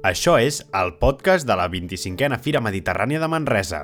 Això 0.00 0.38
és 0.40 0.62
el 0.72 0.94
podcast 0.96 1.44
de 1.44 1.52
la 1.60 1.66
25a 1.68 2.38
Fira 2.40 2.62
Mediterrània 2.64 3.18
de 3.20 3.26
Manresa. 3.28 3.80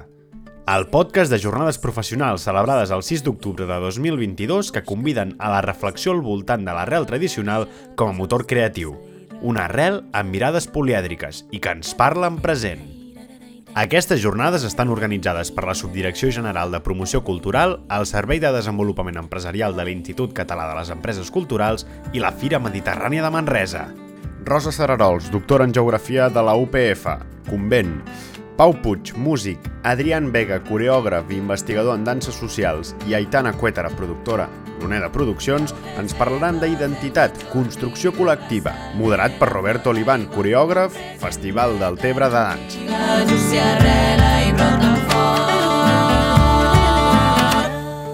El 0.65 0.87
podcast 0.89 1.29
de 1.29 1.37
jornades 1.37 1.77
professionals 1.77 2.47
celebrades 2.49 2.89
el 2.91 3.03
6 3.05 3.21
d'octubre 3.27 3.67
de 3.69 3.77
2022 3.83 4.73
que 4.73 4.83
conviden 4.83 5.35
a 5.39 5.51
la 5.53 5.61
reflexió 5.61 6.15
al 6.15 6.23
voltant 6.25 6.65
de 6.65 6.73
l'arrel 6.73 7.05
tradicional 7.05 7.69
com 8.01 8.09
a 8.09 8.17
motor 8.17 8.47
creatiu. 8.49 8.95
Una 9.43 9.67
arrel 9.69 10.07
amb 10.17 10.33
mirades 10.33 10.71
polièdriques 10.73 11.45
i 11.53 11.61
que 11.61 11.77
ens 11.77 11.93
parla 11.93 12.33
en 12.33 12.41
present. 12.41 12.81
Aquestes 13.77 14.25
jornades 14.25 14.65
estan 14.65 14.89
organitzades 14.89 15.53
per 15.53 15.69
la 15.69 15.77
Subdirecció 15.77 16.33
General 16.33 16.73
de 16.73 16.81
Promoció 16.81 17.21
Cultural, 17.29 17.83
el 17.93 18.09
Servei 18.09 18.41
de 18.41 18.57
Desenvolupament 18.57 19.21
Empresarial 19.21 19.77
de 19.77 19.85
l'Institut 19.85 20.33
Català 20.33 20.65
de 20.73 20.81
les 20.81 20.97
Empreses 20.97 21.29
Culturals 21.29 21.85
i 22.17 22.25
la 22.25 22.33
Fira 22.33 22.57
Mediterrània 22.57 23.21
de 23.21 23.37
Manresa. 23.37 23.87
Rosa 24.47 24.71
Sararols, 24.71 25.29
doctora 25.33 25.65
en 25.65 25.75
Geografia 25.75 26.29
de 26.29 26.41
la 26.41 26.55
UPF, 26.55 27.07
Convent. 27.51 28.05
Pau 28.57 28.73
Puig, 28.81 29.13
músic, 29.19 29.59
Adrián 29.83 30.31
Vega, 30.31 30.61
coreògraf 30.63 31.33
i 31.35 31.37
investigador 31.41 31.99
en 31.99 32.05
danses 32.07 32.39
socials 32.39 32.95
i 33.11 33.15
Aitana 33.19 33.51
Cuétara, 33.53 33.91
productora, 33.91 34.47
Luneda 34.79 35.11
Produccions, 35.11 35.75
ens 35.99 36.15
parlaran 36.15 36.61
d'identitat, 36.63 37.35
construcció 37.51 38.15
col·lectiva, 38.15 38.71
moderat 38.95 39.35
per 39.41 39.51
Roberto 39.51 39.91
Olivan, 39.91 40.29
coreògraf, 40.31 40.95
Festival 41.19 41.75
del 41.83 41.99
Tebre 41.99 42.31
de 42.31 42.47
Dans. 42.47 42.79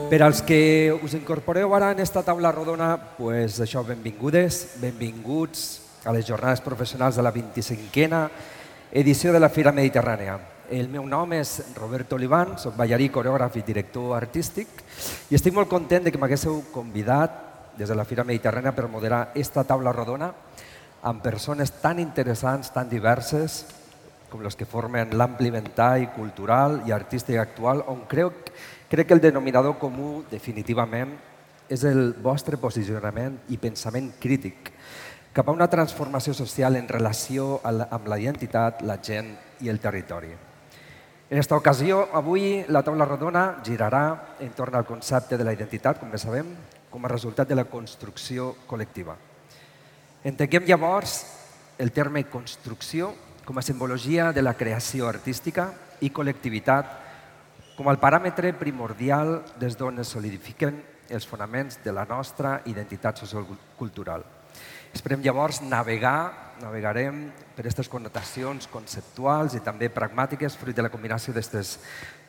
Per 0.09 0.23
als 0.25 0.41
que 0.41 0.97
us 0.97 1.13
incorporeu 1.13 1.77
ara 1.77 1.93
en 1.93 2.01
esta 2.01 2.25
taula 2.25 2.57
rodona, 2.57 2.97
pues 3.21 3.61
això, 3.61 3.85
benvingudes, 3.85 4.81
benvinguts 4.81 5.82
a 6.05 6.13
les 6.13 6.27
jornades 6.27 6.61
professionals 6.61 7.17
de 7.17 7.23
la 7.23 7.33
25a 7.33 8.23
edició 8.93 9.33
de 9.33 9.41
la 9.41 9.49
Fira 9.49 9.73
Mediterrània. 9.73 10.39
El 10.73 10.89
meu 10.89 11.05
nom 11.07 11.31
és 11.37 11.75
Roberto 11.77 12.17
Olivan, 12.17 12.57
soc 12.59 12.75
ballarí, 12.77 13.09
coreògraf 13.13 13.59
i 13.61 13.65
director 13.67 14.17
artístic 14.17 14.83
i 15.31 15.37
estic 15.37 15.55
molt 15.55 15.71
content 15.71 16.05
de 16.05 16.13
que 16.13 16.19
m'haguéssiu 16.19 16.63
convidat 16.73 17.77
des 17.77 17.89
de 17.89 17.97
la 17.97 18.07
Fira 18.09 18.25
Mediterrània 18.25 18.75
per 18.75 18.89
moderar 18.89 19.31
esta 19.39 19.65
taula 19.65 19.93
rodona 19.93 20.33
amb 21.03 21.23
persones 21.23 21.73
tan 21.83 21.99
interessants, 21.99 22.73
tan 22.73 22.89
diverses, 22.89 23.65
com 24.31 24.43
les 24.43 24.57
que 24.57 24.67
formen 24.67 25.13
l'ampli 25.19 25.51
ventall 25.53 26.09
cultural 26.17 26.81
i 26.89 26.93
artístic 26.93 27.39
actual, 27.39 27.85
on 27.87 28.07
crec, 28.09 28.53
crec 28.89 29.09
que 29.09 29.15
el 29.15 29.21
denominador 29.21 29.79
comú 29.79 30.23
definitivament 30.31 31.13
és 31.69 31.85
el 31.85 32.15
vostre 32.23 32.57
posicionament 32.61 33.39
i 33.53 33.59
pensament 33.61 34.13
crític 34.21 34.72
cap 35.33 35.49
a 35.49 35.53
una 35.53 35.69
transformació 35.73 36.35
social 36.37 36.77
en 36.77 36.89
relació 36.89 37.57
amb 37.65 38.09
la 38.09 38.19
identitat, 38.21 38.83
la 38.85 38.99
gent 39.01 39.33
i 39.65 39.71
el 39.73 39.81
territori. 39.81 40.29
En 41.33 41.39
aquesta 41.39 41.57
ocasió, 41.57 42.03
avui, 42.13 42.61
la 42.69 42.83
taula 42.85 43.07
rodona 43.09 43.63
girarà 43.65 44.37
entorn 44.45 44.77
al 44.77 44.85
concepte 44.85 45.39
de 45.41 45.47
la 45.49 45.55
identitat, 45.57 45.97
com 45.99 46.11
bé 46.13 46.21
sabem, 46.21 46.51
com 46.93 47.05
a 47.05 47.09
resultat 47.09 47.49
de 47.49 47.57
la 47.57 47.65
construcció 47.65 48.51
col·lectiva. 48.69 49.17
Entenguem 50.29 50.69
llavors 50.69 51.23
el 51.81 51.91
terme 51.97 52.27
construcció 52.29 53.15
com 53.47 53.57
a 53.57 53.65
simbologia 53.65 54.31
de 54.37 54.45
la 54.45 54.53
creació 54.55 55.09
artística 55.09 55.71
i 56.05 56.13
col·lectivitat 56.13 56.93
com 57.79 57.89
el 57.89 57.97
paràmetre 57.97 58.53
primordial 58.61 59.39
des 59.59 59.81
d'on 59.81 60.05
es 60.05 60.13
solidifiquen 60.13 60.77
els 61.09 61.27
fonaments 61.27 61.81
de 61.83 61.97
la 61.97 62.05
nostra 62.05 62.61
identitat 62.69 63.25
sociocultural. 63.25 64.42
Esperem 64.93 65.23
llavors 65.25 65.63
navegar, 65.65 66.53
navegarem 66.61 67.25
per 67.57 67.63
aquestes 67.65 67.89
connotacions 67.89 68.67
conceptuals 68.69 69.55
i 69.57 69.63
també 69.65 69.89
pragmàtiques 69.89 70.57
fruit 70.61 70.77
de 70.77 70.85
la 70.85 70.91
combinació 70.93 71.33
d'aquestes 71.33 71.79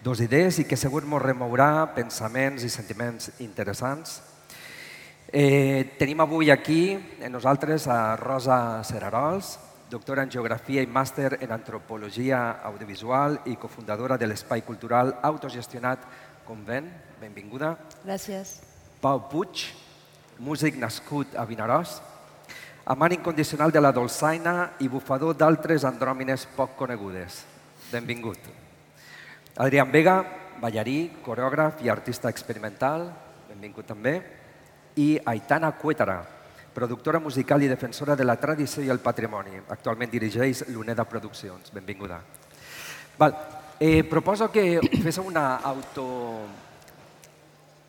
dues 0.04 0.22
idees 0.24 0.62
i 0.62 0.66
que 0.68 0.80
segur 0.80 1.04
ens 1.04 1.22
remourà 1.22 1.90
pensaments 1.96 2.64
i 2.64 2.72
sentiments 2.72 3.34
interessants. 3.44 4.22
Eh, 5.28 5.98
tenim 6.00 6.24
avui 6.24 6.52
aquí 6.52 6.96
en 7.20 7.32
nosaltres 7.36 7.88
a 7.88 8.16
Rosa 8.16 8.84
Serarols, 8.88 9.58
doctora 9.92 10.24
en 10.24 10.32
Geografia 10.32 10.82
i 10.82 10.88
màster 10.88 11.40
en 11.42 11.52
Antropologia 11.52 12.62
Audiovisual 12.64 13.42
i 13.52 13.58
cofundadora 13.60 14.18
de 14.18 14.30
l'Espai 14.30 14.64
Cultural 14.64 15.18
Autogestionat 15.22 16.08
Convent. 16.48 16.88
Benvinguda. 17.20 17.76
Gràcies. 18.06 18.62
Pau 19.02 19.28
Puig, 19.30 19.68
músic 20.40 20.80
nascut 20.80 21.36
a 21.36 21.44
Vinaròs, 21.50 22.00
amant 22.86 23.14
incondicional 23.16 23.72
de 23.72 23.80
la 23.80 23.94
dolçaina 23.96 24.74
i 24.84 24.90
bufador 24.92 25.38
d'altres 25.38 25.86
andròmines 25.88 26.46
poc 26.56 26.76
conegudes. 26.76 27.44
Benvingut. 27.92 28.40
Adrián 29.56 29.92
Vega, 29.92 30.18
ballarí, 30.60 31.14
coreògraf 31.24 31.84
i 31.86 31.90
artista 31.90 32.30
experimental, 32.30 33.08
benvingut 33.48 33.88
també. 33.88 34.18
I 34.96 35.16
Aitana 35.26 35.72
Cuétara, 35.78 36.20
productora 36.74 37.20
musical 37.20 37.64
i 37.64 37.70
defensora 37.70 38.16
de 38.16 38.26
la 38.26 38.36
tradició 38.42 38.84
i 38.84 38.90
el 38.90 39.00
patrimoni. 39.00 39.62
Actualment 39.70 40.12
dirigeix 40.12 40.66
l'UNEDA 40.70 41.06
Produccions. 41.06 41.72
Benvinguda. 41.74 42.20
Val. 43.18 43.36
Eh, 43.80 44.04
proposo 44.08 44.50
que 44.52 44.80
féssiu 45.02 45.26
una 45.28 45.58
auto, 45.58 46.46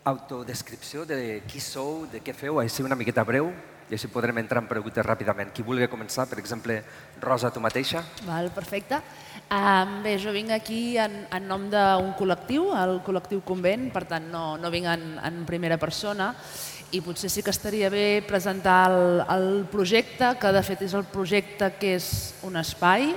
autodescripció 0.05 1.07
de 1.09 1.43
qui 1.49 1.61
sou, 1.65 2.05
de 2.13 2.21
què 2.21 2.35
feu, 2.37 2.61
així 2.61 2.85
una 2.85 2.97
miqueta 2.97 3.25
breu, 3.25 3.49
i 3.89 3.97
així 3.97 4.09
podrem 4.09 4.39
entrar 4.41 4.63
en 4.63 4.69
preguntes 4.69 5.05
ràpidament. 5.05 5.51
Qui 5.53 5.65
vulgui 5.65 5.89
començar, 5.93 6.27
per 6.29 6.39
exemple, 6.41 6.79
Rosa, 7.21 7.51
tu 7.53 7.61
mateixa. 7.61 8.05
Val, 8.29 8.51
perfecte. 8.55 9.01
Um, 9.53 9.99
bé, 10.05 10.17
jo 10.21 10.33
vinc 10.33 10.55
aquí 10.57 10.97
en, 11.01 11.25
en 11.33 11.49
nom 11.49 11.67
d'un 11.73 12.13
col·lectiu, 12.19 12.71
el 12.81 13.01
col·lectiu 13.05 13.43
Convent, 13.45 13.91
per 13.93 14.07
tant 14.09 14.31
no, 14.33 14.45
no 14.61 14.73
vinc 14.73 14.89
en, 14.93 15.05
en 15.25 15.43
primera 15.49 15.81
persona, 15.81 16.33
i 16.95 17.01
potser 17.05 17.29
sí 17.33 17.43
que 17.43 17.53
estaria 17.53 17.91
bé 17.91 18.23
presentar 18.25 18.93
el, 18.93 19.25
el 19.35 19.49
projecte, 19.73 20.35
que 20.41 20.53
de 20.55 20.63
fet 20.65 20.85
és 20.87 20.95
el 20.95 21.09
projecte 21.11 21.73
que 21.81 21.97
és 21.99 22.09
un 22.47 22.57
espai. 22.61 23.11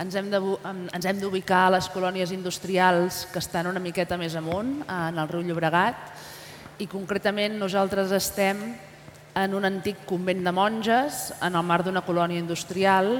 Ens 0.00 0.14
hem, 0.16 1.18
d'ubicar 1.20 1.66
a 1.66 1.72
les 1.74 1.88
colònies 1.92 2.30
industrials 2.32 3.26
que 3.32 3.42
estan 3.42 3.68
una 3.68 3.82
miqueta 3.82 4.16
més 4.16 4.32
amunt, 4.38 4.78
en 4.88 5.20
el 5.20 5.28
riu 5.28 5.42
Llobregat, 5.44 6.08
i 6.80 6.88
concretament 6.88 7.58
nosaltres 7.60 8.14
estem 8.16 8.62
en 9.36 9.54
un 9.54 9.68
antic 9.68 10.06
convent 10.08 10.40
de 10.44 10.52
monges, 10.52 11.28
en 11.44 11.60
el 11.60 11.68
marc 11.68 11.84
d'una 11.84 12.04
colònia 12.06 12.40
industrial, 12.40 13.18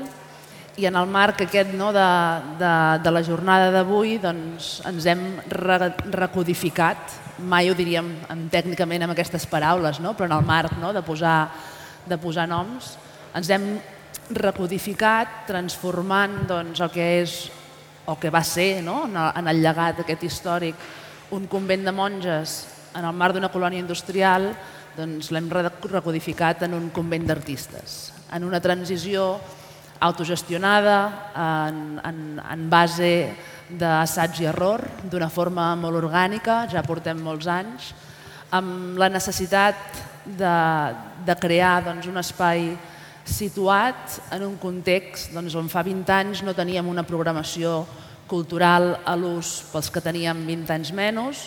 i 0.81 0.89
en 0.89 0.97
el 0.97 1.09
marc 1.13 1.43
aquest 1.45 1.75
no, 1.77 1.91
de, 1.93 2.09
de, 2.57 2.73
de 3.05 3.13
la 3.13 3.23
jornada 3.27 3.69
d'avui 3.75 4.17
doncs, 4.23 4.79
ens 4.89 5.07
hem 5.13 5.27
re 5.53 5.93
recodificat, 6.09 7.19
mai 7.45 7.69
ho 7.69 7.77
diríem 7.77 8.09
en, 8.33 8.47
tècnicament 8.53 9.05
amb 9.05 9.13
aquestes 9.13 9.45
paraules, 9.51 10.01
no? 10.01 10.17
però 10.17 10.31
en 10.31 10.39
el 10.39 10.47
marc 10.49 10.79
no, 10.81 10.95
de, 10.97 11.05
posar, 11.05 11.51
de 12.09 12.17
posar 12.17 12.49
noms, 12.49 12.95
ens 13.37 13.53
hem 13.53 13.75
recodificat 14.31 15.47
transformant 15.49 16.45
doncs, 16.49 16.81
el 16.81 16.93
que 16.95 17.09
és 17.23 17.37
o 18.07 18.17
que 18.19 18.31
va 18.31 18.43
ser 18.47 18.83
no? 18.83 19.05
en 19.07 19.49
el 19.49 19.63
llegat 19.63 20.03
aquest 20.03 20.23
històric 20.23 20.75
un 21.33 21.47
convent 21.51 21.85
de 21.85 21.93
monges 21.95 22.61
en 22.95 23.05
el 23.05 23.17
marc 23.17 23.37
d'una 23.37 23.51
colònia 23.53 23.83
industrial 23.83 24.51
doncs 24.97 25.31
l'hem 25.33 25.49
recodificat 25.49 26.67
en 26.67 26.77
un 26.77 26.91
convent 26.93 27.25
d'artistes, 27.27 28.13
en 28.33 28.45
una 28.45 28.61
transició 28.61 29.39
autogestionada, 30.03 30.97
en, 31.39 32.01
en, 32.05 32.19
en 32.43 32.69
base 32.69 33.13
d'assaig 33.79 34.43
i 34.43 34.49
error, 34.51 34.83
d'una 35.09 35.31
forma 35.33 35.71
molt 35.81 36.03
orgànica, 36.03 36.67
ja 36.69 36.83
portem 36.85 37.23
molts 37.23 37.49
anys, 37.49 37.93
amb 38.53 38.99
la 39.01 39.09
necessitat 39.09 39.79
de, 40.27 40.57
de 41.25 41.37
crear 41.41 41.79
doncs, 41.87 42.11
un 42.11 42.21
espai 42.21 42.67
situat 43.25 44.19
en 44.35 44.47
un 44.47 44.57
context 44.61 45.33
doncs, 45.35 45.55
on 45.59 45.69
fa 45.71 45.85
20 45.87 46.15
anys 46.15 46.43
no 46.43 46.55
teníem 46.55 46.89
una 46.89 47.07
programació 47.07 47.83
cultural 48.31 48.97
a 49.05 49.15
l'ús 49.19 49.61
pels 49.73 49.91
que 49.93 50.03
teníem 50.03 50.47
20 50.47 50.75
anys 50.75 50.93
menys, 50.97 51.47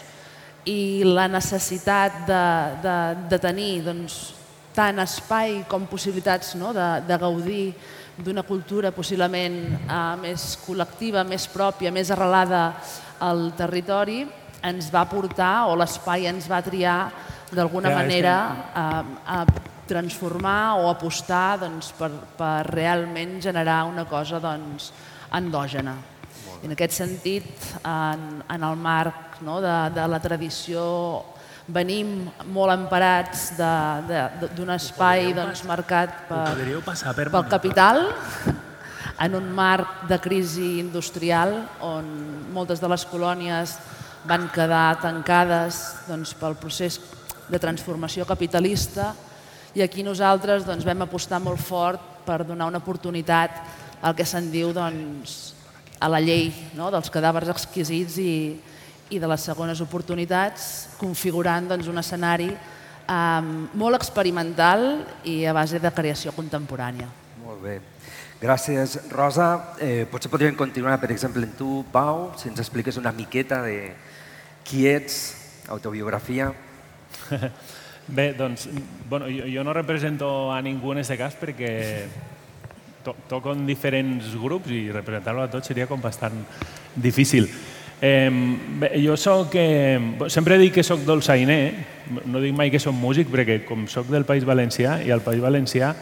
i 0.66 1.06
la 1.06 1.28
necessitat 1.30 2.24
de, 2.26 2.46
de, 2.82 2.96
de 3.30 3.40
tenir 3.42 3.84
doncs, 3.86 4.34
tant 4.76 5.00
espai 5.00 5.62
com 5.70 5.86
possibilitats 5.88 6.56
no? 6.60 6.74
de, 6.76 6.88
de 7.08 7.18
gaudir 7.22 7.68
d'una 8.18 8.44
cultura 8.48 8.92
possiblement 8.96 9.56
eh, 9.76 10.16
més 10.22 10.56
col·lectiva, 10.66 11.24
més 11.28 11.48
pròpia, 11.52 11.94
més 11.96 12.12
arrelada 12.12 12.66
al 13.24 13.50
territori, 13.58 14.24
ens 14.66 14.90
va 14.92 15.06
portar, 15.08 15.68
o 15.70 15.76
l'espai 15.78 16.28
ens 16.32 16.50
va 16.50 16.64
triar 16.66 16.98
d'alguna 17.56 17.92
manera 17.94 18.36
a, 18.74 18.86
a 19.26 19.40
transformar 19.88 20.82
o 20.82 20.90
apostar 20.90 21.60
doncs, 21.62 21.92
per, 21.98 22.10
per 22.38 22.66
realment 22.72 23.38
generar 23.44 23.84
una 23.90 24.06
cosa 24.10 24.42
doncs, 24.44 24.92
endògena. 25.36 25.96
En 26.66 26.74
aquest 26.74 26.96
sentit, 26.98 27.48
en, 27.86 28.42
en 28.50 28.66
el 28.66 28.76
marc 28.82 29.40
no, 29.46 29.60
de, 29.62 29.76
de 29.94 30.06
la 30.10 30.20
tradició, 30.24 30.86
venim 31.68 32.28
molt 32.54 32.74
emparats 32.76 33.48
d'un 33.58 34.74
espai 34.76 35.34
doncs, 35.34 35.64
marcat 35.66 36.26
per, 36.30 36.46
passar 36.86 37.16
per 37.18 37.30
pel 37.34 37.50
capital. 37.50 38.06
en 39.16 39.36
un 39.36 39.46
marc 39.56 40.08
de 40.10 40.18
crisi 40.20 40.80
industrial 40.82 41.54
on 41.80 42.08
moltes 42.52 42.82
de 42.84 42.88
les 42.92 43.06
colònies 43.08 43.78
van 44.28 44.50
quedar 44.52 45.00
tancades 45.00 45.78
doncs, 46.10 46.34
pel 46.36 46.58
procés 46.60 47.00
de 47.48 47.62
transformació 47.62 48.26
capitalista 48.28 49.14
i 49.76 49.84
aquí 49.84 50.04
nosaltres 50.04 50.64
doncs, 50.66 50.86
vam 50.88 51.04
apostar 51.04 51.42
molt 51.44 51.60
fort 51.60 52.24
per 52.26 52.46
donar 52.48 52.70
una 52.72 52.80
oportunitat 52.80 53.60
al 54.02 54.16
que 54.16 54.26
se'n 54.28 54.48
diu 54.52 54.72
doncs, 54.74 55.54
a 56.00 56.08
la 56.12 56.22
llei 56.24 56.50
no? 56.76 56.88
dels 56.92 57.12
cadàvers 57.12 57.52
exquisits 57.52 58.18
i, 58.20 58.56
i 59.12 59.20
de 59.20 59.28
les 59.28 59.44
segones 59.48 59.82
oportunitats, 59.84 60.96
configurant 61.00 61.68
doncs, 61.72 61.92
un 61.92 62.00
escenari 62.00 62.50
eh, 62.52 63.42
molt 63.76 64.00
experimental 64.00 65.04
i 65.28 65.44
a 65.46 65.54
base 65.56 65.80
de 65.84 65.92
creació 65.96 66.34
contemporània. 66.36 67.10
Molt 67.44 67.62
bé. 67.64 67.80
Gràcies, 68.40 68.98
Rosa. 69.12 69.76
Eh, 69.80 70.06
potser 70.12 70.32
podríem 70.32 70.58
continuar, 70.60 71.00
per 71.00 71.12
exemple, 71.12 71.44
en 71.44 71.56
tu, 71.56 71.84
Pau, 71.92 72.30
si 72.40 72.50
ens 72.52 72.60
expliques 72.64 73.00
una 73.00 73.14
miqueta 73.16 73.62
de 73.64 73.94
qui 74.68 74.86
ets, 74.88 75.64
autobiografia. 75.72 76.52
Bé, 78.08 78.34
doncs, 78.38 78.70
bueno, 79.10 79.26
jo, 79.26 79.48
jo 79.50 79.64
no 79.64 79.74
represento 79.74 80.54
a 80.54 80.62
ningú 80.62 80.94
en 80.94 81.02
aquest 81.02 81.18
cas 81.18 81.38
perquè 81.40 81.72
to, 83.04 83.16
toco 83.30 83.56
en 83.56 83.66
diferents 83.66 84.36
grups 84.38 84.70
i 84.70 84.92
representar-lo 84.94 85.42
a 85.42 85.50
tots 85.50 85.72
seria 85.72 85.88
com 85.90 86.02
bastant 86.02 86.38
difícil. 86.96 87.50
Eh, 88.02 88.30
bé, 88.78 88.92
jo 89.02 89.16
soc, 89.18 89.56
eh, 89.58 89.98
sempre 90.30 90.60
dic 90.62 90.76
que 90.78 90.84
sóc 90.84 91.02
dolçainer, 91.08 91.74
no 92.30 92.44
dic 92.44 92.54
mai 92.54 92.70
que 92.70 92.82
soc 92.82 92.94
músic 92.94 93.32
perquè 93.34 93.64
com 93.66 93.88
sóc 93.90 94.12
del 94.14 94.28
País 94.28 94.46
Valencià 94.46 95.00
i 95.02 95.10
al 95.10 95.26
País 95.26 95.42
Valencià 95.42 95.96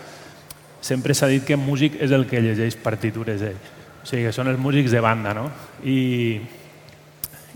sempre 0.84 1.16
s'ha 1.16 1.30
dit 1.32 1.46
que 1.48 1.56
músic 1.56 1.96
és 2.04 2.12
el 2.12 2.28
que 2.28 2.42
llegeix 2.44 2.76
partitures 2.76 3.48
ell. 3.48 3.62
O 4.04 4.06
sigui, 4.10 4.26
que 4.28 4.36
són 4.36 4.52
els 4.52 4.60
músics 4.60 4.92
de 4.92 5.00
banda, 5.00 5.32
no? 5.38 5.48
I, 5.88 6.42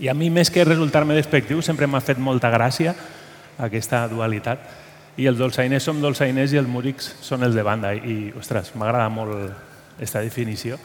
i 0.00 0.08
a 0.08 0.16
mi, 0.16 0.30
més 0.32 0.48
que 0.48 0.64
resultar-me 0.64 1.12
despectiu, 1.18 1.60
sempre 1.60 1.86
m'ha 1.86 2.00
fet 2.00 2.16
molta 2.16 2.48
gràcia 2.48 2.96
aquesta 3.58 4.06
dualitat. 4.10 4.62
I 5.18 5.26
els 5.26 5.38
dolçainers 5.38 5.82
som 5.82 5.98
dolçainers 6.02 6.54
i 6.54 6.60
els 6.60 6.70
músics 6.70 7.10
són 7.24 7.42
els 7.42 7.56
de 7.58 7.64
banda. 7.66 7.92
I, 7.94 8.32
ostres, 8.38 8.70
m'agrada 8.78 9.08
molt 9.10 9.34
aquesta 9.96 10.22
definició. 10.22 10.78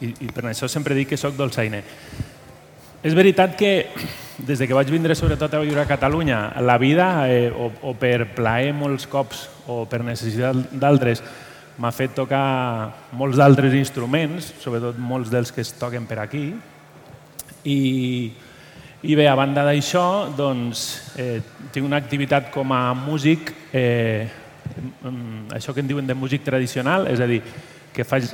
I, 0.00 0.12
I 0.26 0.30
per 0.34 0.46
això 0.50 0.68
sempre 0.70 0.94
dic 0.94 1.10
que 1.12 1.18
sóc 1.18 1.34
dolçainer. 1.38 1.82
És 3.04 3.14
veritat 3.14 3.56
que 3.58 3.72
des 4.38 4.58
de 4.58 4.66
que 4.66 4.74
vaig 4.74 4.90
vindre 4.90 5.14
sobretot 5.14 5.52
a 5.54 5.60
viure 5.62 5.82
a 5.82 5.88
Catalunya, 5.88 6.54
la 6.62 6.78
vida, 6.78 7.28
eh, 7.30 7.50
o, 7.50 7.70
o 7.82 7.94
per 7.98 8.30
plaer 8.34 8.72
molts 8.74 9.06
cops 9.10 9.44
o 9.70 9.84
per 9.90 10.00
necessitat 10.02 10.72
d'altres, 10.72 11.22
m'ha 11.78 11.90
fet 11.94 12.14
tocar 12.14 13.10
molts 13.18 13.38
d'altres 13.38 13.74
instruments, 13.74 14.52
sobretot 14.62 14.98
molts 14.98 15.30
dels 15.30 15.52
que 15.52 15.62
es 15.62 15.74
toquen 15.78 16.06
per 16.06 16.20
aquí. 16.22 16.46
I, 17.64 17.78
i 19.04 19.14
bé, 19.14 19.26
a 19.28 19.36
banda 19.36 19.60
d'això, 19.66 20.32
doncs, 20.32 21.12
eh, 21.20 21.42
tinc 21.72 21.84
una 21.84 21.98
activitat 22.00 22.48
com 22.54 22.72
a 22.72 22.94
músic, 22.96 23.50
eh, 23.72 24.24
això 25.52 25.74
que 25.74 25.82
en 25.84 25.90
diuen 25.90 26.06
de 26.06 26.16
músic 26.16 26.42
tradicional, 26.42 27.06
és 27.12 27.20
a 27.20 27.26
dir, 27.28 27.42
que 27.92 28.04
faig, 28.04 28.24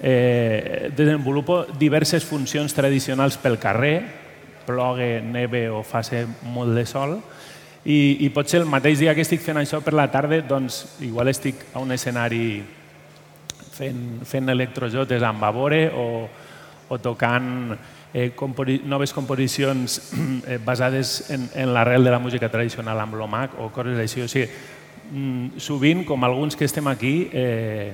eh, 0.00 0.90
desenvolupo 0.94 1.64
diverses 1.78 2.26
funcions 2.28 2.74
tradicionals 2.74 3.38
pel 3.40 3.56
carrer, 3.58 4.02
plogue, 4.66 5.22
neve 5.24 5.70
o 5.70 5.80
faci 5.82 6.26
molt 6.44 6.76
de 6.76 6.84
sol, 6.84 7.16
i, 7.84 8.18
i 8.20 8.28
potser 8.28 8.60
el 8.60 8.68
mateix 8.68 9.00
dia 9.00 9.14
que 9.16 9.24
estic 9.24 9.40
fent 9.40 9.62
això 9.62 9.80
per 9.80 9.94
la 9.96 10.10
tarda, 10.12 10.42
doncs 10.44 11.00
igual 11.00 11.32
estic 11.32 11.72
a 11.72 11.80
un 11.80 11.90
escenari 11.96 12.60
fent, 13.72 14.20
fent 14.28 14.52
electrojotes 14.52 15.24
amb 15.24 15.40
Vavore 15.40 15.86
o, 15.88 16.28
o 16.92 17.00
tocant 17.00 17.72
eh, 18.14 18.32
noves 18.84 19.12
composicions 19.12 20.12
eh, 20.46 20.58
basades 20.64 21.30
en, 21.30 21.48
en 21.54 21.74
l'arrel 21.74 22.04
de 22.04 22.10
la 22.10 22.18
música 22.18 22.50
tradicional 22.50 23.00
amb 23.00 23.14
l'OMAC 23.14 23.58
o 23.60 23.70
coses 23.72 23.98
així. 23.98 24.22
O 24.22 24.28
sigui, 24.28 24.48
mm, 25.12 25.58
sovint, 25.58 26.04
com 26.04 26.24
alguns 26.24 26.56
que 26.56 26.64
estem 26.64 26.88
aquí, 26.88 27.28
eh, 27.32 27.92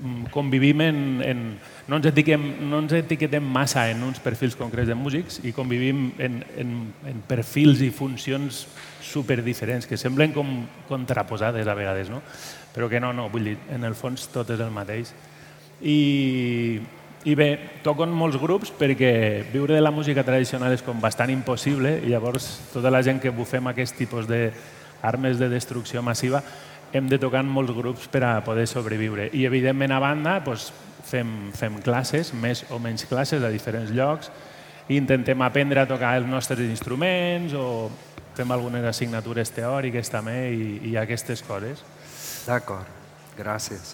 mm, 0.00 0.30
convivim 0.30 0.80
en, 0.80 1.22
en 1.22 1.42
no, 1.88 1.96
ens 1.96 2.06
etiquetem, 2.10 2.68
no 2.68 2.82
ens 2.84 2.92
etiquetem 2.92 3.44
massa 3.44 3.88
en 3.90 4.02
uns 4.04 4.20
perfils 4.20 4.56
concrets 4.56 4.88
de 4.88 4.96
músics 4.96 5.40
i 5.44 5.52
convivim 5.56 6.12
en, 6.18 6.42
en, 6.56 6.76
en 7.08 7.22
perfils 7.28 7.80
i 7.80 7.90
funcions 7.90 8.66
super 9.00 9.40
diferents, 9.42 9.86
que 9.88 9.96
semblen 9.96 10.34
com 10.36 10.66
contraposades 10.88 11.66
a 11.66 11.74
vegades, 11.74 12.10
no? 12.12 12.20
però 12.74 12.90
que 12.92 13.00
no, 13.00 13.14
no, 13.16 13.30
vull 13.32 13.48
dir, 13.48 13.56
en 13.72 13.84
el 13.88 13.96
fons 13.96 14.28
tot 14.32 14.52
és 14.52 14.60
el 14.60 14.70
mateix. 14.70 15.14
I, 15.80 16.80
i 17.28 17.34
bé, 17.36 17.58
toco 17.84 18.06
en 18.06 18.12
molts 18.16 18.38
grups 18.40 18.70
perquè 18.72 19.44
viure 19.52 19.74
de 19.76 19.82
la 19.82 19.92
música 19.92 20.22
tradicional 20.24 20.72
és 20.72 20.84
com 20.84 20.96
bastant 21.02 21.28
impossible 21.28 21.98
i 22.00 22.08
llavors 22.08 22.46
tota 22.72 22.88
la 22.88 23.02
gent 23.04 23.20
que 23.20 23.32
bufem 23.34 23.68
aquest 23.68 23.98
tipus 24.00 24.24
d'armes 24.30 25.36
de 25.36 25.50
destrucció 25.52 26.00
massiva 26.00 26.40
hem 26.92 27.10
de 27.10 27.18
tocar 27.20 27.42
en 27.44 27.50
molts 27.52 27.74
grups 27.76 28.06
per 28.08 28.22
a 28.24 28.38
poder 28.46 28.64
sobreviure. 28.64 29.26
I 29.36 29.44
evidentment 29.44 29.92
a 29.92 29.98
banda 30.00 30.38
doncs, 30.40 30.70
fem, 31.04 31.50
fem 31.52 31.76
classes, 31.84 32.32
més 32.32 32.64
o 32.72 32.80
menys 32.80 33.04
classes 33.10 33.44
a 33.44 33.52
diferents 33.52 33.92
llocs 33.92 34.32
i 34.88 34.96
intentem 34.96 35.44
aprendre 35.44 35.84
a 35.84 35.90
tocar 35.90 36.14
els 36.16 36.28
nostres 36.32 36.64
instruments 36.64 37.52
o 37.52 37.90
fem 38.38 38.56
algunes 38.56 38.88
assignatures 38.88 39.52
teòriques 39.52 40.08
també 40.08 40.38
i, 40.54 40.72
i 40.94 40.96
aquestes 40.96 41.44
coses. 41.44 41.84
D'acord, 42.48 42.88
gràcies. 43.36 43.92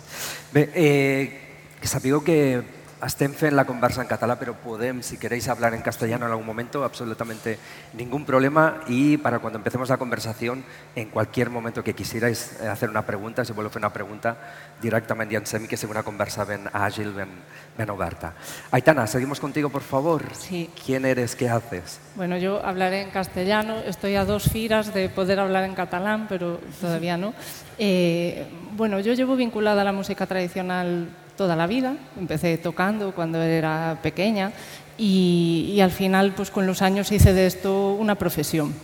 Bé, 0.54 0.68
eh, 0.70 1.74
que 1.82 1.90
sapigueu 1.90 2.22
que 2.22 2.83
estem 3.06 3.32
fent 3.34 3.54
la 3.54 3.64
conversa 3.64 4.02
en 4.02 4.08
català, 4.08 4.38
pero 4.38 4.54
podemos, 4.54 5.06
si 5.06 5.18
queréis 5.18 5.48
hablar 5.48 5.74
en 5.74 5.82
castellano 5.82 6.26
en 6.26 6.32
algún 6.32 6.46
momento, 6.46 6.84
absolutamente 6.84 7.58
ningún 7.92 8.24
problema. 8.24 8.80
Y 8.86 9.16
para 9.18 9.38
cuando 9.38 9.58
empecemos 9.58 9.88
la 9.88 9.96
conversación, 9.96 10.64
en 10.94 11.10
cualquier 11.10 11.50
momento 11.50 11.84
que 11.84 11.94
quisierais 11.94 12.60
eh, 12.60 12.68
hacer 12.68 12.88
una 12.90 13.04
pregunta, 13.04 13.44
si 13.44 13.52
vuelvo 13.52 13.68
a 13.68 13.70
hacer 13.70 13.80
una 13.80 13.92
pregunta, 13.92 14.36
directamente 14.80 15.36
en 15.36 15.46
semi, 15.46 15.68
que 15.68 15.76
sea 15.76 15.88
una 15.88 16.02
conversa 16.02 16.44
ben 16.44 16.68
ágil, 16.72 17.12
ben, 17.12 17.28
ben 17.76 17.90
oberta. 17.90 18.34
Aitana, 18.70 19.06
seguimos 19.06 19.40
contigo, 19.40 19.70
por 19.70 19.82
favor. 19.82 20.22
Sí. 20.32 20.70
¿Quién 20.84 21.04
eres? 21.04 21.34
¿Qué 21.36 21.48
haces? 21.48 22.00
Bueno, 22.16 22.36
yo 22.36 22.64
hablaré 22.64 23.02
en 23.02 23.10
castellano. 23.10 23.78
Estoy 23.78 24.14
a 24.14 24.24
dos 24.24 24.50
firas 24.50 24.94
de 24.94 25.08
poder 25.08 25.40
hablar 25.40 25.64
en 25.64 25.74
catalán, 25.74 26.26
pero 26.28 26.60
todavía 26.80 27.16
no. 27.16 27.34
Eh, 27.78 28.46
bueno, 28.72 29.00
yo 29.00 29.14
llevo 29.14 29.36
vinculada 29.36 29.82
a 29.82 29.84
la 29.84 29.92
música 29.92 30.26
tradicional 30.26 31.08
toda 31.36 31.56
la 31.56 31.66
vida. 31.66 31.94
Empecé 32.18 32.56
tocando 32.58 33.12
cuando 33.12 33.42
era 33.42 33.98
pequeña 34.02 34.52
y, 34.96 35.78
al 35.80 35.90
final, 35.90 36.32
pues 36.34 36.50
con 36.50 36.66
los 36.66 36.82
años 36.82 37.10
hice 37.12 37.32
de 37.32 37.46
esto 37.46 37.92
una 37.94 38.14
profesión. 38.14 38.74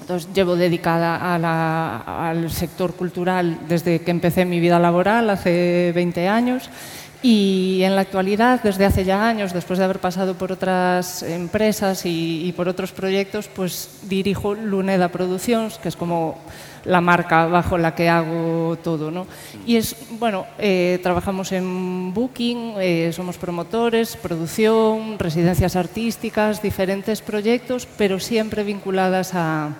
Entonces 0.00 0.28
llevo 0.34 0.56
dedicada 0.56 1.34
al 1.34 2.50
sector 2.50 2.94
cultural 2.94 3.58
desde 3.66 4.00
que 4.00 4.10
empecé 4.10 4.44
mi 4.44 4.60
vida 4.60 4.78
laboral, 4.78 5.30
hace 5.30 5.92
20 5.94 6.28
años. 6.28 6.68
Y 7.22 7.80
en 7.82 7.96
la 7.96 8.02
actualidad, 8.02 8.60
desde 8.62 8.84
hace 8.84 9.04
ya 9.04 9.26
años, 9.26 9.54
después 9.54 9.78
de 9.78 9.86
haber 9.86 9.98
pasado 9.98 10.34
por 10.34 10.52
otras 10.52 11.22
empresas 11.22 12.04
y, 12.04 12.46
y 12.46 12.52
por 12.52 12.68
otros 12.68 12.92
proyectos, 12.92 13.48
pues 13.48 14.00
dirijo 14.02 14.54
Luneda 14.54 15.08
Productions, 15.08 15.78
que 15.78 15.88
es 15.88 15.96
como 15.96 16.38
la 16.86 17.00
marca 17.00 17.46
bajo 17.46 17.76
la 17.76 17.94
que 17.94 18.08
hago 18.08 18.78
todo. 18.82 19.10
¿no? 19.10 19.26
Y 19.66 19.76
es, 19.76 19.96
bueno, 20.18 20.46
eh, 20.58 20.98
trabajamos 21.02 21.52
en 21.52 22.14
booking, 22.14 22.74
eh, 22.78 23.10
somos 23.12 23.36
promotores, 23.36 24.16
producción, 24.16 25.18
residencias 25.18 25.76
artísticas, 25.76 26.62
diferentes 26.62 27.20
proyectos, 27.20 27.86
pero 27.98 28.18
siempre 28.20 28.62
vinculadas 28.62 29.32
a, 29.34 29.70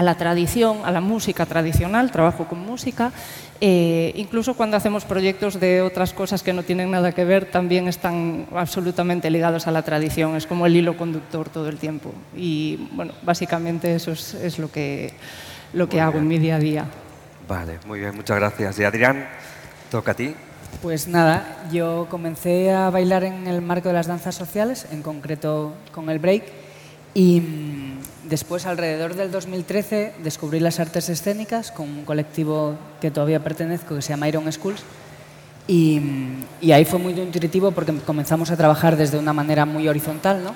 la 0.00 0.14
tradición, 0.14 0.78
a 0.84 0.92
la 0.92 1.02
música 1.02 1.44
tradicional, 1.44 2.10
trabajo 2.10 2.46
con 2.46 2.60
música. 2.60 3.12
Eh, 3.60 4.12
incluso 4.16 4.54
cuando 4.54 4.78
hacemos 4.78 5.04
proyectos 5.04 5.60
de 5.60 5.82
otras 5.82 6.14
cosas 6.14 6.42
que 6.42 6.54
no 6.54 6.62
tienen 6.62 6.90
nada 6.90 7.12
que 7.12 7.26
ver, 7.26 7.50
también 7.50 7.86
están 7.86 8.46
absolutamente 8.54 9.28
ligados 9.28 9.66
a 9.66 9.72
la 9.72 9.82
tradición. 9.82 10.36
Es 10.36 10.46
como 10.46 10.64
el 10.64 10.74
hilo 10.74 10.96
conductor 10.96 11.50
todo 11.50 11.68
el 11.68 11.76
tiempo. 11.76 12.14
Y 12.34 12.88
bueno, 12.92 13.12
básicamente 13.20 13.94
eso 13.94 14.12
es, 14.12 14.32
es 14.32 14.58
lo 14.58 14.72
que 14.72 15.12
lo 15.72 15.88
que 15.88 16.00
hago 16.00 16.18
en 16.18 16.28
mi 16.28 16.38
día 16.38 16.56
a 16.56 16.58
día. 16.58 16.84
Vale, 17.48 17.78
muy 17.86 18.00
bien, 18.00 18.14
muchas 18.14 18.36
gracias. 18.36 18.78
Y 18.78 18.84
Adrián, 18.84 19.26
toca 19.90 20.12
a 20.12 20.14
ti. 20.14 20.34
Pues 20.82 21.08
nada, 21.08 21.66
yo 21.72 22.06
comencé 22.10 22.72
a 22.72 22.90
bailar 22.90 23.24
en 23.24 23.46
el 23.46 23.60
marco 23.60 23.88
de 23.88 23.94
las 23.94 24.06
danzas 24.06 24.34
sociales, 24.34 24.86
en 24.92 25.02
concreto 25.02 25.74
con 25.92 26.08
el 26.08 26.18
break, 26.18 26.44
y 27.12 27.40
mm, 27.40 28.28
después, 28.28 28.66
alrededor 28.66 29.14
del 29.14 29.30
2013, 29.30 30.14
descubrí 30.22 30.60
las 30.60 30.80
artes 30.80 31.08
escénicas 31.08 31.70
con 31.72 31.88
un 31.88 32.04
colectivo 32.04 32.76
que 33.00 33.10
todavía 33.10 33.40
pertenezco, 33.40 33.96
que 33.96 34.02
se 34.02 34.10
llama 34.10 34.28
Iron 34.28 34.50
Schools, 34.50 34.82
y, 35.66 36.00
mm, 36.00 36.44
y 36.62 36.72
ahí 36.72 36.84
fue 36.84 36.98
muy 36.98 37.12
intuitivo 37.12 37.72
porque 37.72 37.92
comenzamos 38.06 38.50
a 38.50 38.56
trabajar 38.56 38.96
desde 38.96 39.18
una 39.18 39.32
manera 39.32 39.66
muy 39.66 39.86
horizontal, 39.88 40.42
¿no? 40.42 40.54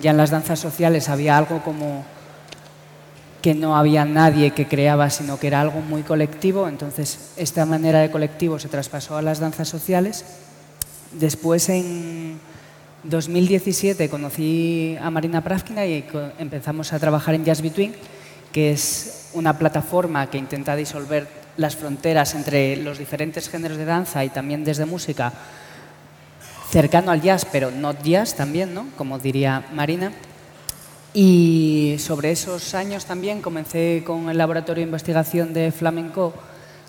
Ya 0.00 0.10
en 0.10 0.18
las 0.18 0.30
danzas 0.30 0.60
sociales 0.60 1.08
había 1.08 1.38
algo 1.38 1.62
como 1.62 2.04
que 3.46 3.54
no 3.54 3.76
había 3.76 4.04
nadie 4.04 4.50
que 4.50 4.66
creaba, 4.66 5.08
sino 5.08 5.38
que 5.38 5.46
era 5.46 5.60
algo 5.60 5.80
muy 5.80 6.02
colectivo. 6.02 6.66
Entonces, 6.66 7.30
esta 7.36 7.64
manera 7.64 8.00
de 8.00 8.10
colectivo 8.10 8.58
se 8.58 8.66
traspasó 8.66 9.16
a 9.16 9.22
las 9.22 9.38
danzas 9.38 9.68
sociales. 9.68 10.24
Después, 11.12 11.68
en 11.68 12.40
2017, 13.04 14.08
conocí 14.08 14.98
a 15.00 15.10
Marina 15.10 15.44
Pravkina 15.44 15.86
y 15.86 16.04
empezamos 16.40 16.92
a 16.92 16.98
trabajar 16.98 17.36
en 17.36 17.44
Jazz 17.44 17.62
Between, 17.62 17.94
que 18.50 18.72
es 18.72 19.30
una 19.32 19.56
plataforma 19.56 20.28
que 20.28 20.38
intenta 20.38 20.74
disolver 20.74 21.28
las 21.56 21.76
fronteras 21.76 22.34
entre 22.34 22.74
los 22.78 22.98
diferentes 22.98 23.48
géneros 23.48 23.78
de 23.78 23.84
danza 23.84 24.24
y 24.24 24.28
también 24.30 24.64
desde 24.64 24.86
música, 24.86 25.32
cercano 26.68 27.12
al 27.12 27.22
jazz, 27.22 27.46
pero 27.52 27.70
no 27.70 27.92
jazz 27.92 28.34
también, 28.34 28.74
¿no? 28.74 28.88
como 28.96 29.20
diría 29.20 29.68
Marina. 29.72 30.10
Y 31.18 31.96
sobre 31.98 32.30
esos 32.30 32.74
años 32.74 33.06
también 33.06 33.40
comencé 33.40 34.02
con 34.04 34.28
el 34.28 34.36
laboratorio 34.36 34.82
de 34.82 34.88
investigación 34.88 35.54
de 35.54 35.72
flamenco 35.72 36.34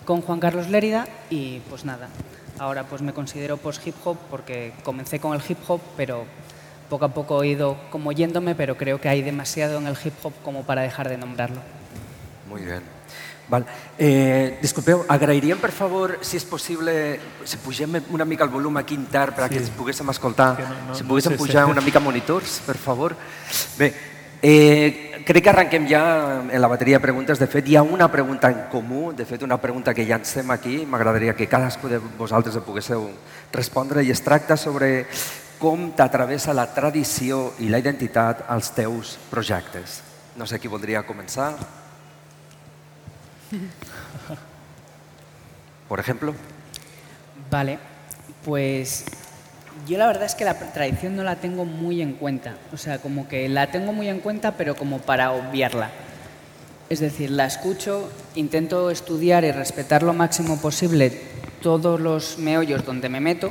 con 0.04 0.20
Juan 0.20 0.38
Carlos 0.38 0.68
Lérida 0.68 1.08
y 1.30 1.60
pues 1.70 1.86
nada, 1.86 2.10
ahora 2.58 2.84
pues 2.84 3.00
me 3.00 3.14
considero 3.14 3.56
post 3.56 3.86
hip 3.86 3.94
hop 4.04 4.18
porque 4.30 4.74
comencé 4.82 5.18
con 5.18 5.34
el 5.34 5.40
hip 5.48 5.56
hop, 5.66 5.80
pero 5.96 6.26
poco 6.90 7.06
a 7.06 7.14
poco 7.14 7.42
he 7.42 7.48
ido 7.48 7.78
como 7.88 8.12
yéndome, 8.12 8.54
pero 8.54 8.76
creo 8.76 9.00
que 9.00 9.08
hay 9.08 9.22
demasiado 9.22 9.78
en 9.78 9.86
el 9.86 9.96
hip 10.04 10.12
hop 10.22 10.34
como 10.44 10.62
para 10.62 10.82
dejar 10.82 11.08
de 11.08 11.16
nombrarlo. 11.16 11.62
Muy 12.50 12.60
bien. 12.60 12.82
Val. 13.48 13.64
Eh, 13.96 14.58
disculpeu, 14.60 15.06
agrairíem, 15.08 15.56
per 15.56 15.72
favor, 15.72 16.18
si 16.20 16.36
és 16.36 16.44
possible, 16.44 17.18
si 17.48 17.56
pugem 17.56 17.96
una 18.12 18.26
mica 18.28 18.44
el 18.44 18.52
volum 18.52 18.76
aquí 18.76 18.92
intern 18.92 19.32
perquè 19.32 19.56
sí. 19.56 19.64
ens 19.64 19.72
poguéssim 19.72 20.12
escoltar, 20.12 20.60
no, 20.60 20.76
no, 20.90 20.94
si 20.94 21.08
poguéssim 21.08 21.32
no 21.32 21.38
sé, 21.38 21.44
pujar 21.46 21.64
sí. 21.64 21.72
una 21.72 21.80
mica 21.80 21.98
monitors, 21.98 22.60
per 22.66 22.76
favor. 22.76 23.16
Bé, 23.80 23.88
Eh, 24.40 25.22
crec 25.26 25.42
que 25.42 25.50
arrenquem 25.50 25.88
ja 25.90 26.42
en 26.46 26.60
la 26.60 26.68
bateria 26.70 26.98
de 26.98 27.02
preguntes. 27.02 27.38
De 27.38 27.46
fet, 27.50 27.66
hi 27.68 27.76
ha 27.76 27.82
una 27.82 28.10
pregunta 28.10 28.50
en 28.50 28.68
comú, 28.70 29.12
de 29.12 29.24
fet, 29.26 29.42
una 29.42 29.60
pregunta 29.60 29.94
que 29.94 30.06
llancem 30.06 30.50
aquí. 30.50 30.86
M'agradaria 30.86 31.34
que 31.34 31.48
cadascú 31.48 31.88
de 31.88 31.98
vosaltres 31.98 32.56
ho 32.56 32.62
poguéssiu 32.62 33.10
respondre 33.52 34.04
i 34.04 34.10
es 34.14 34.22
tracta 34.22 34.56
sobre 34.56 35.06
com 35.58 35.90
t'atravessa 35.98 36.54
la 36.54 36.68
tradició 36.70 37.54
i 37.58 37.68
la 37.68 37.80
identitat 37.82 38.44
als 38.48 38.70
teus 38.76 39.18
projectes. 39.30 40.02
No 40.38 40.46
sé 40.46 40.60
qui 40.62 40.70
voldria 40.70 41.02
començar. 41.02 41.56
Por 45.88 45.98
ejemplo. 45.98 46.34
Vale, 47.50 47.78
pues 48.44 49.04
Yo 49.88 49.96
la 49.96 50.06
verdad 50.06 50.24
es 50.24 50.34
que 50.34 50.44
la 50.44 50.52
tradición 50.52 51.16
no 51.16 51.24
la 51.24 51.36
tengo 51.36 51.64
muy 51.64 52.02
en 52.02 52.12
cuenta, 52.12 52.56
o 52.74 52.76
sea, 52.76 52.98
como 52.98 53.26
que 53.26 53.48
la 53.48 53.70
tengo 53.70 53.94
muy 53.94 54.08
en 54.08 54.20
cuenta, 54.20 54.52
pero 54.52 54.76
como 54.76 54.98
para 54.98 55.32
obviarla. 55.32 55.90
Es 56.90 57.00
decir, 57.00 57.30
la 57.30 57.46
escucho, 57.46 58.10
intento 58.34 58.90
estudiar 58.90 59.44
y 59.44 59.50
respetar 59.50 60.02
lo 60.02 60.12
máximo 60.12 60.60
posible 60.60 61.18
todos 61.62 62.00
los 62.00 62.36
meollos 62.36 62.84
donde 62.84 63.08
me 63.08 63.20
meto, 63.20 63.50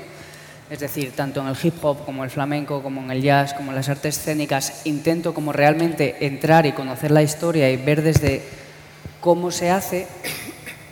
es 0.69 0.79
decir, 0.79 1.11
tanto 1.15 1.41
en 1.41 1.47
el 1.47 1.57
hip 1.59 1.83
hop 1.83 2.05
como 2.05 2.23
el 2.23 2.29
flamenco, 2.29 2.83
como 2.83 3.01
en 3.01 3.09
el 3.09 3.23
jazz, 3.23 3.55
como 3.55 3.71
en 3.71 3.75
las 3.75 3.89
artes 3.89 4.19
escénicas, 4.19 4.85
intento 4.85 5.33
como 5.33 5.53
realmente 5.53 6.23
entrar 6.27 6.67
y 6.67 6.73
conocer 6.73 7.09
la 7.09 7.23
historia 7.23 7.71
y 7.71 7.77
ver 7.77 8.03
desde 8.03 8.43
cómo 9.21 9.49
se 9.49 9.71
hace, 9.71 10.05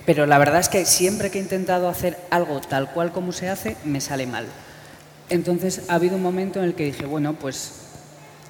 pero 0.07 0.25
la 0.25 0.39
verdad 0.39 0.61
es 0.61 0.69
que 0.69 0.85
siempre 0.85 1.29
que 1.29 1.37
he 1.37 1.41
intentado 1.43 1.87
hacer 1.87 2.17
algo 2.31 2.61
tal 2.61 2.91
cual 2.91 3.11
como 3.11 3.31
se 3.31 3.47
hace, 3.47 3.77
me 3.83 4.01
sale 4.01 4.25
mal. 4.25 4.47
Entonces 5.29 5.83
ha 5.87 5.95
habido 5.95 6.17
un 6.17 6.23
momento 6.23 6.59
en 6.59 6.65
el 6.65 6.75
que 6.75 6.85
dije, 6.85 7.05
bueno, 7.05 7.33
pues 7.33 7.85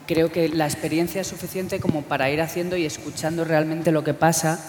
creo 0.07 0.31
que 0.31 0.49
la 0.49 0.65
experiencia 0.65 1.21
es 1.21 1.27
suficiente 1.27 1.79
como 1.79 2.01
para 2.03 2.29
ir 2.29 2.41
haciendo 2.41 2.75
y 2.77 2.85
escuchando 2.85 3.43
realmente 3.43 3.91
lo 3.91 4.03
que 4.03 4.13
pasa 4.13 4.59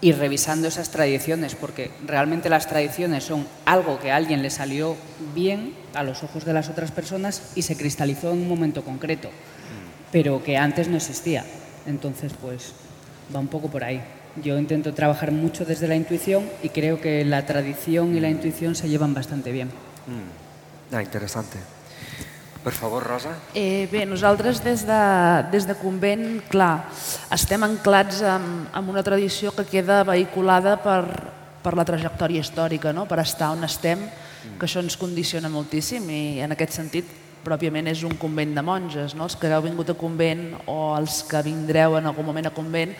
y 0.00 0.12
revisando 0.12 0.68
esas 0.68 0.90
tradiciones, 0.90 1.54
porque 1.54 1.90
realmente 2.06 2.50
las 2.50 2.68
tradiciones 2.68 3.24
son 3.24 3.46
algo 3.64 3.98
que 3.98 4.10
a 4.10 4.16
alguien 4.16 4.42
le 4.42 4.50
salió 4.50 4.96
bien 5.34 5.74
a 5.94 6.02
los 6.02 6.22
ojos 6.22 6.44
de 6.44 6.52
las 6.52 6.68
otras 6.68 6.90
personas 6.90 7.52
y 7.54 7.62
se 7.62 7.76
cristalizó 7.76 8.32
en 8.32 8.42
un 8.42 8.48
momento 8.48 8.84
concreto, 8.84 9.30
pero 10.12 10.42
que 10.42 10.58
antes 10.58 10.88
no 10.88 10.96
existía. 10.96 11.44
Entonces, 11.86 12.32
pues 12.38 12.72
va 13.34 13.40
un 13.40 13.48
poco 13.48 13.68
por 13.68 13.84
ahí. 13.84 14.02
Yo 14.42 14.58
intento 14.58 14.92
trabajar 14.92 15.32
mucho 15.32 15.64
desde 15.64 15.88
la 15.88 15.96
intuición 15.96 16.44
y 16.62 16.68
creo 16.70 17.00
que 17.00 17.24
la 17.24 17.46
tradición 17.46 18.16
y 18.16 18.20
la 18.20 18.28
intuición 18.28 18.74
se 18.74 18.88
llevan 18.88 19.14
bastante 19.14 19.52
bien. 19.52 19.68
Mm. 19.68 20.53
Ah, 20.92 21.02
interessant. 21.02 21.48
Per 22.64 22.72
favor, 22.72 23.04
Rosa. 23.04 23.34
Eh, 23.52 23.84
bé, 23.92 24.06
nosaltres 24.08 24.62
des 24.64 24.86
de, 24.88 25.00
des 25.52 25.66
de 25.68 25.74
convent, 25.76 26.40
clar, 26.48 26.86
estem 27.34 27.60
anclats 27.66 28.22
amb, 28.24 28.70
amb 28.72 28.88
una 28.88 29.02
tradició 29.04 29.52
que 29.52 29.66
queda 29.68 30.00
vehiculada 30.08 30.78
per, 30.80 31.02
per 31.60 31.74
la 31.76 31.84
trajectòria 31.84 32.40
històrica, 32.40 32.94
no? 32.96 33.04
per 33.04 33.20
estar 33.20 33.50
on 33.52 33.68
estem, 33.68 34.06
que 34.56 34.64
això 34.64 34.80
ens 34.80 34.96
condiciona 34.96 35.52
moltíssim 35.52 36.08
i 36.08 36.22
en 36.44 36.56
aquest 36.56 36.78
sentit 36.80 37.12
pròpiament 37.44 37.88
és 37.92 38.00
un 38.08 38.16
convent 38.16 38.56
de 38.56 38.64
monges. 38.64 39.12
No? 39.12 39.28
Els 39.28 39.36
que 39.36 39.52
heu 39.52 39.64
vingut 39.64 39.92
a 39.92 39.98
convent 40.00 40.46
o 40.64 40.78
els 40.96 41.20
que 41.28 41.44
vindreu 41.44 41.98
en 41.98 42.08
algun 42.08 42.24
moment 42.32 42.48
a 42.48 42.54
convent 42.56 42.96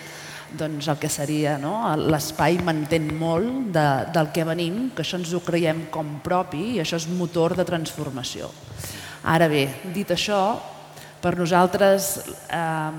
doncs 0.59 0.89
el 0.89 0.99
que 1.01 1.11
seria 1.13 1.57
no? 1.61 1.77
l'espai 1.99 2.59
mantén 2.65 3.11
molt 3.19 3.73
de, 3.75 3.87
del 4.15 4.31
que 4.35 4.47
venim, 4.47 4.91
que 4.95 5.05
això 5.05 5.19
ens 5.21 5.33
ho 5.35 5.43
creiem 5.45 5.87
com 5.95 6.19
propi 6.25 6.75
i 6.75 6.81
això 6.83 7.01
és 7.01 7.09
motor 7.11 7.57
de 7.59 7.67
transformació. 7.69 8.51
Ara 9.25 9.49
bé, 9.49 9.67
dit 9.95 10.11
això, 10.13 10.41
per 11.25 11.35
nosaltres 11.39 12.19
eh, 12.53 12.97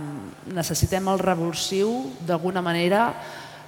necessitem 0.55 1.11
el 1.11 1.21
revulsiu 1.21 1.91
d'alguna 2.25 2.63
manera 2.65 3.11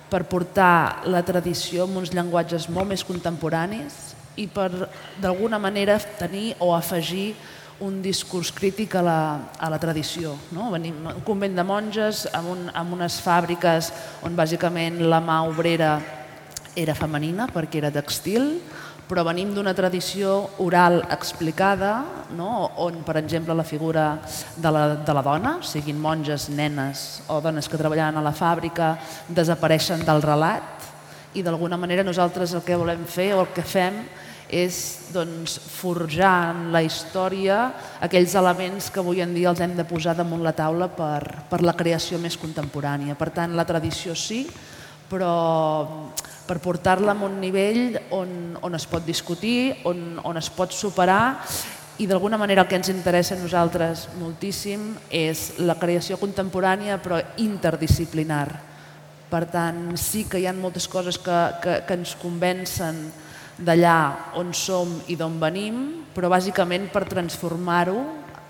per 0.10 0.24
portar 0.26 1.04
la 1.12 1.22
tradició 1.28 1.86
amb 1.86 2.00
uns 2.02 2.14
llenguatges 2.16 2.70
molt 2.74 2.90
més 2.90 3.04
contemporanis 3.06 4.16
i 4.38 4.48
per 4.48 4.70
d'alguna 5.22 5.60
manera 5.60 6.00
tenir 6.20 6.56
o 6.64 6.72
afegir 6.74 7.36
un 7.86 8.02
discurs 8.02 8.52
crític 8.56 8.96
a 8.98 9.04
la, 9.06 9.20
a 9.60 9.70
la 9.70 9.80
tradició. 9.80 10.34
No? 10.56 10.72
Venim 10.74 11.06
un 11.12 11.24
convent 11.26 11.56
de 11.58 11.66
monges 11.68 12.26
amb, 12.34 12.52
un, 12.54 12.68
amb 12.74 12.98
unes 12.98 13.20
fàbriques 13.24 13.92
on 14.26 14.38
bàsicament 14.38 15.04
la 15.06 15.22
mà 15.22 15.44
obrera 15.48 15.98
era 16.78 16.96
femenina 16.98 17.48
perquè 17.50 17.82
era 17.82 17.94
textil, 17.94 18.58
però 19.08 19.24
venim 19.24 19.54
d'una 19.56 19.72
tradició 19.74 20.34
oral 20.60 21.00
explicada, 21.14 21.94
no? 22.36 22.68
on, 22.84 23.02
per 23.08 23.16
exemple, 23.22 23.56
la 23.56 23.64
figura 23.64 24.08
de 24.58 24.72
la, 24.74 24.84
de 25.00 25.16
la 25.16 25.24
dona, 25.24 25.58
siguin 25.64 26.00
monges, 26.02 26.50
nenes 26.50 27.24
o 27.32 27.40
dones 27.42 27.70
que 27.72 27.80
treballaven 27.80 28.20
a 28.20 28.26
la 28.26 28.36
fàbrica, 28.36 28.98
desapareixen 29.30 30.04
del 30.06 30.22
relat 30.26 30.90
i 31.38 31.44
d'alguna 31.46 31.80
manera 31.80 32.04
nosaltres 32.04 32.54
el 32.58 32.66
que 32.66 32.76
volem 32.76 33.06
fer 33.08 33.32
o 33.36 33.46
el 33.46 33.54
que 33.56 33.64
fem 33.64 34.02
és 34.50 35.12
doncs, 35.14 35.58
forjar 35.78 36.54
en 36.54 36.68
la 36.72 36.82
història 36.86 37.60
aquells 38.04 38.36
elements 38.40 38.90
que 38.92 39.02
avui 39.02 39.22
en 39.24 39.34
dia 39.36 39.52
els 39.52 39.62
hem 39.64 39.76
de 39.76 39.86
posar 39.88 40.16
damunt 40.16 40.44
la 40.46 40.56
taula 40.56 40.88
per, 40.88 41.48
per 41.50 41.62
la 41.66 41.76
creació 41.76 42.20
més 42.20 42.40
contemporània. 42.40 43.18
Per 43.20 43.30
tant, 43.36 43.56
la 43.56 43.68
tradició 43.68 44.16
sí, 44.16 44.46
però 45.10 45.34
per 46.48 46.60
portar-la 46.64 47.12
a 47.12 47.26
un 47.28 47.42
nivell 47.42 47.98
on, 48.16 48.30
on 48.64 48.76
es 48.76 48.88
pot 48.88 49.04
discutir, 49.06 49.84
on, 49.86 50.20
on 50.24 50.40
es 50.40 50.50
pot 50.50 50.72
superar 50.72 51.36
i 52.00 52.06
d'alguna 52.08 52.38
manera 52.38 52.64
el 52.64 52.70
que 52.70 52.78
ens 52.78 52.92
interessa 52.94 53.36
a 53.36 53.42
nosaltres 53.42 54.08
moltíssim 54.20 54.94
és 55.10 55.58
la 55.60 55.76
creació 55.80 56.20
contemporània 56.22 57.00
però 57.04 57.20
interdisciplinar. 57.42 58.48
Per 59.28 59.44
tant, 59.52 59.98
sí 60.00 60.24
que 60.30 60.40
hi 60.40 60.46
ha 60.48 60.54
moltes 60.56 60.88
coses 60.88 61.18
que, 61.20 61.38
que, 61.64 61.82
que 61.88 61.98
ens 61.98 62.14
convencen 62.22 63.10
d'allà 63.58 64.34
on 64.38 64.54
som 64.54 64.92
i 65.10 65.18
d'on 65.18 65.40
venim, 65.42 66.06
però 66.14 66.30
bàsicament 66.30 66.90
per 66.94 67.08
transformar-ho 67.10 67.98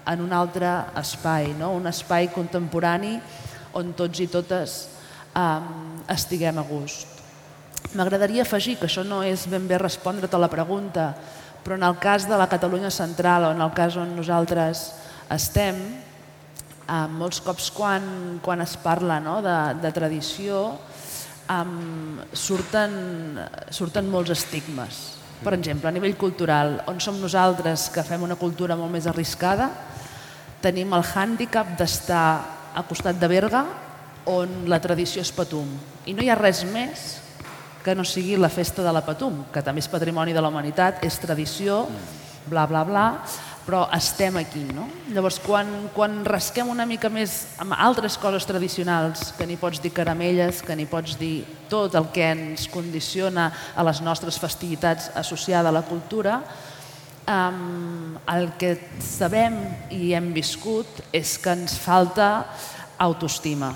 en 0.08 0.24
un 0.24 0.34
altre 0.36 0.70
espai, 1.00 1.54
no? 1.60 1.74
un 1.76 1.88
espai 1.88 2.30
contemporani 2.32 3.18
on 3.76 3.92
tots 3.96 4.24
i 4.24 4.28
totes 4.32 4.78
um, 5.36 6.00
estiguem 6.12 6.60
a 6.60 6.66
gust. 6.68 7.18
M'agradaria 7.96 8.44
afegir 8.44 8.78
que 8.80 8.88
això 8.88 9.04
no 9.08 9.22
és 9.24 9.46
ben 9.52 9.68
bé 9.68 9.80
respondre't 9.80 10.34
a 10.34 10.42
la 10.42 10.52
pregunta, 10.52 11.12
però 11.64 11.76
en 11.76 11.86
el 11.88 11.98
cas 12.00 12.28
de 12.28 12.36
la 12.40 12.50
Catalunya 12.52 12.92
central 12.92 13.48
o 13.48 13.52
en 13.56 13.62
el 13.64 13.72
cas 13.76 13.96
on 14.00 14.16
nosaltres 14.16 14.90
estem, 15.32 15.80
eh, 16.88 17.08
molts 17.12 17.42
cops 17.44 17.70
quan, 17.76 18.40
quan 18.44 18.64
es 18.64 18.78
parla 18.80 19.20
no, 19.24 19.42
de, 19.44 19.58
de 19.84 19.92
tradició, 19.96 20.78
um, 21.50 22.20
surten, 22.34 23.40
surten 23.70 24.10
molts 24.12 24.34
estigmes. 24.36 25.18
Per 25.44 25.54
exemple, 25.54 25.90
a 25.90 25.94
nivell 25.94 26.18
cultural, 26.18 26.80
on 26.90 27.00
som 27.04 27.20
nosaltres 27.22 27.90
que 27.94 28.06
fem 28.06 28.24
una 28.26 28.40
cultura 28.40 28.78
molt 28.78 28.92
més 28.94 29.08
arriscada, 29.10 29.70
tenim 30.64 30.96
el 30.98 31.06
hàndicap 31.06 31.76
d'estar 31.78 32.28
al 32.78 32.88
costat 32.90 33.20
de 33.22 33.30
Berga, 33.30 33.64
on 34.28 34.66
la 34.68 34.82
tradició 34.84 35.22
és 35.24 35.32
Patum. 35.32 35.70
I 36.10 36.16
no 36.18 36.26
hi 36.26 36.30
ha 36.30 36.40
res 36.40 36.66
més 36.68 37.06
que 37.86 37.96
no 37.96 38.04
sigui 38.04 38.36
la 38.36 38.52
festa 38.52 38.84
de 38.84 38.92
la 38.92 39.06
Patum, 39.06 39.46
que 39.54 39.64
també 39.64 39.80
és 39.80 39.88
patrimoni 39.88 40.34
de 40.36 40.42
la 40.44 40.50
humanitat, 40.52 41.00
és 41.06 41.22
tradició, 41.22 41.86
bla, 42.50 42.66
bla, 42.68 42.84
bla, 42.84 43.06
però 43.68 43.84
estem 43.92 44.38
aquí. 44.40 44.64
No? 44.72 44.86
Llavors, 45.12 45.42
quan, 45.44 45.90
quan 45.92 46.22
rasquem 46.26 46.70
una 46.72 46.86
mica 46.88 47.12
més 47.12 47.42
amb 47.60 47.76
altres 47.76 48.16
coses 48.22 48.48
tradicionals, 48.48 49.34
que 49.36 49.46
n'hi 49.46 49.60
pots 49.60 49.82
dir 49.84 49.92
caramelles, 49.92 50.62
que 50.64 50.78
n'hi 50.80 50.88
pots 50.88 51.18
dir 51.20 51.44
tot 51.68 51.98
el 52.00 52.08
que 52.16 52.30
ens 52.32 52.70
condiciona 52.72 53.50
a 53.76 53.84
les 53.84 54.00
nostres 54.06 54.40
festivitats 54.40 55.12
associades 55.20 55.68
a 55.68 55.76
la 55.76 55.84
cultura, 55.84 56.40
um, 57.28 58.16
el 58.32 58.54
que 58.56 58.78
sabem 59.04 59.60
i 59.92 60.14
hem 60.16 60.32
viscut 60.32 61.04
és 61.12 61.36
que 61.36 61.52
ens 61.52 61.76
falta 61.76 62.48
autoestima. 63.04 63.74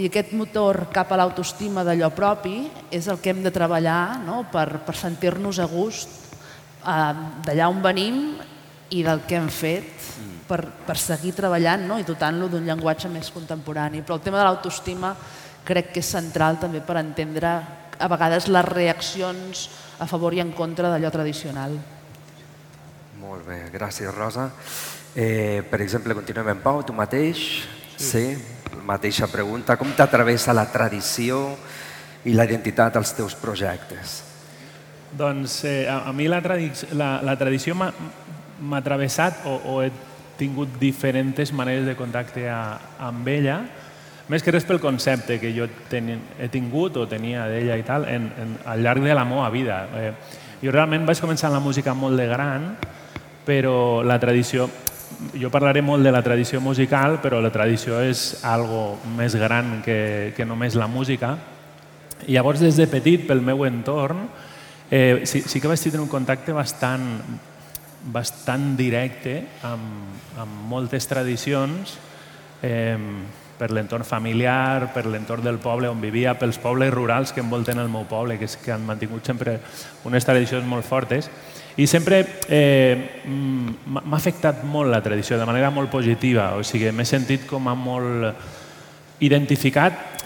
I 0.00 0.06
aquest 0.06 0.32
motor 0.38 0.86
cap 0.94 1.10
a 1.12 1.18
l'autoestima 1.18 1.82
d'allò 1.84 2.08
propi 2.14 2.70
és 2.94 3.08
el 3.10 3.18
que 3.20 3.34
hem 3.34 3.42
de 3.42 3.52
treballar 3.52 4.22
no? 4.22 4.44
per, 4.48 4.80
per 4.86 4.94
sentir-nos 4.96 5.58
a 5.58 5.66
gust 5.68 6.14
uh, 6.86 7.10
d'allà 7.44 7.68
on 7.68 7.82
venim 7.84 8.22
i 8.90 9.02
del 9.06 9.22
que 9.26 9.38
hem 9.38 9.48
fet 9.52 10.06
per, 10.48 10.64
per 10.86 10.96
seguir 10.98 11.32
treballant 11.36 11.86
no? 11.86 11.98
i 12.00 12.06
dotant-lo 12.06 12.48
d'un 12.50 12.66
llenguatge 12.66 13.10
més 13.12 13.30
contemporani. 13.30 14.02
Però 14.02 14.18
el 14.18 14.24
tema 14.24 14.40
de 14.40 14.48
l'autoestima 14.48 15.14
crec 15.66 15.92
que 15.94 16.02
és 16.02 16.10
central 16.10 16.58
també 16.62 16.82
per 16.82 16.98
entendre 16.98 17.52
a 18.00 18.08
vegades 18.10 18.48
les 18.48 18.66
reaccions 18.66 19.66
a 20.00 20.08
favor 20.10 20.34
i 20.34 20.40
en 20.42 20.54
contra 20.56 20.90
d'allò 20.90 21.10
tradicional. 21.12 21.76
Molt 23.20 23.44
bé, 23.46 23.66
gràcies 23.70 24.10
Rosa. 24.14 24.48
Eh, 25.14 25.62
per 25.68 25.82
exemple, 25.84 26.16
continuem 26.16 26.54
en 26.54 26.64
Pau, 26.64 26.82
tu 26.86 26.96
mateix? 26.96 27.44
Sí. 27.96 28.08
sí. 28.08 28.24
Mateixa 28.86 29.28
pregunta, 29.28 29.76
com 29.76 29.90
t'atravessa 29.94 30.54
la 30.56 30.64
tradició 30.72 31.42
i 32.24 32.34
la 32.34 32.46
identitat 32.48 32.96
als 32.96 33.12
teus 33.18 33.36
projectes? 33.38 34.20
Doncs 35.10 35.64
eh, 35.66 35.84
a, 35.90 36.04
a 36.08 36.14
mi 36.16 36.28
la, 36.30 36.40
tradic 36.42 36.86
la, 36.94 37.18
la 37.26 37.36
tradició 37.38 37.74
m'ha 38.60 38.82
travessat 38.84 39.44
o, 39.48 39.56
o 39.66 39.82
he 39.82 39.90
tingut 40.40 40.78
diferents 40.80 41.52
maneres 41.52 41.84
de 41.88 41.96
contacte 41.96 42.46
a, 42.48 42.78
amb 43.08 43.28
ella, 43.28 43.60
més 44.30 44.44
que 44.46 44.52
res 44.54 44.64
pel 44.64 44.78
concepte 44.78 45.40
que 45.42 45.50
jo 45.50 45.66
ten, 45.90 46.12
he 46.38 46.46
tingut 46.52 46.96
o 47.00 47.06
tenia 47.10 47.48
d'ella 47.50 47.76
i 47.80 47.82
tal 47.82 48.06
en, 48.06 48.28
en, 48.38 48.54
al 48.70 48.84
llarg 48.84 49.02
de 49.02 49.16
la 49.16 49.26
meva 49.26 49.48
vida. 49.50 49.80
Eh, 49.98 50.12
jo 50.62 50.70
realment 50.70 51.08
vaig 51.08 51.18
començar 51.18 51.50
la 51.50 51.58
música 51.58 51.96
molt 51.98 52.20
de 52.20 52.28
gran, 52.30 52.68
però 53.44 54.04
la 54.06 54.20
tradició, 54.22 54.68
jo 55.34 55.50
parlaré 55.50 55.82
molt 55.82 56.06
de 56.06 56.12
la 56.14 56.22
tradició 56.22 56.60
musical, 56.62 57.18
però 57.18 57.40
la 57.42 57.50
tradició 57.50 57.98
és 58.06 58.44
algo 58.46 59.00
més 59.16 59.34
gran 59.34 59.80
que, 59.82 60.32
que 60.36 60.46
només 60.46 60.78
la 60.78 60.86
música. 60.86 61.34
I 62.28 62.36
llavors, 62.36 62.62
des 62.62 62.78
de 62.78 62.86
petit, 62.86 63.26
pel 63.26 63.42
meu 63.42 63.64
entorn, 63.66 64.28
eh, 64.92 65.24
sí, 65.24 65.42
sí 65.42 65.58
que 65.58 65.72
vaig 65.72 65.82
tenir 65.82 66.04
un 66.04 66.12
contacte 66.12 66.54
bastant, 66.54 67.08
bastant 68.12 68.76
directe 68.78 69.42
amb, 69.66 70.16
amb 70.40 70.64
moltes 70.70 71.06
tradicions, 71.10 71.98
eh, 72.62 72.96
per 73.60 73.68
l'entorn 73.76 74.06
familiar, 74.08 74.88
per 74.94 75.04
l'entorn 75.04 75.44
del 75.44 75.58
poble 75.60 75.90
on 75.92 76.00
vivia, 76.00 76.32
pels 76.40 76.56
pobles 76.58 76.88
rurals 76.94 77.34
que 77.36 77.42
envolten 77.44 77.78
el 77.78 77.90
meu 77.92 78.06
poble, 78.08 78.38
que, 78.40 78.48
és, 78.48 78.56
que 78.56 78.72
han 78.72 78.86
mantingut 78.88 79.26
sempre 79.28 79.58
unes 80.08 80.24
tradicions 80.24 80.64
molt 80.64 80.88
fortes. 80.88 81.28
I 81.76 81.84
sempre 81.86 82.22
eh, 82.48 83.20
m'ha 83.28 84.16
afectat 84.16 84.64
molt 84.64 84.88
la 84.90 85.02
tradició, 85.04 85.36
de 85.38 85.48
manera 85.48 85.68
molt 85.70 85.92
positiva. 85.92 86.54
O 86.56 86.64
sigui, 86.64 86.88
m'he 86.88 87.04
sentit 87.04 87.44
com 87.48 87.68
a 87.68 87.76
molt 87.76 88.32
identificat, 89.20 90.24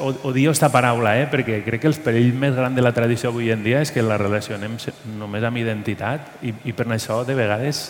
odio 0.00 0.50
aquesta 0.50 0.68
paraula, 0.74 1.14
eh, 1.20 1.28
perquè 1.30 1.60
crec 1.64 1.82
que 1.82 1.90
el 1.90 1.98
perill 2.02 2.34
més 2.34 2.54
gran 2.56 2.74
de 2.74 2.82
la 2.82 2.92
tradició 2.94 3.30
avui 3.30 3.52
en 3.54 3.62
dia 3.62 3.80
és 3.82 3.92
que 3.94 4.02
la 4.02 4.18
relacionem 4.18 4.74
només 5.18 5.46
amb 5.46 5.58
identitat 5.62 6.42
i, 6.42 6.52
i 6.66 6.74
per 6.74 6.88
això 6.90 7.22
de 7.26 7.36
vegades 7.38 7.84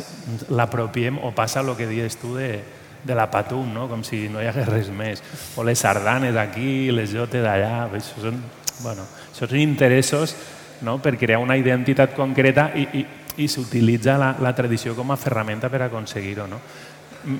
l'apropiem 0.52 1.18
o 1.24 1.32
passa 1.36 1.60
el 1.64 1.72
que 1.76 1.88
dius 1.88 2.16
tu 2.20 2.34
de, 2.36 2.60
de 3.04 3.14
la 3.14 3.30
patum, 3.30 3.72
no? 3.72 3.88
com 3.88 4.04
si 4.04 4.28
no 4.28 4.42
hi 4.42 4.48
hagués 4.50 4.68
res 4.68 4.90
més. 4.92 5.22
O 5.56 5.64
les 5.64 5.80
sardanes 5.80 6.34
d'aquí, 6.36 6.92
les 6.92 7.12
jotes 7.12 7.42
d'allà, 7.44 7.88
això 7.88 8.28
són, 8.28 8.42
bueno, 8.82 9.08
això 9.32 9.48
són 9.48 9.60
interessos 9.60 10.36
no? 10.82 10.98
per 11.02 11.16
crear 11.18 11.40
una 11.40 11.56
identitat 11.56 12.14
concreta 12.14 12.70
i, 12.76 12.86
i, 13.00 13.06
i 13.42 13.48
s'utilitza 13.48 14.18
la, 14.20 14.34
la 14.40 14.52
tradició 14.54 14.94
com 14.98 15.10
a 15.10 15.20
ferramenta 15.20 15.72
per 15.72 15.86
aconseguir-ho. 15.88 16.46
No? 16.50 16.60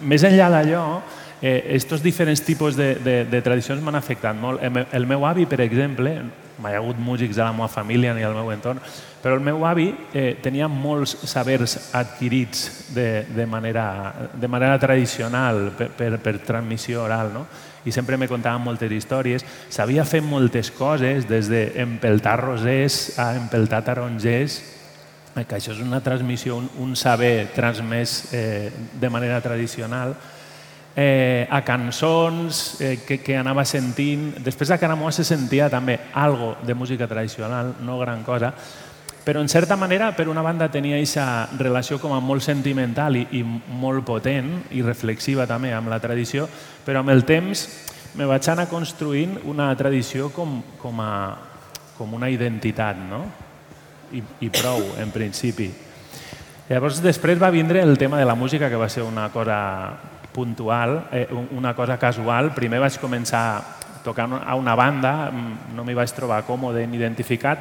Més 0.08 0.24
enllà 0.24 0.48
d'allò, 0.50 0.86
eh, 1.42 1.74
estos 1.74 2.02
diferents 2.02 2.40
tipus 2.46 2.76
de, 2.78 2.94
de, 2.94 3.24
de 3.26 3.42
tradicions 3.42 3.82
m'han 3.82 3.98
afectat 3.98 4.38
molt. 4.38 4.62
El, 4.62 4.86
el 4.94 5.06
meu 5.10 5.26
avi, 5.26 5.44
per 5.50 5.60
exemple, 5.60 6.14
mai 6.62 6.76
ha 6.76 6.78
hagut 6.78 6.98
músics 7.02 7.36
de 7.36 7.42
la 7.42 7.52
meva 7.52 7.68
família 7.68 8.14
ni 8.14 8.22
al 8.22 8.36
meu 8.36 8.52
entorn, 8.54 8.78
però 9.22 9.34
el 9.34 9.42
meu 9.44 9.66
avi 9.66 9.88
eh, 10.14 10.38
tenia 10.42 10.68
molts 10.70 11.16
sabers 11.28 11.76
adquirits 11.98 12.94
de, 12.94 13.24
de, 13.34 13.46
manera, 13.46 14.30
de 14.38 14.48
manera 14.48 14.78
tradicional 14.78 15.72
per, 15.78 15.90
per, 15.98 16.16
per 16.22 16.38
transmissió 16.46 17.02
oral, 17.04 17.32
no? 17.34 17.46
i 17.84 17.90
sempre 17.90 18.16
me 18.16 18.28
contava 18.30 18.62
moltes 18.62 18.92
històries. 18.94 19.42
Sabia 19.70 20.04
fer 20.06 20.22
moltes 20.22 20.70
coses, 20.70 21.26
des 21.26 21.50
d'empeltar 21.50 22.36
rosers 22.38 23.18
a 23.18 23.32
empeltar 23.34 23.82
tarongers, 23.86 24.60
eh, 25.34 25.42
que 25.42 25.58
això 25.58 25.74
és 25.74 25.82
una 25.82 26.02
transmissió, 26.04 26.60
un, 26.62 26.70
un 26.78 26.94
saber 26.96 27.50
transmès 27.56 28.32
eh, 28.32 28.70
de 29.00 29.10
manera 29.10 29.40
tradicional, 29.42 30.14
eh, 30.96 31.46
a 31.50 31.62
cançons 31.64 32.80
eh, 32.80 32.98
que, 33.06 33.18
que 33.24 33.36
anava 33.36 33.64
sentint. 33.64 34.32
Després 34.44 34.70
a 34.70 34.78
Caramoa 34.80 35.12
se 35.12 35.24
sentia 35.24 35.70
també 35.72 35.98
algo 36.12 36.56
de 36.62 36.74
música 36.74 37.08
tradicional, 37.08 37.76
no 37.80 37.98
gran 37.98 38.22
cosa, 38.24 38.52
però 39.24 39.40
en 39.40 39.48
certa 39.48 39.76
manera, 39.76 40.10
per 40.16 40.26
una 40.28 40.42
banda, 40.42 40.70
tenia 40.70 40.96
aquesta 40.98 41.48
relació 41.58 42.00
com 42.02 42.12
a 42.12 42.20
molt 42.20 42.42
sentimental 42.42 43.16
i, 43.16 43.26
i 43.38 43.42
molt 43.44 44.02
potent 44.04 44.50
i 44.74 44.82
reflexiva 44.82 45.46
també 45.46 45.70
amb 45.72 45.92
la 45.92 46.00
tradició, 46.02 46.48
però 46.84 47.00
amb 47.00 47.14
el 47.14 47.22
temps 47.24 47.68
me 48.18 48.26
vaig 48.26 48.48
anar 48.50 48.66
construint 48.68 49.38
una 49.48 49.70
tradició 49.78 50.32
com, 50.34 50.58
com, 50.80 50.98
a, 51.00 51.38
com 51.96 52.18
una 52.18 52.28
identitat, 52.34 52.98
no? 52.98 53.22
I, 54.12 54.20
I 54.44 54.50
prou, 54.52 54.82
en 55.00 55.14
principi. 55.14 55.70
Llavors, 56.68 56.98
després 57.04 57.40
va 57.40 57.52
vindre 57.54 57.80
el 57.80 57.96
tema 57.98 58.18
de 58.18 58.26
la 58.26 58.34
música, 58.34 58.68
que 58.68 58.80
va 58.80 58.90
ser 58.90 59.06
una 59.06 59.30
cosa 59.32 59.62
puntual, 60.32 61.08
eh, 61.12 61.28
una 61.52 61.74
cosa 61.74 61.98
casual. 61.98 62.52
Primer 62.56 62.80
vaig 62.80 62.96
començar 62.98 63.44
tocant 64.02 64.40
a 64.40 64.54
una 64.56 64.74
banda, 64.74 65.30
mm, 65.30 65.74
no 65.76 65.84
m'hi 65.84 65.94
vaig 65.94 66.10
trobar 66.12 66.42
còmode 66.44 66.86
ni 66.86 66.96
identificat, 66.96 67.58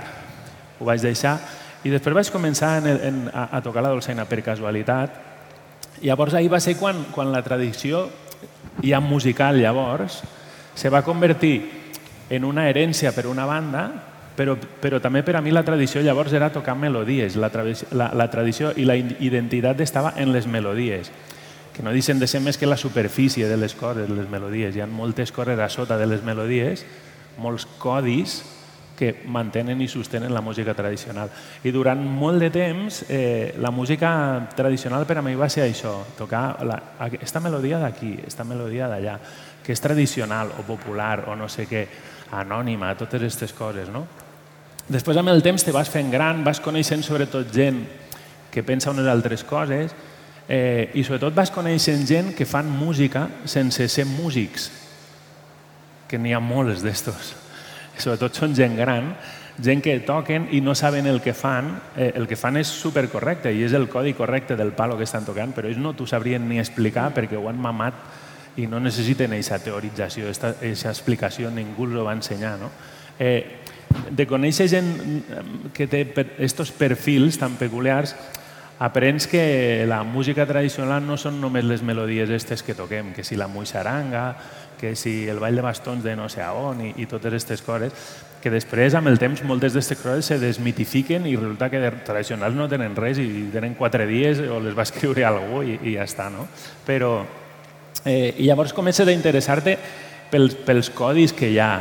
ho 0.80 0.86
vaig 0.86 1.02
deixar, 1.02 1.38
i 1.84 1.90
després 1.90 2.16
vaig 2.16 2.32
començar 2.32 2.78
en 2.80 2.88
en, 2.88 3.32
a, 3.34 3.50
a 3.58 3.62
tocar 3.62 3.84
la 3.84 3.90
dolçaina 3.94 4.26
per 4.26 4.42
casualitat. 4.42 5.10
I 6.02 6.08
llavors 6.08 6.34
ahir 6.34 6.50
va 6.50 6.60
ser 6.60 6.78
quan, 6.78 7.06
quan 7.12 7.32
la 7.32 7.44
tradició, 7.44 8.10
ja 8.82 9.00
musical 9.00 9.60
llavors, 9.60 10.24
se 10.74 10.90
va 10.90 11.04
convertir 11.04 11.70
en 12.30 12.46
una 12.46 12.70
herència 12.70 13.12
per 13.12 13.28
una 13.28 13.46
banda, 13.46 13.90
però, 14.36 14.56
però 14.56 15.02
també 15.02 15.22
per 15.22 15.36
a 15.36 15.42
mi 15.42 15.52
la 15.52 15.64
tradició 15.64 16.02
llavors 16.02 16.34
era 16.34 16.50
tocar 16.50 16.76
melodies. 16.76 17.36
La, 17.36 17.52
la, 17.92 18.12
la 18.16 18.30
tradició 18.32 18.72
i 18.78 18.86
la 18.86 18.96
identitat 18.96 19.82
estava 19.82 20.14
en 20.18 20.32
les 20.32 20.48
melodies 20.48 21.12
que 21.82 21.86
no 21.86 21.98
deixen 21.98 22.20
de 22.22 22.28
ser 22.30 22.44
més 22.46 22.60
que 22.62 22.68
la 22.70 22.78
superfície 22.78 23.48
de 23.50 23.56
les 23.58 23.74
coses, 23.74 24.06
les 24.06 24.28
melodies. 24.30 24.76
Hi 24.78 24.84
ha 24.84 24.86
moltes 24.86 25.32
coses 25.34 25.58
a 25.58 25.66
sota 25.74 25.96
de 25.98 26.06
les 26.06 26.22
melodies, 26.22 26.84
molts 27.42 27.66
codis 27.82 28.36
que 29.00 29.24
mantenen 29.26 29.82
i 29.82 29.88
sostenen 29.90 30.30
la 30.30 30.44
música 30.46 30.76
tradicional. 30.78 31.32
I 31.66 31.74
durant 31.74 32.04
molt 32.06 32.38
de 32.38 32.52
temps, 32.54 33.00
eh, 33.10 33.56
la 33.58 33.72
música 33.74 34.12
tradicional 34.54 35.08
per 35.10 35.18
a 35.18 35.24
mi 35.26 35.34
va 35.34 35.50
ser 35.50 35.66
això, 35.66 35.96
tocar 36.20 36.62
la, 36.70 36.78
aquesta 37.02 37.42
melodia 37.42 37.82
d'aquí, 37.82 38.14
aquesta 38.20 38.46
melodia 38.46 38.86
d'allà, 38.86 39.18
que 39.66 39.74
és 39.74 39.82
tradicional 39.82 40.54
o 40.62 40.68
popular 40.68 41.32
o 41.34 41.36
no 41.36 41.50
sé 41.50 41.66
què, 41.66 41.88
anònima, 42.38 42.94
totes 42.94 43.24
aquestes 43.24 43.58
coses, 43.58 43.90
no? 43.90 44.06
Després, 44.86 45.18
amb 45.18 45.34
el 45.34 45.42
temps, 45.42 45.66
te 45.66 45.74
vas 45.74 45.90
fent 45.90 46.14
gran, 46.14 46.46
vas 46.46 46.62
coneixent 46.62 47.02
sobretot 47.02 47.50
gent 47.50 47.82
que 48.54 48.62
pensa 48.62 48.94
unes 48.94 49.10
altres 49.10 49.42
coses, 49.42 49.98
eh, 50.52 50.92
i 51.00 51.04
sobretot 51.08 51.32
vas 51.32 51.50
coneixent 51.56 52.02
gent 52.04 52.34
que 52.36 52.46
fan 52.46 52.68
música 52.68 53.30
sense 53.48 53.88
ser 53.88 54.04
músics, 54.10 54.68
que 56.12 56.20
n'hi 56.20 56.34
ha 56.36 56.42
molts 56.44 56.84
d'estos. 56.84 57.38
Sobretot 58.02 58.36
són 58.36 58.56
gent 58.58 58.76
gran, 58.76 59.14
gent 59.64 59.80
que 59.84 59.94
toquen 60.04 60.50
i 60.52 60.60
no 60.64 60.74
saben 60.76 61.08
el 61.08 61.22
que 61.24 61.32
fan, 61.38 61.70
eh, 61.96 62.10
el 62.20 62.28
que 62.28 62.36
fan 62.36 62.60
és 62.60 62.68
supercorrecte 62.68 63.54
i 63.54 63.64
és 63.64 63.76
el 63.78 63.88
codi 63.88 64.12
correcte 64.18 64.58
del 64.60 64.74
palo 64.76 64.98
que 65.00 65.08
estan 65.08 65.24
tocant, 65.24 65.54
però 65.56 65.72
ells 65.72 65.80
no 65.80 65.94
t'ho 65.96 66.08
sabrien 66.10 66.44
ni 66.50 66.60
explicar 66.60 67.14
perquè 67.16 67.40
ho 67.40 67.48
han 67.48 67.62
mamat 67.62 68.60
i 68.60 68.68
no 68.68 68.82
necessiten 68.84 69.32
aquesta 69.32 69.62
teorització, 69.64 70.28
aquesta 70.28 70.92
explicació, 70.92 71.52
ningú 71.52 71.88
els 71.88 71.96
ho 71.96 72.04
va 72.10 72.18
ensenyar. 72.18 72.58
No? 72.60 72.74
Eh, 73.20 73.62
de 74.12 74.28
conèixer 74.28 74.68
gent 74.72 74.92
que 75.76 75.88
té 75.88 76.04
aquests 76.12 76.76
perfils 76.76 77.40
tan 77.40 77.56
peculiars, 77.60 78.18
aprens 78.82 79.28
que 79.28 79.86
la 79.88 80.02
música 80.02 80.48
tradicional 80.50 81.06
no 81.06 81.14
són 81.14 81.36
només 81.38 81.68
les 81.70 81.84
melodies 81.86 82.32
aquestes 82.32 82.64
que 82.66 82.74
toquem, 82.74 83.12
que 83.14 83.22
si 83.22 83.36
la 83.38 83.46
muixaranga, 83.46 84.24
que 84.80 84.96
si 84.98 85.30
el 85.30 85.38
ball 85.38 85.54
de 85.54 85.62
bastons 85.62 86.02
de 86.02 86.16
no 86.18 86.26
sé 86.34 86.42
on 86.50 86.82
i, 86.82 86.90
i 86.98 87.06
totes 87.06 87.30
aquestes 87.30 87.62
coses, 87.62 87.94
que 88.42 88.50
després, 88.50 88.98
amb 88.98 89.12
el 89.12 89.22
temps, 89.22 89.46
moltes 89.46 89.78
d'aquestes 89.78 90.02
coses 90.02 90.32
se 90.34 90.40
desmitifiquen 90.42 91.30
i 91.30 91.36
resulta 91.38 91.70
que 91.70 91.78
de 91.78 91.94
tradicionals 92.10 92.58
no 92.58 92.66
tenen 92.72 92.98
res 92.98 93.22
i 93.22 93.30
tenen 93.54 93.78
quatre 93.78 94.10
dies 94.10 94.42
o 94.50 94.58
les 94.58 94.74
va 94.74 94.90
escriure 94.90 95.30
algú 95.30 95.62
i, 95.62 95.78
i 95.86 95.94
ja 96.00 96.10
està, 96.10 96.32
no? 96.34 96.50
Però, 96.88 97.20
eh, 98.02 98.34
i 98.34 98.50
llavors 98.50 98.74
comences 98.74 99.06
a 99.06 99.14
interessar-te 99.14 99.78
pels, 100.34 100.58
pels 100.66 100.90
codis 100.90 101.38
que 101.38 101.54
hi 101.54 101.62
ha. 101.62 101.76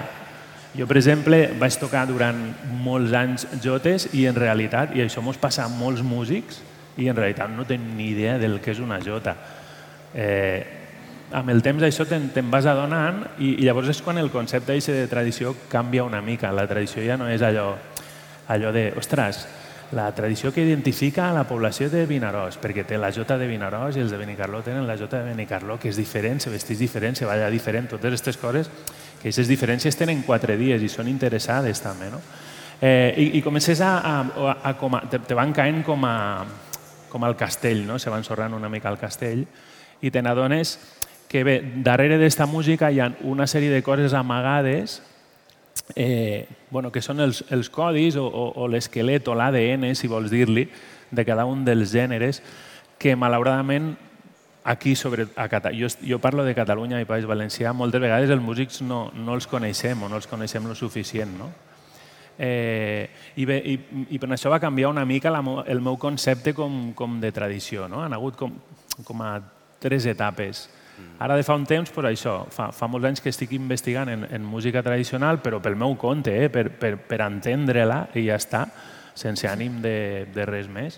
Jo, 0.76 0.84
per 0.84 1.00
exemple, 1.00 1.46
vaig 1.56 1.80
tocar 1.80 2.04
durant 2.12 2.44
molts 2.84 3.16
anys 3.16 3.48
jotes 3.64 4.10
i 4.12 4.28
en 4.28 4.36
realitat, 4.36 4.92
i 4.92 5.00
això 5.00 5.24
mos 5.24 5.40
passa 5.40 5.64
a 5.64 5.72
molts 5.72 6.04
músics, 6.04 6.60
i 7.00 7.08
en 7.08 7.16
realitat 7.16 7.50
no 7.50 7.66
tenen 7.66 7.96
ni 7.96 8.10
idea 8.12 8.38
del 8.38 8.60
que 8.60 8.74
és 8.74 8.80
una 8.80 9.00
jota. 9.02 9.34
Eh, 10.14 10.60
amb 11.32 11.50
el 11.52 11.62
temps 11.62 11.82
això 11.86 12.04
te'n 12.08 12.28
te 12.34 12.42
vas 12.42 12.66
adonant 12.66 13.22
i, 13.38 13.54
i 13.60 13.64
llavors 13.64 13.90
és 13.92 14.02
quan 14.02 14.18
el 14.18 14.30
concepte 14.30 14.74
de 14.74 15.06
tradició 15.08 15.54
canvia 15.70 16.04
una 16.04 16.20
mica. 16.20 16.52
La 16.52 16.66
tradició 16.68 17.04
ja 17.06 17.16
no 17.16 17.28
és 17.30 17.42
allò, 17.42 17.72
allò 18.48 18.72
de, 18.74 18.90
ostres, 18.98 19.46
la 19.92 20.12
tradició 20.14 20.52
que 20.54 20.62
identifica 20.62 21.32
la 21.34 21.42
població 21.48 21.88
de 21.90 22.04
Vinaròs, 22.06 22.60
perquè 22.62 22.84
té 22.86 22.98
la 22.98 23.10
jota 23.10 23.36
de 23.38 23.48
Vinaròs 23.50 23.96
i 23.96 24.04
els 24.04 24.12
de 24.12 24.20
Benicarló 24.20 24.62
tenen 24.62 24.86
la 24.86 24.96
jota 24.96 25.18
de 25.18 25.32
Benicarló, 25.32 25.80
que 25.82 25.90
és 25.90 25.98
diferent, 25.98 26.38
se 26.38 26.50
vesteix 26.50 26.78
diferent, 26.78 27.18
se 27.18 27.26
balla 27.26 27.50
diferent, 27.50 27.88
totes 27.90 28.12
aquestes 28.12 28.38
coses, 28.38 28.70
que 29.18 29.28
aquestes 29.28 29.50
diferències 29.50 29.98
tenen 29.98 30.22
quatre 30.22 30.56
dies 30.60 30.82
i 30.82 30.88
són 30.88 31.10
interessades 31.10 31.82
també, 31.82 32.10
no? 32.12 32.22
Eh, 32.80 33.12
i, 33.18 33.24
I 33.38 33.42
comences 33.42 33.82
a, 33.84 33.98
a, 33.98 34.54
a, 34.62 34.72
com 34.78 34.94
a 34.96 35.02
te, 35.10 35.18
te 35.26 35.36
van 35.36 35.50
caent 35.52 35.82
com, 35.84 36.06
a, 36.06 36.46
com 37.11 37.27
al 37.27 37.37
castell, 37.37 37.85
no? 37.87 37.99
se 37.99 38.11
van 38.11 38.25
sorrant 38.25 38.55
una 38.55 38.70
mica 38.73 38.88
al 38.88 38.99
castell, 38.99 39.44
i 40.01 40.11
te 40.11 40.23
n'adones 40.23 40.79
que 41.31 41.44
bé, 41.44 41.61
darrere 41.85 42.18
d'esta 42.18 42.46
música 42.51 42.90
hi 42.90 42.99
ha 42.99 43.12
una 43.29 43.46
sèrie 43.46 43.70
de 43.70 43.85
coses 43.87 44.14
amagades 44.18 45.01
eh, 45.94 46.49
bueno, 46.70 46.90
que 46.90 47.03
són 47.03 47.20
els, 47.23 47.44
els 47.51 47.70
codis 47.70 48.16
o, 48.18 48.25
o, 48.27 48.46
o 48.62 48.68
l'esquelet 48.70 49.29
o 49.29 49.37
l'ADN, 49.38 49.92
si 49.94 50.11
vols 50.11 50.31
dir-li, 50.33 50.66
de 51.11 51.25
cada 51.27 51.46
un 51.46 51.64
dels 51.66 51.92
gèneres, 51.92 52.42
que 52.99 53.16
malauradament 53.16 53.94
aquí 54.64 54.94
sobre 54.94 55.27
a 55.37 55.49
Cata 55.49 55.70
jo, 55.73 55.88
jo 56.05 56.18
parlo 56.20 56.44
de 56.44 56.55
Catalunya 56.55 57.01
i 57.01 57.09
País 57.09 57.27
Valencià, 57.27 57.73
moltes 57.73 58.03
vegades 58.03 58.31
els 58.31 58.42
músics 58.42 58.83
no, 58.85 59.09
no 59.14 59.35
els 59.35 59.49
coneixem 59.51 60.03
o 60.03 60.11
no 60.11 60.20
els 60.20 60.29
coneixem 60.31 60.66
lo 60.68 60.77
suficient. 60.77 61.33
No? 61.38 61.51
Eh, 62.42 63.11
i, 63.37 63.44
bé, 63.44 63.59
i, 63.68 63.74
I 64.16 64.18
per 64.18 64.31
això 64.33 64.48
va 64.48 64.62
canviar 64.62 64.88
una 64.88 65.05
mica 65.05 65.29
la, 65.29 65.42
el 65.68 65.83
meu 65.85 65.98
concepte 66.00 66.55
com, 66.57 66.94
com 66.96 67.18
de 67.20 67.33
tradició. 67.37 67.85
No? 67.88 68.00
Han 68.00 68.16
hagut 68.16 68.38
com, 68.40 68.55
com 69.05 69.24
a 69.26 69.35
tres 69.81 70.07
etapes. 70.09 70.68
Ara 71.20 71.37
de 71.37 71.44
fa 71.44 71.55
un 71.57 71.66
temps, 71.68 71.90
però 71.92 72.09
això, 72.09 72.35
fa, 72.53 72.70
fa 72.72 72.88
molts 72.88 73.09
anys 73.09 73.22
que 73.24 73.29
estic 73.33 73.53
investigant 73.57 74.09
en, 74.09 74.24
en 74.33 74.44
música 74.44 74.83
tradicional, 74.85 75.42
però 75.44 75.61
pel 75.61 75.76
meu 75.76 75.94
compte, 76.00 76.33
eh, 76.33 76.48
per, 76.53 76.70
per, 76.81 76.94
per 76.96 77.20
entendre-la 77.26 78.07
i 78.16 78.24
ja 78.26 78.40
està, 78.40 78.64
sense 79.16 79.48
ànim 79.48 79.81
de, 79.85 80.26
de 80.33 80.48
res 80.48 80.68
més. 80.72 80.96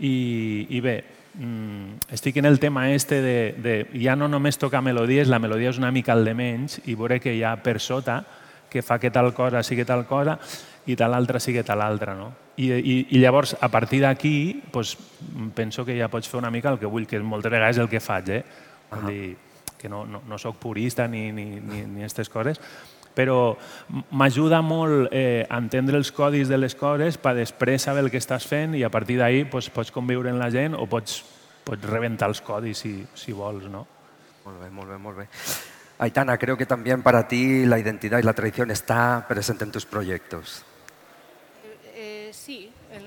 I, 0.00 0.66
i 0.72 0.80
bé, 0.84 0.96
mm, 1.36 2.12
estic 2.16 2.40
en 2.40 2.48
el 2.48 2.60
tema 2.60 2.88
este 2.94 3.20
de, 3.24 3.38
de 3.60 3.76
ja 4.00 4.16
no 4.16 4.28
només 4.28 4.60
tocar 4.60 4.80
melodies, 4.84 5.28
la 5.28 5.40
melodia 5.40 5.72
és 5.72 5.80
una 5.80 5.92
mica 5.92 6.16
el 6.16 6.24
de 6.24 6.36
menys 6.38 6.80
i 6.86 6.96
veure 6.96 7.20
que 7.20 7.36
hi 7.36 7.44
ha 7.44 7.56
per 7.60 7.76
sota 7.80 8.22
que 8.68 8.82
fa 8.84 8.98
que 9.00 9.10
tal 9.10 9.32
cosa 9.34 9.62
sigui 9.64 9.84
tal 9.88 10.04
cosa 10.06 10.38
i 10.88 10.96
tal 10.96 11.14
altra 11.14 11.40
sigui 11.40 11.62
tal 11.66 11.82
altra. 11.84 12.14
No? 12.16 12.30
I, 12.56 12.72
i, 12.72 12.94
I 13.14 13.20
llavors, 13.20 13.54
a 13.60 13.68
partir 13.68 14.02
d'aquí, 14.02 14.62
pues, 14.72 14.96
penso 15.54 15.84
que 15.84 15.98
ja 15.98 16.08
pots 16.08 16.28
fer 16.28 16.40
una 16.40 16.50
mica 16.50 16.72
el 16.72 16.80
que 16.80 16.88
vull, 16.88 17.06
que 17.06 17.20
moltes 17.20 17.52
vegades 17.52 17.76
és 17.76 17.82
el 17.84 17.90
que 17.92 18.00
faig. 18.00 18.30
Eh? 18.40 18.42
Vull 18.90 19.04
-huh. 19.04 19.12
dir, 19.12 19.36
que 19.78 19.88
no, 19.88 20.04
no, 20.06 20.22
no 20.26 20.38
sóc 20.38 20.56
purista 20.56 21.06
ni, 21.06 21.30
ni, 21.32 21.60
ni, 21.60 21.82
ni 21.86 22.00
aquestes 22.02 22.28
coses, 22.28 22.60
però 23.14 23.56
m'ajuda 24.10 24.60
molt 24.62 25.12
eh, 25.12 25.46
a 25.48 25.58
entendre 25.58 25.96
els 25.96 26.12
codis 26.12 26.48
de 26.48 26.58
les 26.58 26.74
coses 26.74 27.18
per 27.18 27.34
després 27.34 27.82
saber 27.82 28.04
el 28.04 28.10
que 28.10 28.20
estàs 28.20 28.46
fent 28.46 28.74
i 28.74 28.84
a 28.84 28.90
partir 28.90 29.18
d'ahí 29.18 29.44
pues, 29.44 29.70
pots 29.70 29.90
conviure 29.90 30.30
amb 30.30 30.38
la 30.38 30.50
gent 30.50 30.74
o 30.74 30.86
pots, 30.86 31.24
pots 31.64 31.88
rebentar 31.88 32.28
els 32.28 32.40
codis 32.40 32.78
si, 32.78 33.06
si 33.14 33.32
vols, 33.32 33.66
¿no? 33.70 33.86
Molt 34.44 34.62
bé, 34.62 34.70
molt 34.70 34.90
bé, 34.90 34.98
molt 34.98 35.18
bé. 35.18 35.28
Aitana, 35.98 36.38
creo 36.38 36.56
que 36.56 36.64
también 36.64 37.02
para 37.02 37.26
ti 37.26 37.66
la 37.66 37.78
identidad 37.78 38.20
y 38.20 38.22
la 38.22 38.32
tradición 38.32 38.70
está 38.70 39.26
presente 39.28 39.64
en 39.64 39.72
tus 39.72 39.84
proyectos. 39.84 40.64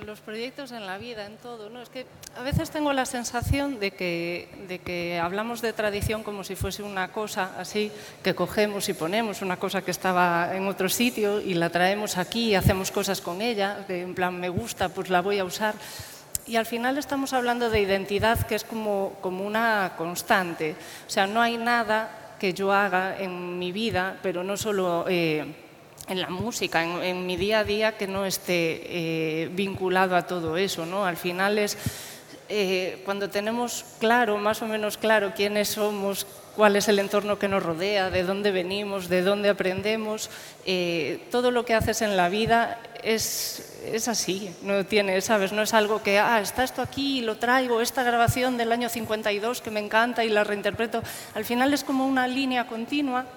Los 0.05 0.19
proyectos, 0.19 0.71
en 0.71 0.87
la 0.87 0.97
vida, 0.97 1.25
en 1.25 1.37
todo. 1.37 1.69
¿no? 1.69 1.81
Es 1.81 1.89
que 1.89 2.05
a 2.35 2.41
veces 2.41 2.71
tengo 2.71 2.91
la 2.91 3.05
sensación 3.05 3.79
de 3.79 3.91
que, 3.91 4.49
de 4.67 4.79
que 4.79 5.19
hablamos 5.19 5.61
de 5.61 5.73
tradición 5.73 6.23
como 6.23 6.43
si 6.43 6.55
fuese 6.55 6.81
una 6.81 7.11
cosa 7.11 7.53
así, 7.57 7.91
que 8.23 8.33
cogemos 8.33 8.89
y 8.89 8.93
ponemos 8.93 9.41
una 9.41 9.57
cosa 9.57 9.83
que 9.83 9.91
estaba 9.91 10.55
en 10.55 10.67
otro 10.67 10.89
sitio 10.89 11.39
y 11.39 11.53
la 11.53 11.69
traemos 11.69 12.17
aquí 12.17 12.49
y 12.49 12.55
hacemos 12.55 12.89
cosas 12.89 13.21
con 13.21 13.41
ella, 13.41 13.85
que 13.85 14.01
en 14.01 14.15
plan 14.15 14.39
me 14.39 14.49
gusta, 14.49 14.89
pues 14.89 15.09
la 15.09 15.21
voy 15.21 15.37
a 15.37 15.45
usar. 15.45 15.75
Y 16.47 16.55
al 16.55 16.65
final 16.65 16.97
estamos 16.97 17.33
hablando 17.33 17.69
de 17.69 17.81
identidad 17.81 18.47
que 18.47 18.55
es 18.55 18.63
como, 18.63 19.13
como 19.21 19.45
una 19.45 19.93
constante. 19.97 20.75
O 21.07 21.09
sea, 21.09 21.27
no 21.27 21.41
hay 21.41 21.57
nada 21.57 22.35
que 22.39 22.53
yo 22.53 22.73
haga 22.73 23.19
en 23.19 23.59
mi 23.59 23.71
vida, 23.71 24.17
pero 24.23 24.43
no 24.43 24.57
solo... 24.57 25.05
Eh, 25.07 25.45
en 26.07 26.21
la 26.21 26.29
música, 26.29 26.83
en, 26.83 27.01
en, 27.03 27.25
mi 27.25 27.37
día 27.37 27.59
a 27.59 27.63
día, 27.63 27.97
que 27.97 28.07
no 28.07 28.25
esté 28.25 28.81
eh, 28.85 29.49
vinculado 29.51 30.15
a 30.15 30.27
todo 30.27 30.57
eso. 30.57 30.85
¿no? 30.85 31.05
Al 31.05 31.17
final 31.17 31.57
es 31.57 31.77
eh, 32.53 33.01
cuando 33.05 33.29
tenemos 33.29 33.85
claro, 33.97 34.37
más 34.37 34.61
o 34.61 34.67
menos 34.67 34.97
claro, 34.97 35.31
quiénes 35.33 35.69
somos, 35.69 36.27
cuál 36.57 36.75
es 36.75 36.89
el 36.89 36.99
entorno 36.99 37.39
que 37.39 37.47
nos 37.47 37.63
rodea, 37.63 38.09
de 38.09 38.23
dónde 38.23 38.51
venimos, 38.51 39.07
de 39.07 39.21
dónde 39.21 39.47
aprendemos, 39.47 40.29
eh, 40.65 41.25
todo 41.31 41.51
lo 41.51 41.63
que 41.63 41.75
haces 41.75 42.01
en 42.01 42.17
la 42.17 42.27
vida 42.27 42.77
es, 43.03 43.79
es 43.85 44.09
así, 44.09 44.53
no 44.63 44.85
tiene, 44.85 45.21
¿sabes? 45.21 45.53
No 45.53 45.61
es 45.61 45.73
algo 45.73 46.03
que, 46.03 46.19
ah, 46.19 46.41
está 46.41 46.65
esto 46.65 46.81
aquí 46.81 47.19
y 47.19 47.21
lo 47.21 47.37
traigo, 47.37 47.79
esta 47.79 48.03
grabación 48.03 48.57
del 48.57 48.73
año 48.73 48.89
52 48.89 49.61
que 49.61 49.71
me 49.71 49.79
encanta 49.79 50.25
y 50.25 50.29
la 50.29 50.43
reinterpreto. 50.43 51.01
Al 51.33 51.45
final 51.45 51.73
es 51.73 51.85
como 51.85 52.05
una 52.05 52.27
línea 52.27 52.67
continua 52.67 53.27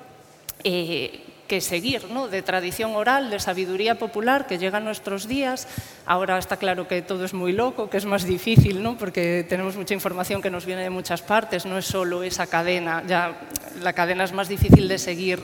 eh, 0.64 1.20
que 1.46 1.61
seguir, 1.61 2.11
¿no? 2.11 2.28
de 2.28 2.42
tradición 2.42 2.96
oral, 2.96 3.30
de 3.30 3.38
sabiduría 3.38 3.96
popular 3.96 4.46
que 4.46 4.59
llega 4.59 4.78
a 4.78 4.80
nuestros 4.80 5.28
días. 5.28 5.68
Ahora 6.07 6.38
está 6.38 6.57
claro 6.57 6.88
que 6.88 7.02
todo 7.02 7.24
es 7.24 7.35
muy 7.35 7.52
loco, 7.52 7.90
que 7.90 7.98
es 7.98 8.04
más 8.07 8.24
difícil, 8.24 8.83
¿no? 8.83 8.96
porque 8.96 9.44
tenemos 9.48 9.76
mucha 9.76 9.94
información 9.94 10.40
que 10.40 10.50
nos 10.50 10.66
viene 10.66 10.83
de 10.83 10.90
muchas 10.90 11.22
partes, 11.22 11.66
no 11.66 11.78
es 11.78 11.85
solo 11.85 12.22
esa 12.22 12.46
cadena, 12.46 13.02
ya 13.07 13.37
la 13.83 13.92
cadena 13.92 14.24
es 14.24 14.33
más 14.33 14.48
difícil 14.48 14.88
de 14.88 14.98
seguir 14.98 15.42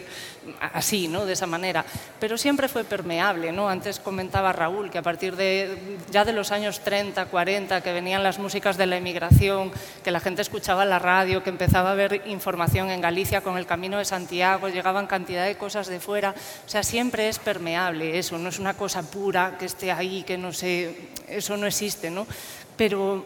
así, 0.72 1.08
¿no? 1.08 1.26
de 1.26 1.34
esa 1.34 1.46
manera, 1.46 1.84
pero 2.18 2.38
siempre 2.38 2.68
fue 2.68 2.84
permeable. 2.84 3.52
¿no? 3.52 3.68
Antes 3.68 4.00
comentaba 4.00 4.52
Raúl 4.52 4.90
que 4.90 4.98
a 4.98 5.02
partir 5.02 5.36
de 5.36 5.98
ya 6.10 6.24
de 6.24 6.32
los 6.32 6.50
años 6.52 6.80
30, 6.80 7.26
40, 7.26 7.82
que 7.82 7.92
venían 7.92 8.22
las 8.22 8.38
músicas 8.38 8.76
de 8.76 8.86
la 8.86 8.96
emigración, 8.96 9.70
que 10.02 10.10
la 10.10 10.20
gente 10.20 10.42
escuchaba 10.42 10.84
la 10.84 10.98
radio, 10.98 11.42
que 11.42 11.50
empezaba 11.50 11.92
a 11.92 11.94
ver 11.94 12.22
información 12.26 12.90
en 12.90 13.00
Galicia 13.00 13.42
con 13.42 13.58
el 13.58 13.66
Camino 13.66 13.98
de 13.98 14.04
Santiago, 14.04 14.68
llegaban 14.68 15.06
cantidad 15.06 15.44
de 15.44 15.56
cosas 15.56 15.88
de 15.90 16.00
fuera, 16.00 16.34
o 16.66 16.68
sea, 16.68 16.82
siempre 16.82 17.28
es 17.28 17.38
permeable 17.38 18.18
eso, 18.18 18.38
no 18.38 18.48
es 18.48 18.58
una 18.58 18.74
cosa 18.74 19.02
pura 19.02 19.58
que 19.58 19.66
esté 19.66 19.92
ahí, 19.92 20.22
que 20.22 20.38
no 20.38 20.52
sé, 20.52 21.10
eso 21.28 21.56
no 21.56 21.66
existe, 21.66 22.10
¿no? 22.10 22.26
Pero 22.76 23.24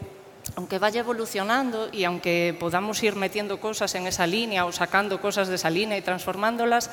aunque 0.55 0.79
vaya 0.79 0.99
evolucionando 0.99 1.89
y 1.91 2.03
aunque 2.03 2.55
podamos 2.59 3.01
ir 3.03 3.15
metiendo 3.15 3.59
cosas 3.59 3.95
en 3.95 4.07
esa 4.07 4.27
línea 4.27 4.65
o 4.65 4.71
sacando 4.71 5.21
cosas 5.21 5.47
de 5.47 5.55
esa 5.55 5.69
línea 5.69 5.97
y 5.97 6.01
transformándolas, 6.01 6.91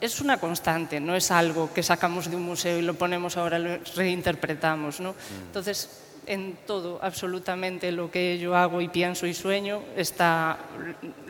es 0.00 0.20
una 0.20 0.38
constante, 0.38 0.98
no 0.98 1.14
es 1.14 1.30
algo 1.30 1.72
que 1.72 1.82
sacamos 1.82 2.28
de 2.28 2.34
un 2.34 2.42
museo 2.42 2.76
y 2.78 2.82
lo 2.82 2.94
ponemos 2.94 3.36
ahora, 3.36 3.58
lo 3.58 3.78
reinterpretamos. 3.94 4.98
¿no? 4.98 5.14
Entonces, 5.46 5.88
en 6.26 6.56
todo, 6.66 6.98
absolutamente 7.02 7.90
lo 7.92 8.10
que 8.10 8.38
yo 8.38 8.56
hago 8.56 8.80
y 8.80 8.88
pienso 8.88 9.26
y 9.26 9.34
sueño, 9.34 9.82
está 9.96 10.58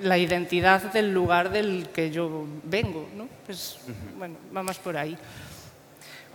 la 0.00 0.18
identidad 0.18 0.92
del 0.92 1.12
lugar 1.12 1.50
del 1.50 1.88
que 1.88 2.10
yo 2.10 2.46
vengo. 2.64 3.08
¿no? 3.16 3.28
Pues, 3.46 3.78
bueno, 4.18 4.36
va 4.54 4.62
más 4.62 4.78
por 4.78 4.96
ahí. 4.96 5.16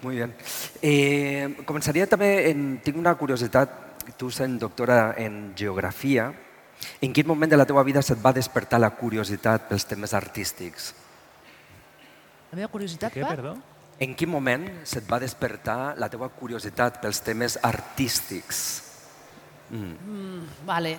Muy 0.02 0.15
bien. 0.15 0.34
Eh, 0.82 1.58
començaria 1.65 2.06
també, 2.06 2.52
en, 2.52 2.78
tinc 2.86 3.00
una 3.02 3.15
curiositat, 3.17 4.04
tu 4.17 4.30
sent 4.30 4.60
doctora 4.62 5.15
en 5.17 5.56
geografia, 5.58 6.30
en 7.02 7.13
quin 7.13 7.26
moment 7.26 7.50
de 7.50 7.58
la 7.58 7.65
teva 7.65 7.82
vida 7.84 8.04
se't 8.06 8.22
va 8.22 8.34
despertar 8.36 8.80
la 8.80 8.91
curiositat 8.93 9.65
pels 9.72 9.88
temes 9.89 10.13
artístics? 10.13 10.91
La 12.52 12.62
meva 12.62 12.70
curiositat 12.70 13.12
Què, 13.15 13.26
va? 13.26 13.34
perdó? 13.34 13.56
En 13.98 14.14
quin 14.14 14.30
moment 14.30 14.68
se't 14.86 15.08
va 15.10 15.18
despertar 15.18 15.96
la 15.98 16.10
teva 16.10 16.28
curiositat 16.30 17.00
pels 17.02 17.18
temes 17.26 17.56
artístics? 17.66 18.60
Mm, 19.74 20.44
vale. 20.68 20.92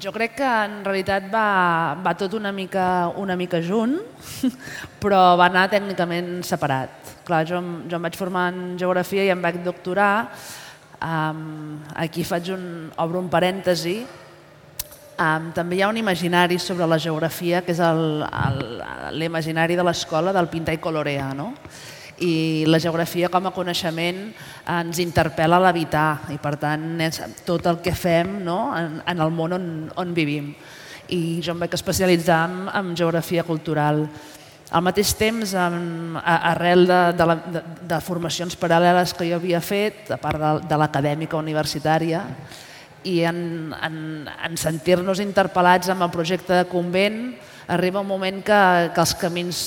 Jo 0.00 0.10
crec 0.12 0.38
que 0.40 0.46
en 0.48 0.80
realitat 0.84 1.26
va, 1.30 1.94
va 2.00 2.14
tot 2.16 2.32
una 2.38 2.50
mica, 2.52 3.08
una 3.20 3.36
mica 3.36 3.60
junt, 3.60 3.98
però 5.02 5.36
va 5.36 5.50
anar 5.52 5.66
tècnicament 5.68 6.38
separat. 6.40 7.12
Clar, 7.28 7.42
jo, 7.44 7.60
jo 7.84 8.00
em 8.00 8.08
vaig 8.08 8.16
formar 8.16 8.46
en 8.54 8.78
geografia 8.80 9.28
i 9.28 9.34
em 9.34 9.44
vaig 9.44 9.60
doctorar. 9.60 10.30
Um, 11.04 11.78
aquí 12.00 12.24
faig 12.24 12.48
un, 12.56 12.64
obro 12.96 13.20
un 13.20 13.28
parèntesi. 13.28 13.98
Um, 15.18 15.52
també 15.52 15.76
hi 15.76 15.84
ha 15.84 15.92
un 15.92 16.00
imaginari 16.00 16.56
sobre 16.62 16.88
la 16.88 16.96
geografia, 16.96 17.60
que 17.60 17.76
és 17.76 17.84
l'imaginari 19.12 19.76
de 19.76 19.84
l'escola 19.84 20.32
del 20.32 20.48
pintar 20.48 20.78
i 20.78 20.82
colorear, 20.82 21.34
no? 21.36 21.52
I 22.24 22.64
la 22.66 22.80
geografia 22.82 23.30
com 23.32 23.46
a 23.46 23.54
coneixement 23.54 24.24
ens 24.74 25.00
interpel·la 25.02 25.58
a 25.58 25.64
l'habitar 25.66 26.30
i 26.34 26.38
per 26.42 26.56
tant 26.60 26.98
és 27.04 27.20
tot 27.46 27.66
el 27.70 27.80
que 27.84 27.94
fem 27.94 28.40
no? 28.44 28.58
en, 28.76 28.98
en 29.06 29.22
el 29.22 29.30
món 29.34 29.54
on, 29.56 29.68
on 29.96 30.14
vivim. 30.14 30.52
I 31.08 31.38
jo 31.44 31.54
em 31.54 31.62
vaig 31.62 31.76
especialitzar 31.78 32.42
en, 32.48 32.58
en 32.68 32.92
geografia 32.98 33.44
cultural. 33.46 34.04
Al 34.68 34.84
mateix 34.84 35.14
temps, 35.16 35.54
en, 35.56 36.18
arrel 36.20 36.84
de, 36.90 37.00
de, 37.16 37.26
la, 37.30 37.36
de, 37.40 37.62
de 37.88 38.00
formacions 38.04 38.58
paral·leles 38.60 39.14
que 39.16 39.30
jo 39.30 39.38
havia 39.38 39.62
fet, 39.64 40.10
a 40.12 40.18
part 40.20 40.42
de, 40.42 40.50
de 40.68 40.80
l'acadèmica 40.80 41.40
universitària, 41.40 42.26
i 43.08 43.22
en, 43.24 43.38
en, 43.72 43.96
en 44.28 44.60
sentir-nos 44.60 45.22
interpel·lats 45.24 45.88
amb 45.94 46.04
el 46.04 46.12
projecte 46.12 46.52
de 46.58 46.68
convent 46.68 47.22
arriba 47.72 48.02
un 48.02 48.10
moment 48.10 48.42
que, 48.44 48.62
que 48.92 49.00
els 49.00 49.14
camins 49.16 49.62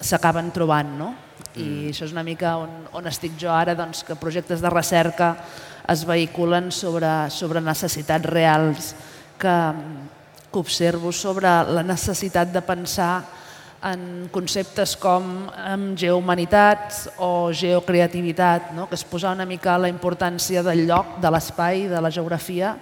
s'acaben 0.00 0.50
trobant, 0.54 0.96
no? 0.98 1.12
I 1.56 1.62
mm. 1.64 1.90
això 1.90 2.06
és 2.06 2.14
una 2.14 2.24
mica 2.26 2.54
on, 2.60 2.70
on 2.94 3.08
estic 3.10 3.34
jo 3.40 3.50
ara, 3.50 3.74
doncs, 3.74 4.04
que 4.06 4.18
projectes 4.18 4.62
de 4.62 4.70
recerca 4.70 5.34
es 5.90 6.04
vehiculen 6.06 6.70
sobre, 6.70 7.08
sobre 7.34 7.62
necessitats 7.64 8.30
reals 8.30 8.94
que, 9.40 9.56
que 10.52 10.58
observo 10.58 11.10
sobre 11.12 11.50
la 11.72 11.82
necessitat 11.82 12.52
de 12.54 12.62
pensar 12.62 13.14
en 13.90 14.28
conceptes 14.30 14.92
com 15.00 15.48
en 15.56 15.94
geohumanitats 15.98 17.06
o 17.24 17.50
geocreativitat, 17.50 18.74
no? 18.76 18.86
que 18.88 18.94
es 18.94 19.04
posa 19.08 19.32
una 19.32 19.48
mica 19.48 19.78
la 19.80 19.88
importància 19.88 20.62
del 20.62 20.84
lloc, 20.86 21.16
de 21.18 21.30
l'espai, 21.32 21.86
de 21.88 22.00
la 22.04 22.12
geografia, 22.12 22.74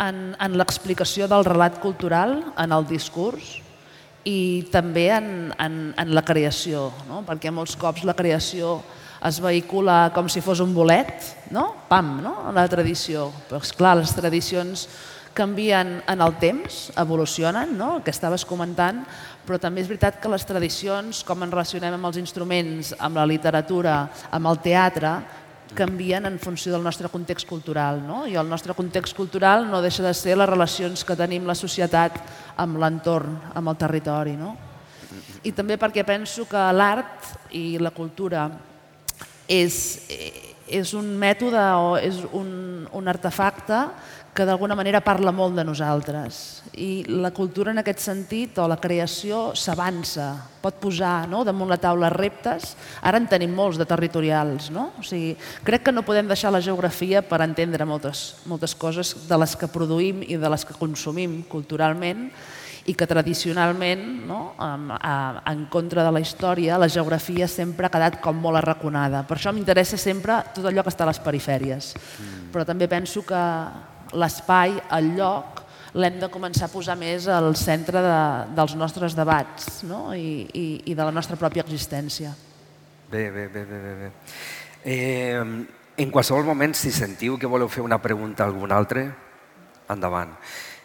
en, 0.00 0.30
en 0.40 0.56
l'explicació 0.56 1.28
del 1.28 1.44
relat 1.44 1.76
cultural, 1.84 2.38
en 2.56 2.72
el 2.72 2.88
discurs 2.88 3.60
i 4.28 4.68
també 4.72 5.08
en, 5.14 5.28
en, 5.58 5.76
en 5.96 6.14
la 6.14 6.24
creació, 6.26 6.90
no? 7.08 7.22
perquè 7.26 7.52
molts 7.54 7.76
cops 7.80 8.04
la 8.04 8.16
creació 8.16 8.80
es 9.26 9.40
vehicula 9.40 10.10
com 10.14 10.28
si 10.32 10.40
fos 10.40 10.62
un 10.64 10.72
bolet, 10.74 11.24
no? 11.52 11.70
pam, 11.88 12.18
no? 12.24 12.34
la 12.56 12.66
tradició. 12.72 13.28
Però, 13.48 13.60
esclar, 13.60 13.98
les 14.00 14.14
tradicions 14.16 14.86
canvien 15.36 16.00
en 16.08 16.22
el 16.24 16.36
temps, 16.40 16.88
evolucionen, 16.98 17.76
no? 17.78 17.96
el 17.98 18.04
que 18.04 18.14
estaves 18.14 18.46
comentant, 18.48 19.02
però 19.46 19.60
també 19.60 19.84
és 19.84 19.90
veritat 19.90 20.18
que 20.20 20.32
les 20.32 20.44
tradicions, 20.46 21.22
com 21.26 21.44
ens 21.44 21.52
relacionem 21.52 21.96
amb 21.96 22.08
els 22.10 22.18
instruments, 22.20 22.94
amb 22.98 23.20
la 23.20 23.28
literatura, 23.28 24.02
amb 24.32 24.50
el 24.50 24.60
teatre, 24.64 25.14
canvien 25.76 26.26
en 26.26 26.38
funció 26.38 26.72
del 26.72 26.82
nostre 26.82 27.08
context 27.08 27.48
cultural. 27.48 28.00
No? 28.06 28.26
I 28.26 28.36
el 28.36 28.48
nostre 28.48 28.74
context 28.74 29.16
cultural 29.16 29.68
no 29.70 29.82
deixa 29.82 30.02
de 30.04 30.14
ser 30.14 30.36
les 30.38 30.48
relacions 30.48 31.04
que 31.04 31.16
tenim 31.18 31.46
la 31.48 31.56
societat 31.58 32.18
amb 32.60 32.80
l'entorn, 32.80 33.38
amb 33.54 33.72
el 33.72 33.78
territori. 33.80 34.36
No? 34.38 34.56
I 35.42 35.52
també 35.56 35.78
perquè 35.80 36.04
penso 36.06 36.46
que 36.48 36.64
l'art 36.76 37.30
i 37.56 37.78
la 37.80 37.92
cultura 37.96 38.48
és, 39.48 39.76
és 40.68 40.94
un 40.94 41.08
mètode 41.18 41.62
o 41.80 41.96
és 41.98 42.20
un, 42.36 42.86
un 42.92 43.08
artefacte 43.10 43.80
que 44.34 44.46
d'alguna 44.46 44.76
manera 44.78 45.00
parla 45.02 45.32
molt 45.34 45.56
de 45.58 45.64
nosaltres. 45.66 46.62
I 46.78 47.02
la 47.10 47.32
cultura 47.34 47.72
en 47.74 47.80
aquest 47.82 48.02
sentit, 48.04 48.58
o 48.62 48.68
la 48.70 48.78
creació, 48.80 49.50
s'avança, 49.58 50.28
pot 50.62 50.78
posar 50.78 51.26
no, 51.28 51.42
damunt 51.44 51.72
la 51.72 51.80
taula 51.82 52.12
reptes. 52.14 52.76
Ara 53.02 53.18
en 53.18 53.26
tenim 53.30 53.52
molts 53.56 53.80
de 53.80 53.88
territorials. 53.90 54.70
No? 54.70 54.90
O 55.00 55.04
sigui, 55.06 55.34
crec 55.66 55.88
que 55.88 55.94
no 55.94 56.06
podem 56.06 56.30
deixar 56.30 56.54
la 56.54 56.62
geografia 56.62 57.24
per 57.26 57.42
entendre 57.42 57.88
moltes, 57.88 58.40
moltes 58.46 58.76
coses 58.78 59.16
de 59.28 59.40
les 59.40 59.56
que 59.58 59.70
produïm 59.70 60.22
i 60.26 60.38
de 60.38 60.52
les 60.52 60.64
que 60.64 60.78
consumim 60.78 61.40
culturalment 61.50 62.28
i 62.88 62.94
que 62.96 63.06
tradicionalment, 63.06 64.02
no, 64.26 64.54
en 64.58 65.66
contra 65.70 66.04
de 66.06 66.12
la 66.14 66.22
història, 66.22 66.78
la 66.80 66.88
geografia 66.88 67.46
sempre 67.50 67.86
ha 67.86 67.92
quedat 67.92 68.18
com 68.24 68.38
molt 68.40 68.58
arraconada. 68.62 69.20
Per 69.28 69.36
això 69.36 69.52
m'interessa 69.52 69.98
sempre 70.00 70.40
tot 70.54 70.64
allò 70.66 70.82
que 70.86 70.92
està 70.92 71.04
a 71.04 71.10
les 71.10 71.20
perifèries. 71.22 71.92
Mm. 71.94 72.48
Però 72.54 72.64
també 72.66 72.88
penso 72.90 73.22
que 73.26 73.42
l'espai, 74.12 74.76
el 74.96 75.14
lloc, 75.16 75.64
l'hem 75.94 76.20
de 76.20 76.28
començar 76.30 76.68
a 76.68 76.72
posar 76.72 76.96
més 76.98 77.26
al 77.30 77.54
centre 77.58 78.02
de, 78.04 78.20
dels 78.54 78.76
nostres 78.78 79.16
debats 79.18 79.82
no? 79.88 80.14
I, 80.14 80.46
i, 80.54 80.66
i 80.86 80.94
de 80.94 81.02
la 81.02 81.10
nostra 81.14 81.38
pròpia 81.38 81.64
existència. 81.66 82.32
Bé, 83.10 83.30
bé, 83.30 83.48
bé, 83.48 83.64
bé, 83.66 83.94
bé. 84.04 84.10
Eh, 84.84 85.42
en 86.00 86.10
qualsevol 86.10 86.46
moment, 86.46 86.74
si 86.78 86.92
sentiu 86.94 87.36
que 87.38 87.50
voleu 87.50 87.68
fer 87.68 87.82
una 87.82 87.98
pregunta 88.00 88.44
a 88.44 88.48
algun 88.48 88.70
altre, 88.72 89.08
endavant. 89.90 90.36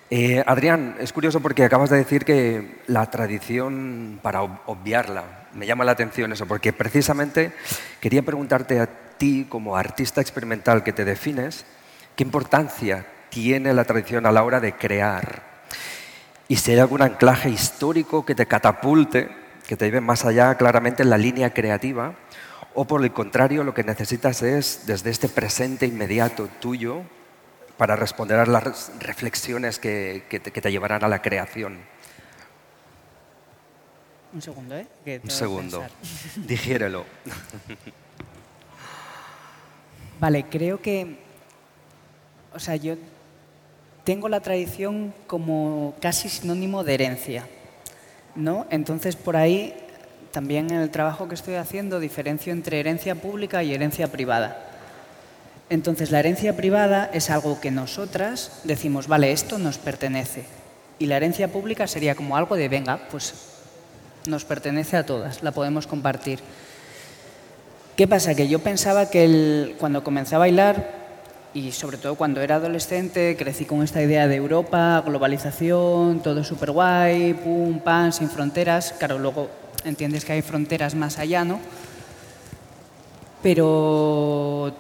Eh, 0.10 0.44
Adrián, 0.46 0.96
es 1.00 1.14
curioso 1.14 1.40
porque 1.40 1.64
acabas 1.64 1.90
de 1.90 1.98
decir 1.98 2.26
que 2.26 2.82
la 2.88 3.10
tradición, 3.10 4.20
para 4.22 4.42
obviarla, 4.42 5.48
me 5.54 5.66
llama 5.66 5.86
la 5.86 5.94
atención 5.94 6.34
eso, 6.34 6.46
porque 6.46 6.74
precisamente 6.74 7.54
quería 8.00 8.24
preguntarte 8.24 8.80
a 8.80 8.90
ti, 9.18 9.46
como 9.48 9.78
artista 9.78 10.20
experimental 10.20 10.84
que 10.84 10.94
te 10.94 11.06
defines, 11.06 11.66
¿qué 12.16 12.24
importancia 12.24 13.06
tiene 13.36 13.74
la 13.74 13.84
tradición 13.84 14.26
a 14.26 14.32
la 14.32 14.46
hora 14.46 14.62
de 14.62 14.78
crear? 14.78 15.44
Y 16.48 16.56
si 16.56 16.72
hay 16.72 16.80
algún 16.80 17.02
anclaje 17.02 17.50
histórico 17.50 18.26
que 18.26 18.34
te 18.34 18.46
catapulte, 18.46 19.30
que 19.68 19.76
te 19.76 19.84
lleve 19.84 20.00
más 20.00 20.24
allá 20.24 20.56
claramente 20.56 21.04
en 21.04 21.10
la 21.10 21.18
línea 21.18 21.54
creativa, 21.54 22.16
o 22.76 22.86
por 22.86 23.04
el 23.04 23.12
contrario, 23.12 23.66
lo 23.66 23.74
que 23.74 23.84
necesitas 23.84 24.42
es, 24.42 24.84
desde 24.86 25.10
este 25.10 25.28
presente 25.28 25.86
inmediato 25.86 26.48
tuyo, 26.62 27.02
para 27.76 27.98
responder 27.98 28.40
a 28.40 28.46
las 28.46 28.94
reflexiones 29.00 29.80
que, 29.80 30.24
que, 30.30 30.40
te, 30.40 30.52
que 30.52 30.62
te, 30.62 30.72
llevarán 30.72 31.04
a 31.04 31.10
la 31.10 31.22
creación. 31.22 31.80
Un 34.34 34.42
segundo, 34.42 34.78
¿eh? 34.78 34.88
Un 35.22 35.30
segundo. 35.30 35.84
Digiérelo. 36.38 37.04
Vale, 40.22 40.46
creo 40.46 40.82
que, 40.82 41.20
o 42.54 42.60
sea, 42.60 42.78
yo 42.78 42.96
tengo 44.06 44.30
la 44.30 44.40
tradición 44.40 45.14
como 45.28 45.96
casi 46.00 46.30
sinónimo 46.30 46.84
de 46.84 46.94
herencia, 46.94 47.48
¿no? 48.36 48.68
Entonces, 48.70 49.16
por 49.16 49.36
ahí, 49.36 49.74
también 50.32 50.70
en 50.70 50.80
el 50.80 50.92
trabajo 50.92 51.28
que 51.28 51.34
estoy 51.34 51.56
haciendo, 51.56 52.00
diferencio 52.00 52.54
entre 52.54 52.80
herencia 52.80 53.16
pública 53.16 53.64
y 53.64 53.74
herencia 53.74 54.08
privada. 54.08 54.62
Entonces, 55.72 56.12
la 56.12 56.20
herencia 56.20 56.56
privada 56.56 57.10
es 57.14 57.32
algo 57.32 57.60
que 57.60 57.72
nosotras 57.72 58.62
decimos, 58.64 59.08
vale, 59.08 59.32
esto 59.32 59.58
nos 59.58 59.80
pertenece. 59.80 60.46
Y 61.00 61.08
la 61.08 61.18
herencia 61.18 61.48
pública 61.48 61.88
sería 61.88 62.14
como 62.14 62.38
algo 62.38 62.56
de, 62.56 62.70
venga, 62.70 63.08
pues 63.10 63.34
nos 64.28 64.46
pertenece 64.46 64.98
a 64.98 65.06
todas, 65.06 65.42
la 65.42 65.52
podemos 65.52 65.88
compartir. 65.88 66.40
¿Qué 67.96 68.08
pasa? 68.08 68.36
Que 68.36 68.48
yo 68.48 68.60
pensaba 68.60 69.10
que 69.10 69.76
cuando 69.80 70.04
comencé 70.04 70.36
a 70.36 70.40
bailar, 70.40 71.05
y 71.56 71.72
sobre 71.72 71.98
todo 71.98 72.16
cuando 72.16 72.42
era 72.42 72.56
adolescente, 72.56 73.38
crecí 73.38 73.64
con 73.64 73.82
esta 73.82 74.02
idea 74.02 74.28
de 74.28 74.36
Europa, 74.36 75.02
globalización, 75.06 76.20
todo 76.20 76.44
súper 76.44 76.72
guay, 76.72 77.34
pum, 77.34 77.80
pan, 77.80 78.12
sin 78.12 78.30
fronteras. 78.30 78.94
Claro, 79.00 79.18
luego 79.18 79.50
entiendes 79.86 80.26
que 80.26 80.34
hay 80.34 80.42
fronteras 80.42 80.96
más 80.96 81.18
allá, 81.18 81.46
¿no? 81.46 81.62
Pero 83.42 84.76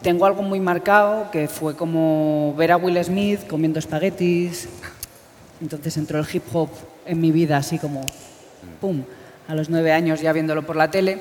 tengo 0.00 0.24
algo 0.24 0.42
muy 0.42 0.60
marcado 0.60 1.32
que 1.32 1.48
fue 1.48 1.74
como 1.74 2.54
ver 2.56 2.70
a 2.70 2.76
Will 2.76 3.02
Smith 3.02 3.48
comiendo 3.48 3.80
espaguetis. 3.80 4.68
Entonces 5.60 5.96
entró 5.96 6.20
el 6.20 6.26
hip 6.32 6.44
hop 6.52 6.68
en 7.06 7.20
mi 7.20 7.32
vida 7.32 7.56
así 7.56 7.76
como, 7.76 8.02
¡pum! 8.80 9.02
A 9.48 9.54
los 9.56 9.68
nueve 9.68 9.90
años 9.90 10.20
ya 10.20 10.32
viéndolo 10.32 10.64
por 10.64 10.76
la 10.76 10.92
tele. 10.92 11.18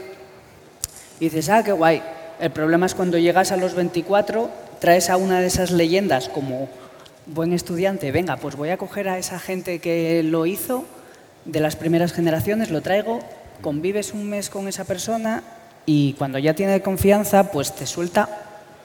Y 1.20 1.26
dices, 1.26 1.50
ah, 1.50 1.64
qué 1.64 1.72
guay. 1.72 2.04
El 2.40 2.52
problema 2.52 2.86
es 2.86 2.94
cuando 2.94 3.18
llegas 3.18 3.52
a 3.52 3.58
los 3.58 3.74
24, 3.74 4.67
traes 4.80 5.10
a 5.10 5.18
una 5.18 5.40
de 5.42 5.48
esas 5.48 5.72
leyendas 5.72 6.30
como 6.30 6.70
buen 7.26 7.54
estudiante, 7.54 8.12
venga, 8.12 8.38
pues 8.38 8.56
voy 8.56 8.70
a 8.70 8.78
coger 8.78 9.10
a 9.10 9.18
esa 9.18 9.40
gente 9.40 9.80
que 9.80 10.24
lo 10.24 10.46
hizo, 10.46 10.86
de 11.46 11.60
las 11.60 11.76
primeras 11.76 12.14
generaciones, 12.14 12.72
lo 12.72 12.82
traigo, 12.82 13.20
convives 13.62 14.14
un 14.14 14.30
mes 14.30 14.50
con 14.50 14.68
esa 14.68 14.84
persona 14.86 15.44
y 15.86 16.14
cuando 16.14 16.38
ya 16.38 16.54
tiene 16.54 16.82
confianza, 16.82 17.52
pues 17.52 17.74
te 17.74 17.86
suelta 17.86 18.30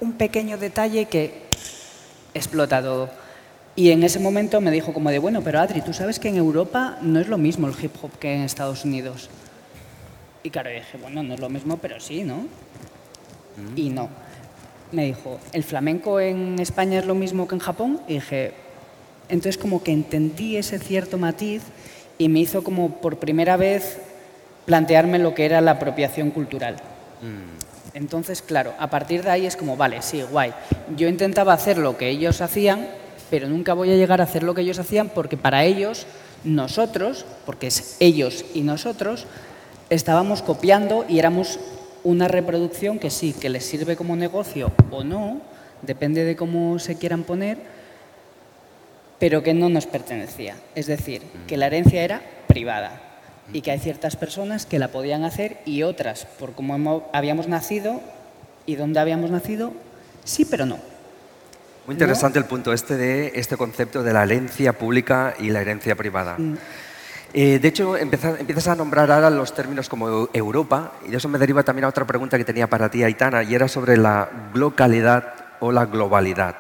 un 0.01 0.13
pequeño 0.13 0.59
detalle 0.59 1.07
que 1.07 1.43
explota 2.35 2.81
todo. 2.81 3.11
Y 3.75 3.91
en 3.91 4.03
ese 4.03 4.19
momento 4.19 4.61
me 4.61 4.71
dijo 4.71 4.93
como 4.93 5.11
de, 5.11 5.19
bueno, 5.19 5.43
pero 5.43 5.61
Adri, 5.61 5.81
tú 5.81 5.93
sabes 5.93 6.19
que 6.19 6.29
en 6.29 6.37
Europa 6.37 6.99
no 7.01 7.21
es 7.21 7.29
lo 7.29 7.39
mismo 7.39 7.69
el 7.69 7.75
hip 7.83 7.93
hop 8.03 8.11
que 8.19 8.35
en 8.35 8.43
Estados 8.43 8.85
Unidos. 8.85 9.31
Y 10.43 10.51
claro, 10.51 10.71
dije, 10.71 10.99
bueno, 11.01 11.23
no 11.23 11.35
es 11.35 11.41
lo 11.41 11.49
mismo, 11.49 11.79
pero 11.79 11.99
sí, 11.99 12.23
¿no? 12.23 12.37
Mm. 13.57 13.77
Y 13.77 13.89
no. 13.91 14.09
Me 14.93 15.07
dijo, 15.07 15.39
¿el 15.53 15.65
flamenco 15.65 16.21
en 16.21 16.59
España 16.59 16.99
es 16.99 17.07
lo 17.07 17.15
mismo 17.15 17.49
que 17.49 17.55
en 17.55 17.61
Japón? 17.61 18.01
Y 18.07 18.15
dije, 18.15 18.53
entonces 19.29 19.57
como 19.57 19.83
que 19.83 19.93
entendí 19.93 20.57
ese 20.57 20.79
cierto 20.79 21.17
matiz 21.19 21.63
y 22.19 22.29
me 22.29 22.41
hizo 22.41 22.63
como 22.63 23.01
por 23.01 23.17
primera 23.17 23.57
vez 23.57 23.99
plantearme 24.67 25.19
lo 25.19 25.35
que 25.35 25.47
era 25.47 25.61
la 25.61 25.73
apropiación 25.73 26.31
cultural. 26.31 26.77
Mm. 27.23 27.97
Entonces, 27.97 28.43
claro, 28.43 28.73
a 28.79 28.89
partir 28.89 29.23
de 29.23 29.31
ahí 29.31 29.47
es 29.47 29.57
como, 29.57 29.77
vale, 29.77 30.03
sí, 30.03 30.23
guay. 30.23 30.53
Yo 30.97 31.09
intentaba 31.09 31.53
hacer 31.53 31.79
lo 31.79 31.97
que 31.97 32.09
ellos 32.09 32.41
hacían, 32.41 32.87
pero 33.31 33.49
nunca 33.49 33.75
voy 33.75 33.91
a 33.91 33.97
llegar 33.97 34.21
a 34.21 34.25
hacer 34.25 34.43
lo 34.43 34.55
que 34.55 34.63
ellos 34.63 34.79
hacían 34.79 35.09
porque 35.09 35.37
para 35.37 35.65
ellos, 35.65 36.07
nosotros, 36.45 37.25
porque 37.45 37.69
es 37.69 37.97
ellos 38.01 38.45
y 38.55 38.63
nosotros, 38.63 39.27
estábamos 39.91 40.43
copiando 40.43 41.05
y 41.09 41.19
éramos 41.19 41.59
una 42.05 42.29
reproducción 42.29 42.99
que 42.99 43.11
sí, 43.11 43.33
que 43.33 43.49
les 43.49 43.65
sirve 43.65 43.97
como 43.97 44.17
negocio 44.17 44.73
o 44.91 45.05
no, 45.05 45.41
depende 45.83 46.25
de 46.25 46.37
cómo 46.37 46.79
se 46.79 46.97
quieran 46.97 47.25
poner, 47.25 47.59
pero 49.19 49.43
que 49.43 49.55
no 49.55 49.69
nos 49.69 49.87
pertenecía. 49.87 50.57
Es 50.75 50.87
decir, 50.87 51.23
que 51.47 51.57
la 51.57 51.67
herencia 51.67 52.03
era 52.03 52.23
privada 52.47 53.01
y 53.53 53.61
que 53.61 53.71
hay 53.71 53.79
ciertas 53.79 54.17
personas 54.17 54.67
que 54.67 54.79
la 54.79 54.89
podían 54.89 55.25
hacer 55.25 55.59
y 55.65 55.83
otras, 55.83 56.27
por 56.39 56.55
cómo 56.55 57.09
habíamos 57.13 57.49
nacido 57.49 58.01
y 58.67 58.77
dónde 58.77 59.01
habíamos 59.01 59.31
nacido, 59.31 59.73
sí, 60.25 60.45
pero 60.45 60.67
no. 60.67 60.79
Muy 61.87 61.95
interesante 61.95 62.39
el 62.39 62.45
punto 62.45 62.73
este 62.73 62.97
de 62.97 63.33
este 63.35 63.57
concepto 63.57 64.05
de 64.05 64.13
la 64.13 64.23
herencia 64.23 64.73
pública 64.73 65.35
y 65.39 65.51
la 65.51 65.61
herencia 65.61 65.97
privada. 65.97 66.37
Eh, 67.35 67.59
de 67.59 67.69
hecho, 67.69 67.97
empiezas, 67.97 68.69
a 68.69 68.75
nombrar 68.75 69.11
ahora 69.11 69.31
los 69.31 69.55
términos 69.55 69.89
como 69.89 70.09
Eu- 70.09 70.31
Europa 70.35 70.93
y 71.07 71.11
de 71.11 71.17
eso 71.17 71.29
me 71.29 71.39
deriva 71.39 71.63
también 71.63 71.87
a 71.87 71.89
otra 71.89 72.05
pregunta 72.05 72.37
que 72.37 72.45
tenía 72.45 72.67
para 72.69 72.91
ti, 72.91 73.03
Aitana, 73.03 73.43
y 73.43 73.55
era 73.55 73.69
sobre 73.69 73.97
la 73.97 74.29
localidad 74.53 75.35
o 75.61 75.73
la 75.73 75.87
globalidad. 75.87 76.57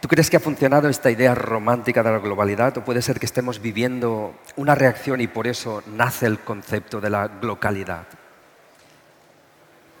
¿Tú 0.00 0.08
crees 0.08 0.28
que 0.28 0.36
ha 0.36 0.40
funcionado 0.40 0.88
esta 0.88 1.10
idea 1.10 1.34
romántica 1.34 2.02
de 2.02 2.10
la 2.10 2.18
globalidad 2.18 2.76
o 2.76 2.84
puede 2.84 3.02
ser 3.02 3.20
que 3.20 3.26
estemos 3.26 3.62
viviendo 3.62 4.34
una 4.56 4.74
reacción 4.74 5.20
y 5.20 5.28
por 5.28 5.46
eso 5.46 5.82
nace 5.86 6.26
el 6.26 6.40
concepto 6.40 7.00
de 7.00 7.10
la 7.10 7.30
localidad? 7.40 8.04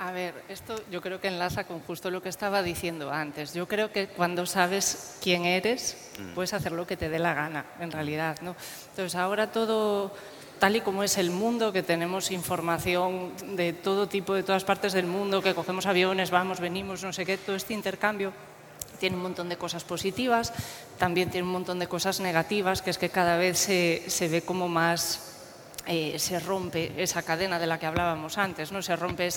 A 0.04 0.12
ver, 0.12 0.34
esto 0.50 0.78
yo 0.90 1.00
creo 1.00 1.18
que 1.18 1.28
enlaza 1.28 1.64
con 1.64 1.80
justo 1.80 2.10
lo 2.10 2.20
que 2.20 2.28
estaba 2.28 2.62
diciendo 2.62 3.10
antes. 3.10 3.54
Yo 3.54 3.66
creo 3.66 3.90
que 3.90 4.06
cuando 4.06 4.44
sabes 4.44 5.16
quién 5.22 5.46
eres, 5.46 5.96
puedes 6.34 6.52
hacer 6.52 6.72
lo 6.72 6.86
que 6.86 6.98
te 6.98 7.08
dé 7.08 7.18
la 7.18 7.32
gana, 7.32 7.64
en 7.80 7.90
realidad. 7.90 8.36
¿no? 8.42 8.54
Entonces, 8.90 9.14
ahora 9.14 9.50
todo, 9.50 10.12
tal 10.58 10.76
y 10.76 10.82
como 10.82 11.04
es 11.04 11.16
el 11.16 11.30
mundo, 11.30 11.72
que 11.72 11.82
tenemos 11.82 12.32
información 12.32 13.32
de 13.56 13.72
todo 13.72 14.06
tipo, 14.06 14.34
de 14.34 14.42
todas 14.42 14.64
partes 14.64 14.92
del 14.92 15.06
mundo, 15.06 15.40
que 15.40 15.54
cogemos 15.54 15.86
aviones, 15.86 16.30
vamos, 16.30 16.60
venimos, 16.60 17.02
no 17.02 17.14
sé 17.14 17.24
qué, 17.24 17.38
todo 17.38 17.56
este 17.56 17.72
intercambio 17.72 18.34
tiene 19.00 19.16
un 19.16 19.22
montón 19.22 19.48
de 19.48 19.56
cosas 19.56 19.84
positivas, 19.84 20.52
también 20.98 21.30
tiene 21.30 21.46
un 21.46 21.52
montón 21.52 21.78
de 21.78 21.86
cosas 21.86 22.20
negativas, 22.20 22.82
que 22.82 22.90
es 22.90 22.98
que 22.98 23.08
cada 23.08 23.38
vez 23.38 23.56
se, 23.56 24.04
se 24.08 24.28
ve 24.28 24.42
como 24.42 24.68
más 24.68 25.33
eh, 25.86 26.18
se 26.18 26.40
rompe 26.40 26.92
esa 26.96 27.22
cadena 27.22 27.58
de 27.58 27.66
la 27.66 27.78
que 27.78 27.86
hablábamos 27.86 28.38
antes, 28.38 28.72
¿no? 28.72 28.82
se 28.82 28.96
rompe 28.96 29.28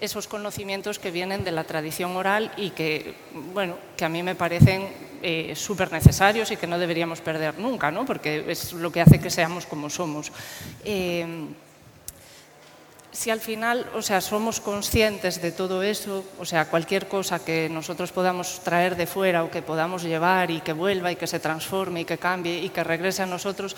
esos 0.00 0.26
conocimientos 0.28 0.98
que 0.98 1.10
vienen 1.10 1.44
de 1.44 1.52
la 1.52 1.64
tradición 1.64 2.16
oral 2.16 2.52
y 2.56 2.70
que, 2.70 3.14
bueno, 3.52 3.76
que 3.96 4.04
a 4.04 4.08
mí 4.08 4.22
me 4.22 4.34
parecen 4.34 4.88
eh, 5.22 5.54
súper 5.56 5.90
necesarios 5.90 6.50
y 6.50 6.56
que 6.56 6.66
no 6.66 6.78
deberíamos 6.78 7.20
perder 7.20 7.58
nunca, 7.58 7.90
¿no? 7.90 8.04
porque 8.04 8.44
es 8.48 8.72
lo 8.72 8.92
que 8.92 9.00
hace 9.00 9.20
que 9.20 9.30
seamos 9.30 9.66
como 9.66 9.88
somos. 9.88 10.32
Eh, 10.84 11.26
si 13.12 13.30
al 13.30 13.40
final, 13.40 13.86
o 13.94 14.02
sea, 14.02 14.20
somos 14.20 14.60
conscientes 14.60 15.42
de 15.42 15.50
todo 15.50 15.82
eso, 15.82 16.24
o 16.38 16.44
sea, 16.44 16.66
cualquier 16.66 17.08
cosa 17.08 17.44
que 17.44 17.68
nosotros 17.68 18.12
podamos 18.12 18.60
traer 18.60 18.94
de 18.96 19.06
fuera 19.06 19.42
o 19.42 19.50
que 19.50 19.62
podamos 19.62 20.04
llevar 20.04 20.50
y 20.50 20.60
que 20.60 20.72
vuelva 20.72 21.10
y 21.10 21.16
que 21.16 21.26
se 21.26 21.40
transforme 21.40 22.02
y 22.02 22.04
que 22.04 22.18
cambie 22.18 22.62
y 22.62 22.68
que 22.68 22.84
regrese 22.84 23.22
a 23.22 23.26
nosotros, 23.26 23.74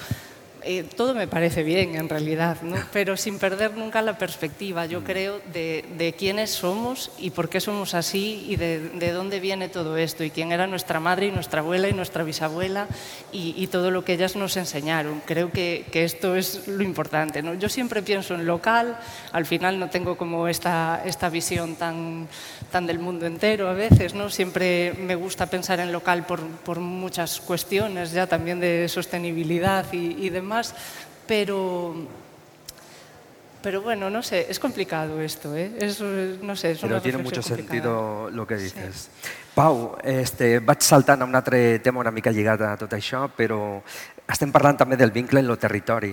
eh, 0.64 0.84
todo 0.96 1.14
me 1.14 1.26
parece 1.28 1.62
bien 1.62 1.94
en 1.96 2.08
realidad, 2.08 2.62
¿no? 2.62 2.76
pero 2.92 3.16
sin 3.16 3.38
perder 3.38 3.76
nunca 3.76 4.02
la 4.02 4.18
perspectiva, 4.18 4.86
yo 4.86 5.04
creo, 5.04 5.40
de, 5.52 5.84
de 5.96 6.12
quiénes 6.12 6.50
somos 6.50 7.10
y 7.18 7.30
por 7.30 7.48
qué 7.48 7.60
somos 7.60 7.94
así 7.94 8.44
y 8.48 8.56
de, 8.56 8.78
de 8.90 9.12
dónde 9.12 9.40
viene 9.40 9.68
todo 9.68 9.96
esto 9.96 10.24
y 10.24 10.30
quién 10.30 10.52
era 10.52 10.66
nuestra 10.66 11.00
madre 11.00 11.26
y 11.26 11.30
nuestra 11.30 11.60
abuela 11.60 11.88
y 11.88 11.92
nuestra 11.92 12.24
bisabuela 12.24 12.86
y, 13.32 13.54
y 13.56 13.66
todo 13.66 13.90
lo 13.90 14.04
que 14.04 14.14
ellas 14.14 14.36
nos 14.36 14.56
enseñaron. 14.56 15.22
Creo 15.26 15.50
que, 15.50 15.86
que 15.90 16.04
esto 16.04 16.36
es 16.36 16.68
lo 16.68 16.82
importante. 16.82 17.42
¿no? 17.42 17.54
Yo 17.54 17.68
siempre 17.68 18.02
pienso 18.02 18.34
en 18.34 18.46
local, 18.46 18.98
al 19.32 19.46
final 19.46 19.78
no 19.78 19.90
tengo 19.90 20.16
como 20.16 20.48
esta, 20.48 21.02
esta 21.04 21.28
visión 21.28 21.76
tan, 21.76 22.28
tan 22.70 22.86
del 22.86 22.98
mundo 22.98 23.26
entero 23.26 23.68
a 23.68 23.74
veces, 23.74 24.14
¿no? 24.14 24.30
siempre 24.30 24.94
me 24.94 25.14
gusta 25.14 25.46
pensar 25.46 25.80
en 25.80 25.92
local 25.92 26.24
por, 26.26 26.40
por 26.40 26.80
muchas 26.80 27.40
cuestiones 27.40 28.12
ya 28.12 28.26
también 28.26 28.60
de 28.60 28.88
sostenibilidad 28.88 29.86
y, 29.92 30.26
y 30.26 30.30
demás, 30.30 30.51
pero... 31.26 31.94
Pero 33.62 33.80
bueno, 33.80 34.10
no 34.10 34.24
sé, 34.24 34.46
es 34.50 34.58
complicado 34.58 35.20
esto, 35.20 35.54
¿eh? 35.54 35.70
Es, 35.78 36.00
no 36.00 36.56
sé, 36.56 36.72
es 36.72 36.80
Però 36.82 36.96
una 36.96 37.00
tiene 37.00 37.18
mucho 37.18 37.40
complicada. 37.40 37.56
sentido 37.56 38.28
lo 38.32 38.44
que 38.44 38.56
dices. 38.56 39.08
Pau, 39.54 39.96
este, 40.02 40.58
vaig 40.58 40.82
saltant 40.82 41.22
a 41.22 41.24
un 41.24 41.36
altre 41.38 41.78
tema 41.78 42.00
una 42.00 42.10
mica 42.10 42.32
lligat 42.34 42.60
a 42.66 42.72
tot 42.80 42.96
això, 42.98 43.28
però 43.30 43.78
estem 44.26 44.50
parlant 44.50 44.80
també 44.80 44.98
del 44.98 45.14
vincle 45.14 45.38
en 45.38 45.46
lo 45.46 45.54
territori. 45.62 46.10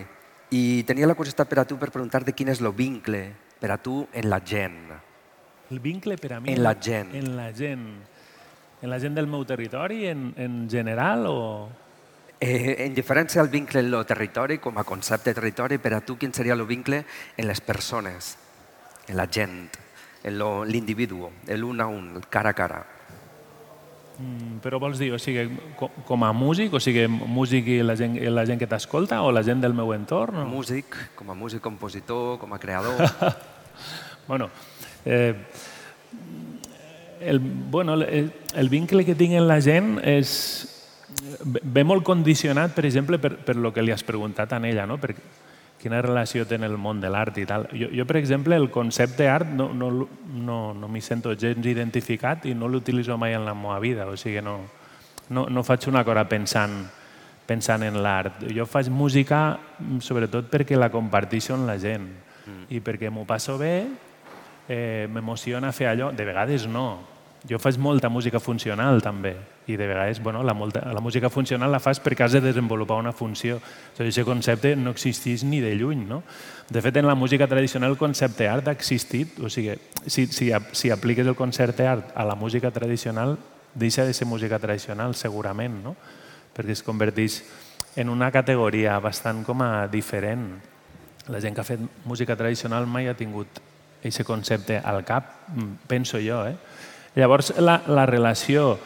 I 0.54 0.84
tenia 0.86 1.10
la 1.10 1.18
curiositat 1.18 1.50
per 1.50 1.64
a 1.64 1.66
tu 1.66 1.80
per 1.82 1.90
preguntar-te 1.90 2.38
quin 2.38 2.54
és 2.54 2.62
el 2.62 2.70
vincle 2.70 3.24
per 3.60 3.74
a 3.74 3.82
tu 3.82 4.06
en 4.14 4.30
la 4.30 4.44
gent. 4.46 4.94
El 5.72 5.80
vincle 5.82 6.18
per 6.22 6.34
a 6.34 6.40
mi... 6.40 6.54
En 6.54 6.62
la 6.62 6.76
gent. 6.78 7.16
En 7.16 7.36
la 7.36 7.50
gent. 7.52 7.90
En 8.82 8.90
la 8.94 9.00
gent 9.02 9.18
del 9.18 9.26
meu 9.26 9.42
territori, 9.46 10.06
en, 10.08 10.36
en 10.38 10.68
general, 10.70 11.26
o... 11.26 11.40
Eh, 12.40 12.86
en 12.86 12.94
diferència 12.96 13.42
al 13.42 13.50
vincle 13.52 13.82
en 13.84 13.90
lo 13.92 14.06
territori, 14.08 14.60
com 14.64 14.78
a 14.80 14.86
concepte 14.88 15.34
de 15.34 15.36
territori, 15.42 15.78
per 15.78 15.92
a 15.98 16.00
tu 16.00 16.16
quin 16.18 16.32
seria 16.32 16.56
el 16.56 16.64
vincle 16.64 17.04
en 17.36 17.48
les 17.50 17.60
persones, 17.60 18.38
en 19.10 19.18
la 19.20 19.28
gent, 19.28 19.68
en 20.24 20.40
l'individu, 20.70 21.28
l'un 21.60 21.84
a 21.84 21.88
un, 21.92 22.14
el 22.16 22.30
cara 22.32 22.56
a 22.56 22.56
cara. 22.56 22.80
Mm, 24.20 24.62
Però 24.64 24.80
vols 24.80 25.00
dir, 25.00 25.12
o 25.16 25.20
sigui, 25.20 25.50
com, 25.76 25.92
com 26.08 26.24
a 26.24 26.32
músic, 26.32 26.74
o 26.76 26.80
sigui, 26.80 27.08
músic 27.08 27.68
i 27.76 27.78
la 27.84 27.98
gent, 28.00 28.16
la 28.32 28.48
gent 28.48 28.60
que 28.60 28.72
t'escolta, 28.72 29.20
o 29.24 29.36
la 29.36 29.44
gent 29.44 29.60
del 29.64 29.76
meu 29.76 29.92
entorn? 29.96 30.40
O... 30.40 30.48
Músic, 30.48 30.96
com 31.20 31.32
a 31.32 31.36
músic 31.36 31.64
compositor, 31.64 32.38
com 32.40 32.56
a 32.56 32.60
creador. 32.60 33.04
Bueno, 34.30 34.52
eh, 35.06 35.34
el, 37.20 37.40
bueno, 37.40 37.96
el, 37.96 38.32
el 38.54 38.70
vincle 38.70 39.04
que 39.04 39.16
tinc 39.16 39.34
en 39.34 39.48
la 39.50 39.58
gent 39.58 39.96
és, 40.06 40.30
ve 41.20 41.84
molt 41.84 42.04
condicionat, 42.08 42.74
per 42.76 42.86
exemple, 42.86 43.20
per, 43.20 43.36
per 43.46 43.56
lo 43.56 43.74
que 43.74 43.84
li 43.84 43.92
has 43.92 44.04
preguntat 44.04 44.54
a 44.54 44.60
ella, 44.68 44.86
no? 44.88 44.98
per 44.98 45.16
quina 45.80 46.02
relació 46.04 46.46
té 46.46 46.58
en 46.60 46.68
el 46.68 46.76
món 46.78 47.00
de 47.00 47.10
l'art 47.10 47.38
i 47.40 47.46
tal. 47.48 47.68
Jo, 47.72 47.88
jo, 47.96 48.06
per 48.06 48.20
exemple, 48.20 48.56
el 48.60 48.70
concepte 48.70 49.30
art 49.32 49.48
no, 49.48 49.70
no, 49.74 49.90
no, 50.36 50.60
no 50.76 50.90
m'hi 50.92 51.02
sento 51.02 51.34
gens 51.40 51.66
identificat 51.66 52.46
i 52.52 52.54
no 52.54 52.68
l'utilitzo 52.68 53.18
mai 53.18 53.34
en 53.38 53.46
la 53.48 53.56
meva 53.56 53.80
vida, 53.80 54.08
o 54.08 54.18
sigui, 54.20 54.44
no, 54.44 54.60
no, 55.30 55.48
no 55.48 55.64
faig 55.64 55.88
una 55.88 56.04
cosa 56.04 56.26
pensant, 56.28 56.82
pensant 57.48 57.86
en 57.88 58.02
l'art. 58.04 58.44
Jo 58.56 58.68
faig 58.70 58.92
música 58.92 59.56
mm, 59.56 60.04
sobretot 60.04 60.52
perquè 60.52 60.78
la 60.78 60.92
comparteixo 60.92 61.56
amb 61.56 61.70
la 61.70 61.80
gent 61.82 62.10
i 62.74 62.80
perquè 62.82 63.12
m'ho 63.14 63.26
passo 63.30 63.58
bé, 63.58 63.88
eh, 64.68 65.08
m'emociona 65.10 65.72
fer 65.72 65.90
allò. 65.90 66.12
De 66.12 66.26
vegades 66.26 66.68
no. 66.68 67.19
Jo 67.48 67.56
faig 67.62 67.78
molta 67.80 68.10
música 68.12 68.42
funcional 68.44 69.00
també 69.00 69.32
i 69.72 69.78
de 69.80 69.86
vegades 69.88 70.20
bueno, 70.20 70.42
la, 70.44 70.54
molta, 70.54 70.82
la 70.92 71.00
música 71.00 71.30
funcional 71.30 71.72
la 71.72 71.80
fas 71.80 72.02
perquè 72.04 72.26
has 72.26 72.34
de 72.36 72.42
desenvolupar 72.44 72.98
una 73.00 73.14
funció. 73.14 73.60
O 73.60 73.96
sigui, 73.96 74.10
aquest 74.10 74.28
concepte 74.28 74.74
no 74.76 74.92
existeix 74.92 75.46
ni 75.48 75.62
de 75.64 75.72
lluny. 75.78 76.04
No? 76.10 76.24
De 76.70 76.82
fet, 76.82 76.98
en 77.00 77.08
la 77.08 77.16
música 77.16 77.48
tradicional 77.48 77.94
el 77.94 78.02
concepte 78.02 78.50
art 78.50 78.68
ha 78.68 78.76
existit. 78.76 79.40
O 79.40 79.50
sigui, 79.50 79.78
si, 80.06 80.28
si, 80.28 80.52
si 80.74 80.92
apliques 80.92 81.28
el 81.28 81.38
concepte 81.40 81.88
art 81.88 82.12
a 82.16 82.26
la 82.28 82.36
música 82.36 82.72
tradicional, 82.76 83.38
deixa 83.74 84.04
de 84.04 84.14
ser 84.14 84.28
música 84.28 84.60
tradicional 84.60 85.16
segurament, 85.16 85.80
no? 85.84 85.96
perquè 86.56 86.74
es 86.76 86.84
converteix 86.84 87.40
en 87.96 88.10
una 88.10 88.34
categoria 88.36 88.98
bastant 89.00 89.46
com 89.48 89.62
a 89.64 89.88
diferent. 89.88 90.50
La 91.30 91.40
gent 91.40 91.56
que 91.56 91.62
ha 91.62 91.68
fet 91.68 91.82
música 92.10 92.36
tradicional 92.36 92.90
mai 92.90 93.08
ha 93.08 93.16
tingut 93.16 93.62
aquest 94.00 94.26
concepte 94.28 94.80
al 94.80 95.04
cap, 95.06 95.48
mm, 95.54 95.88
penso 95.88 96.20
jo. 96.20 96.46
Eh? 96.48 96.56
Llavors, 97.16 97.54
la, 97.58 97.80
la 97.88 98.06
relació, 98.06 98.78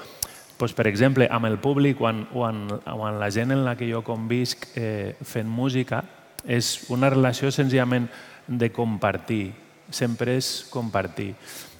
doncs, 0.59 0.75
per 0.77 0.87
exemple, 0.87 1.27
amb 1.27 1.49
el 1.49 1.57
públic 1.59 2.01
o 2.01 2.07
amb, 2.07 2.29
o 2.35 2.45
amb, 2.47 2.71
o 2.71 3.03
amb 3.03 3.19
la 3.19 3.31
gent 3.33 3.51
en 3.51 3.65
la 3.65 3.75
que 3.75 3.89
jo 3.89 4.03
convisc 4.05 4.69
eh, 4.79 5.15
fent 5.27 5.49
música, 5.49 6.03
és 6.43 6.89
una 6.91 7.09
relació 7.11 7.51
senzillament 7.51 8.07
de 8.47 8.71
compartir. 8.71 9.53
Sempre 9.93 10.37
és 10.39 10.63
compartir. 10.71 11.33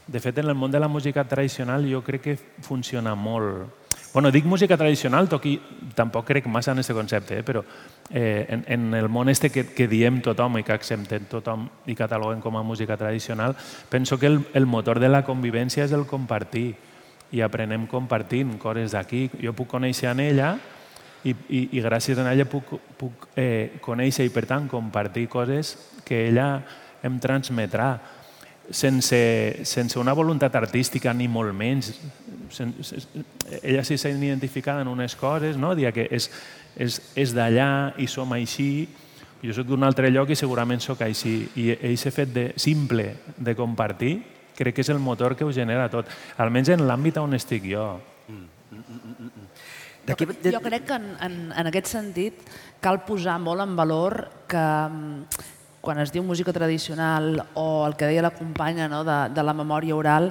De 0.07 0.19
fet, 0.19 0.37
en 0.39 0.51
el 0.51 0.55
món 0.59 0.71
de 0.71 0.81
la 0.83 0.91
música 0.91 1.23
tradicional 1.23 1.87
jo 1.87 2.03
crec 2.03 2.21
que 2.27 2.35
funciona 2.61 3.15
molt. 3.15 3.82
Bueno, 4.13 4.29
dic 4.29 4.45
música 4.45 4.77
tradicional, 4.77 5.25
toqui, 5.25 5.55
tampoc 5.97 6.27
crec 6.27 6.45
massa 6.45 6.69
en 6.71 6.77
aquest 6.83 6.93
concepte, 6.93 7.39
eh? 7.39 7.43
però 7.43 7.63
eh, 8.11 8.45
en, 8.47 8.61
en 8.67 8.93
el 8.93 9.09
món 9.09 9.27
este 9.29 9.49
que, 9.49 9.63
que 9.73 9.87
diem 9.89 10.19
tothom 10.21 10.59
i 10.59 10.63
que 10.63 10.75
acceptem 10.75 11.25
tothom 11.31 11.65
i 11.89 11.95
cataloguen 11.97 12.43
com 12.43 12.59
a 12.59 12.61
música 12.61 12.93
tradicional, 12.95 13.55
penso 13.89 14.19
que 14.19 14.29
el, 14.29 14.43
el 14.53 14.67
motor 14.69 14.99
de 15.01 15.09
la 15.09 15.23
convivència 15.25 15.87
és 15.87 15.97
el 15.97 16.05
compartir 16.05 16.75
i 17.33 17.41
aprenem 17.41 17.87
compartint 17.89 18.59
coses 18.61 18.93
d'aquí. 18.93 19.31
Jo 19.41 19.57
puc 19.57 19.71
conèixer 19.73 20.11
en 20.11 20.21
ella 20.21 20.53
i, 21.25 21.33
i, 21.49 21.67
i 21.73 21.81
gràcies 21.81 22.21
a 22.21 22.29
ella 22.29 22.45
puc, 22.45 22.69
puc 23.01 23.31
eh, 23.33 23.79
conèixer 23.81 24.29
i, 24.29 24.33
per 24.35 24.45
tant, 24.45 24.69
compartir 24.69 25.25
coses 25.25 25.73
que 26.05 26.27
ella 26.27 26.59
em 27.01 27.17
transmetrà 27.17 27.95
sense, 28.69 29.65
sense 29.65 29.99
una 29.99 30.13
voluntat 30.13 30.55
artística 30.55 31.13
ni 31.13 31.27
molt 31.27 31.53
menys. 31.57 31.95
Ella 33.61 33.83
s'hi 33.83 33.97
sent 33.97 34.21
identificada 34.23 34.81
en 34.81 34.87
unes 34.91 35.15
coses, 35.15 35.57
no? 35.57 35.73
Dia 35.75 35.91
que 35.91 36.07
és, 36.11 36.29
és, 36.75 36.99
és 37.15 37.33
d'allà 37.35 37.93
i 37.97 38.07
som 38.07 38.31
així, 38.33 38.87
jo 39.43 39.53
soc 39.53 39.67
d'un 39.67 39.83
altre 39.83 40.09
lloc 40.11 40.29
i 40.31 40.35
segurament 40.39 40.79
sóc 40.81 41.01
així. 41.03 41.49
I 41.59 41.71
aquest 41.75 42.09
fet 42.15 42.33
de, 42.33 42.45
simple 42.55 43.09
de 43.37 43.55
compartir 43.55 44.13
crec 44.55 44.75
que 44.77 44.81
és 44.85 44.89
el 44.93 44.99
motor 45.01 45.33
que 45.35 45.43
ho 45.43 45.51
genera 45.51 45.89
tot, 45.89 46.05
almenys 46.37 46.69
en 46.75 46.83
l'àmbit 46.87 47.17
on 47.17 47.33
estic 47.33 47.63
jo. 47.71 47.87
D'aquí- 50.05 50.27
Jo, 50.27 50.51
jo 50.51 50.59
crec 50.61 50.85
que 50.85 50.93
en, 50.99 51.05
en, 51.23 51.35
en 51.55 51.67
aquest 51.69 51.87
sentit 51.87 52.41
cal 52.83 53.03
posar 53.07 53.37
molt 53.39 53.61
en 53.63 53.75
valor 53.75 54.29
que 54.51 54.59
mm, 54.59 55.23
quan 55.83 55.99
es 56.03 56.11
diu 56.11 56.23
música 56.23 56.51
tradicional 56.53 57.41
o 57.55 57.85
el 57.87 57.95
que 57.95 58.05
deia 58.11 58.21
la 58.21 58.31
companya 58.35 58.87
no, 58.91 59.03
de, 59.07 59.17
de 59.33 59.43
la 59.43 59.53
memòria 59.55 59.95
oral, 59.95 60.29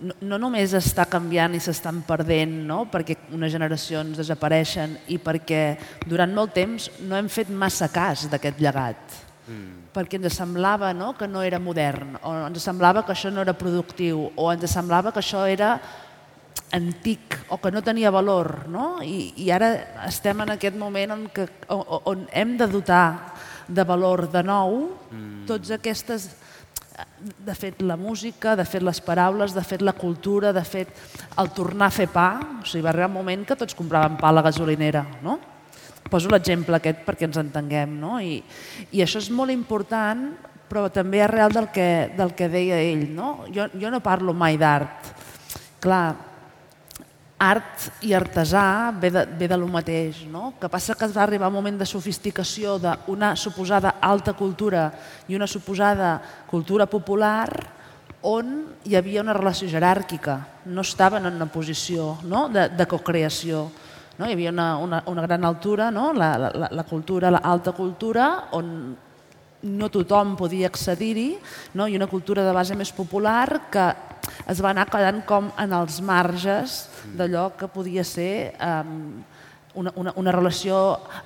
no, 0.00 0.14
no 0.20 0.38
només 0.40 0.74
està 0.76 1.06
canviant 1.10 1.54
i 1.56 1.60
s'estan 1.62 2.02
perdent 2.08 2.54
no? 2.68 2.84
perquè 2.90 3.16
unes 3.36 3.52
generacions 3.52 4.18
desapareixen 4.18 4.96
i 5.12 5.20
perquè 5.22 5.62
durant 6.06 6.32
molt 6.34 6.54
temps 6.56 6.90
no 7.06 7.18
hem 7.18 7.28
fet 7.32 7.50
massa 7.52 7.90
cas 7.92 8.26
d'aquest 8.32 8.60
llegat. 8.60 9.18
Mm. 9.50 9.90
Perquè 9.94 10.20
ens 10.20 10.36
semblava 10.38 10.92
no? 10.94 11.12
que 11.18 11.28
no 11.28 11.42
era 11.42 11.58
modern, 11.62 12.16
o 12.22 12.34
ens 12.46 12.62
semblava 12.64 13.04
que 13.04 13.14
això 13.16 13.32
no 13.32 13.42
era 13.42 13.56
productiu, 13.58 14.28
o 14.36 14.50
ens 14.52 14.70
semblava 14.70 15.12
que 15.12 15.22
això 15.22 15.44
era 15.48 15.74
antic 16.72 17.36
o 17.50 17.58
que 17.58 17.72
no 17.74 17.82
tenia 17.82 18.12
valor. 18.14 18.68
No? 18.70 19.00
I, 19.02 19.32
I 19.42 19.50
ara 19.54 19.72
estem 20.06 20.44
en 20.44 20.54
aquest 20.54 20.78
moment 20.78 21.16
on, 21.16 21.26
que, 21.34 21.48
on, 21.68 21.82
on 22.12 22.28
hem 22.32 22.56
de 22.60 22.70
dotar 22.70 23.34
de 23.70 23.84
valor 23.86 24.26
de 24.30 24.42
nou 24.42 24.80
mm. 25.10 25.44
tots 25.46 25.70
aquestes 25.74 26.30
de 27.20 27.54
fet 27.54 27.82
la 27.82 27.96
música, 28.00 28.54
de 28.56 28.64
fet 28.64 28.84
les 28.84 29.00
paraules, 29.04 29.54
de 29.54 29.64
fet 29.64 29.82
la 29.82 29.94
cultura, 29.96 30.52
de 30.56 30.64
fet 30.64 30.92
el 31.38 31.50
tornar 31.56 31.90
a 31.90 31.94
fer 31.94 32.08
pa, 32.12 32.28
o 32.60 32.66
sigui, 32.66 32.84
va 32.84 32.92
arribar 32.94 33.10
un 33.10 33.18
moment 33.18 33.46
que 33.46 33.58
tots 33.58 33.76
compràvem 33.78 34.18
pa 34.20 34.30
a 34.30 34.36
la 34.38 34.44
gasolinera, 34.46 35.04
no? 35.24 35.38
Poso 36.10 36.30
l'exemple 36.32 36.78
aquest 36.78 37.04
perquè 37.06 37.28
ens 37.28 37.38
entenguem, 37.40 37.92
no? 38.00 38.16
I, 38.20 38.40
I 38.96 39.04
això 39.04 39.20
és 39.22 39.30
molt 39.30 39.52
important, 39.54 40.30
però 40.70 40.86
també 40.94 41.20
arrel 41.22 41.52
del 41.52 41.68
que, 41.74 42.10
del 42.16 42.34
que 42.38 42.48
deia 42.50 42.80
ell, 42.82 43.08
no? 43.14 43.44
Jo, 43.54 43.68
jo 43.74 43.90
no 43.90 44.02
parlo 44.02 44.34
mai 44.34 44.58
d'art. 44.58 45.10
Clar, 45.82 46.29
art 47.40 48.04
i 48.04 48.12
artesà 48.12 48.92
ve 49.00 49.10
de, 49.10 49.24
ve 49.38 49.48
de 49.48 49.56
lo 49.56 49.66
mateix. 49.68 50.26
No? 50.28 50.52
que 50.60 50.68
passa 50.68 50.94
que 50.94 51.06
es 51.08 51.16
va 51.16 51.24
arribar 51.24 51.48
un 51.48 51.56
moment 51.56 51.78
de 51.80 51.88
sofisticació 51.88 52.76
d'una 52.78 53.34
suposada 53.36 53.96
alta 54.00 54.34
cultura 54.36 54.90
i 55.28 55.36
una 55.36 55.48
suposada 55.48 56.18
cultura 56.46 56.86
popular 56.86 57.48
on 58.22 58.50
hi 58.84 58.96
havia 58.96 59.22
una 59.22 59.32
relació 59.32 59.68
jeràrquica, 59.68 60.36
no 60.66 60.82
estaven 60.84 61.24
en 61.24 61.38
una 61.40 61.48
posició 61.48 62.18
no? 62.28 62.48
de, 62.52 62.68
de 62.68 62.86
cocreació. 62.86 63.70
No? 64.18 64.28
Hi 64.28 64.34
havia 64.36 64.52
una, 64.52 64.76
una, 64.76 65.02
una 65.08 65.22
gran 65.24 65.44
altura, 65.48 65.90
no? 65.90 66.12
la, 66.12 66.36
la, 66.36 66.68
la 66.70 66.84
cultura, 66.84 67.30
la 67.32 67.40
alta 67.40 67.72
cultura, 67.72 68.50
on 68.52 68.74
no 69.62 69.88
tothom 69.92 70.36
podia 70.36 70.68
accedir-hi, 70.68 71.30
no? 71.76 71.88
i 71.88 71.96
una 71.96 72.08
cultura 72.08 72.44
de 72.44 72.52
base 72.52 72.76
més 72.76 72.92
popular 72.92 73.68
que 73.72 73.88
es 74.50 74.60
va 74.62 74.72
anar 74.74 74.88
quedant 74.90 75.22
com 75.26 75.50
en 75.60 75.74
els 75.76 76.00
marges 76.04 76.82
d'allò 77.16 77.50
que 77.58 77.68
podia 77.70 78.04
ser 78.04 78.54
um, 78.58 79.22
una, 79.74 79.92
una, 79.96 80.12
una 80.16 80.32
relació 80.34 80.76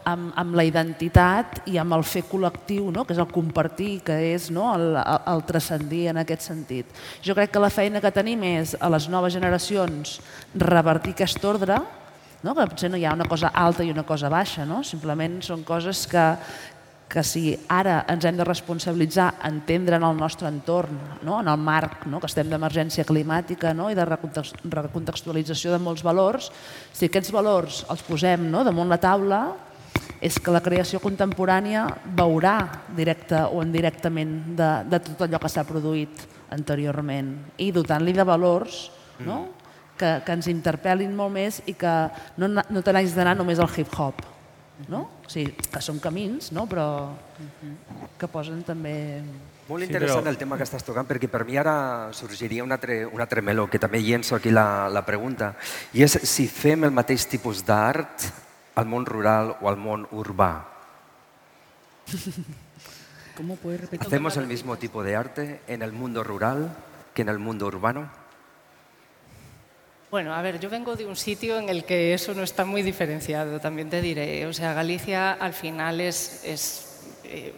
amb, 0.05 0.33
amb 0.37 0.57
la 0.57 0.65
identitat 0.69 1.63
i 1.71 1.79
amb 1.81 1.97
el 1.97 2.05
fer 2.07 2.25
col·lectiu, 2.29 2.91
no? 2.93 3.05
que 3.05 3.15
és 3.17 3.21
el 3.23 3.31
compartir, 3.33 3.99
que 4.05 4.17
és 4.35 4.51
no? 4.53 4.69
el, 4.75 4.91
el, 5.01 5.21
el 5.33 5.45
transcendir 5.49 6.07
en 6.13 6.21
aquest 6.21 6.49
sentit. 6.51 7.03
Jo 7.25 7.37
crec 7.37 7.55
que 7.55 7.63
la 7.63 7.73
feina 7.73 8.03
que 8.05 8.13
tenim 8.15 8.45
és 8.55 8.77
a 8.81 8.91
les 8.93 9.09
noves 9.13 9.35
generacions 9.37 10.19
revertir 10.61 11.15
aquest 11.17 11.45
ordre, 11.49 11.81
no? 12.45 12.53
que 12.53 12.69
potser 12.69 12.93
no 12.93 13.01
hi 13.01 13.07
ha 13.09 13.17
una 13.17 13.29
cosa 13.29 13.51
alta 13.55 13.85
i 13.85 13.93
una 13.95 14.05
cosa 14.05 14.29
baixa, 14.33 14.69
no? 14.69 14.83
simplement 14.85 15.41
són 15.43 15.65
coses 15.65 16.05
que, 16.11 16.27
que 17.09 17.23
si 17.23 17.53
ara 17.69 18.01
ens 18.11 18.25
hem 18.25 18.39
de 18.39 18.47
responsabilitzar, 18.47 19.29
entendre 19.47 19.97
en 20.01 20.07
el 20.07 20.17
nostre 20.17 20.49
entorn, 20.49 20.97
no? 21.23 21.41
en 21.41 21.49
el 21.49 21.61
marc 21.61 22.07
no? 22.11 22.19
que 22.21 22.31
estem 22.31 22.49
d'emergència 22.51 23.05
climàtica 23.07 23.75
no? 23.77 23.91
i 23.93 23.99
de 23.99 24.07
recontextualització 24.09 25.75
de 25.75 25.83
molts 25.83 26.03
valors, 26.07 26.51
si 26.93 27.07
aquests 27.07 27.31
valors 27.35 27.85
els 27.93 28.03
posem 28.09 28.49
no? 28.51 28.65
damunt 28.67 28.91
la 28.91 29.01
taula, 29.03 29.45
és 30.25 30.39
que 30.41 30.53
la 30.55 30.63
creació 30.65 30.99
contemporània 31.03 31.85
veurà 32.17 32.57
directa 32.97 33.49
o 33.53 33.61
indirectament 33.63 34.57
de, 34.57 34.71
de 34.89 35.01
tot 35.11 35.27
allò 35.27 35.41
que 35.43 35.53
s'ha 35.53 35.67
produït 35.69 36.25
anteriorment 36.55 37.35
i 37.61 37.71
dotant-li 37.75 38.15
de 38.17 38.25
valors 38.27 38.87
no? 39.21 39.45
Mm. 39.45 39.49
que, 40.01 40.11
que 40.25 40.37
ens 40.39 40.49
interpel·lin 40.51 41.13
molt 41.15 41.35
més 41.35 41.61
i 41.71 41.77
que 41.79 41.95
no, 42.41 42.49
no 42.49 42.83
te 42.83 42.95
n'hagis 42.95 43.15
d'anar 43.17 43.37
només 43.39 43.61
al 43.61 43.71
hip-hop, 43.71 44.23
no? 44.89 45.01
O 45.25 45.31
sigui, 45.31 45.55
que 45.71 45.83
són 45.83 46.01
camins, 46.03 46.51
no? 46.55 46.67
però 46.71 46.87
que 48.19 48.29
posen 48.31 48.63
també... 48.67 49.23
Molt 49.69 49.87
interessant 49.87 50.21
sí, 50.21 50.25
però... 50.27 50.33
el 50.35 50.41
tema 50.41 50.59
que 50.61 50.67
estàs 50.67 50.85
tocant, 50.85 51.07
perquè 51.09 51.31
per 51.33 51.45
mi 51.49 51.57
ara 51.57 52.11
sorgiria 52.13 52.65
un 52.67 52.75
altre, 52.75 53.05
un 53.07 53.23
altre 53.25 53.41
meló, 53.41 53.65
que 53.71 53.81
també 53.81 54.03
llenço 54.05 54.37
aquí 54.37 54.53
la, 54.53 54.91
la 54.93 55.05
pregunta, 55.07 55.55
i 55.97 56.05
és 56.05 56.19
si 56.29 56.49
fem 56.53 56.85
el 56.85 56.93
mateix 56.93 57.25
tipus 57.31 57.65
d'art 57.65 58.29
al 58.77 58.91
món 58.91 59.07
rural 59.09 59.55
o 59.63 59.71
al 59.71 59.81
món 59.81 60.05
urbà. 60.13 60.53
¿Cómo 63.39 63.57
puedes 63.57 63.81
repetir? 63.81 64.07
¿Hacemos 64.07 64.37
el 64.37 64.47
mismo 64.47 64.77
tipo 64.77 65.03
de 65.03 65.17
arte 65.17 65.61
en 65.67 65.83
el 65.83 65.93
mundo 65.93 66.23
rural 66.23 66.77
que 67.15 67.23
en 67.23 67.31
el 67.31 67.39
mundo 67.39 67.67
urbano? 67.67 68.11
Bueno, 70.15 70.33
a 70.33 70.43
ver, 70.43 70.61
yo 70.61 70.71
vengo 70.71 70.95
de 70.95 71.07
un 71.07 71.17
sitio 71.17 71.59
en 71.59 71.69
el 71.69 71.83
que 71.83 72.15
eso 72.15 72.35
no 72.35 72.45
está 72.45 72.65
muy 72.65 72.83
diferenciado, 72.83 73.59
también 73.59 73.91
te 73.91 74.01
diré. 74.01 74.47
O 74.47 74.53
sea, 74.53 74.73
Galicia 74.73 75.33
al 75.33 75.53
final 75.55 76.01
es, 76.01 76.45
es 76.45 77.03
eh, 77.25 77.53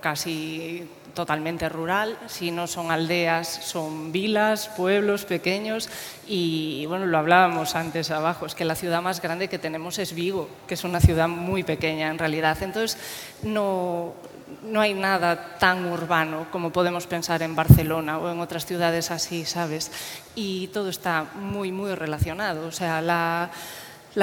casi 0.00 0.88
totalmente 1.14 1.68
rural, 1.68 2.18
si 2.26 2.50
no 2.50 2.66
son 2.66 2.90
aldeas, 2.90 3.46
son 3.46 4.10
vilas, 4.10 4.70
pueblos 4.76 5.24
pequeños 5.24 5.88
y 6.26 6.84
bueno, 6.86 7.06
lo 7.06 7.16
hablábamos 7.16 7.76
antes 7.76 8.10
abajo, 8.10 8.44
es 8.44 8.56
que 8.56 8.64
la 8.64 8.74
ciudad 8.74 9.02
más 9.02 9.22
grande 9.22 9.46
que 9.46 9.60
tenemos 9.60 10.00
es 10.00 10.12
Vigo, 10.12 10.48
que 10.66 10.74
es 10.74 10.82
una 10.82 10.98
ciudad 11.00 11.28
muy 11.28 11.62
pequeña 11.62 12.08
en 12.08 12.18
realidad. 12.18 12.58
Entonces, 12.60 12.98
no, 13.44 14.14
no 14.62 14.80
hay 14.80 14.94
nada 14.94 15.58
tan 15.58 15.86
urbano 15.86 16.46
como 16.50 16.70
podemos 16.70 17.06
pensar 17.06 17.42
en 17.42 17.56
Barcelona 17.56 18.18
o 18.18 18.30
en 18.30 18.40
otras 18.40 18.66
ciudades 18.66 19.10
así, 19.10 19.44
¿sabes? 19.44 19.90
Y 20.34 20.68
todo 20.68 20.88
está 20.88 21.26
muy, 21.34 21.72
muy 21.72 21.94
relacionado. 21.94 22.66
O 22.66 22.72
sea, 22.72 23.00
la, 23.00 23.50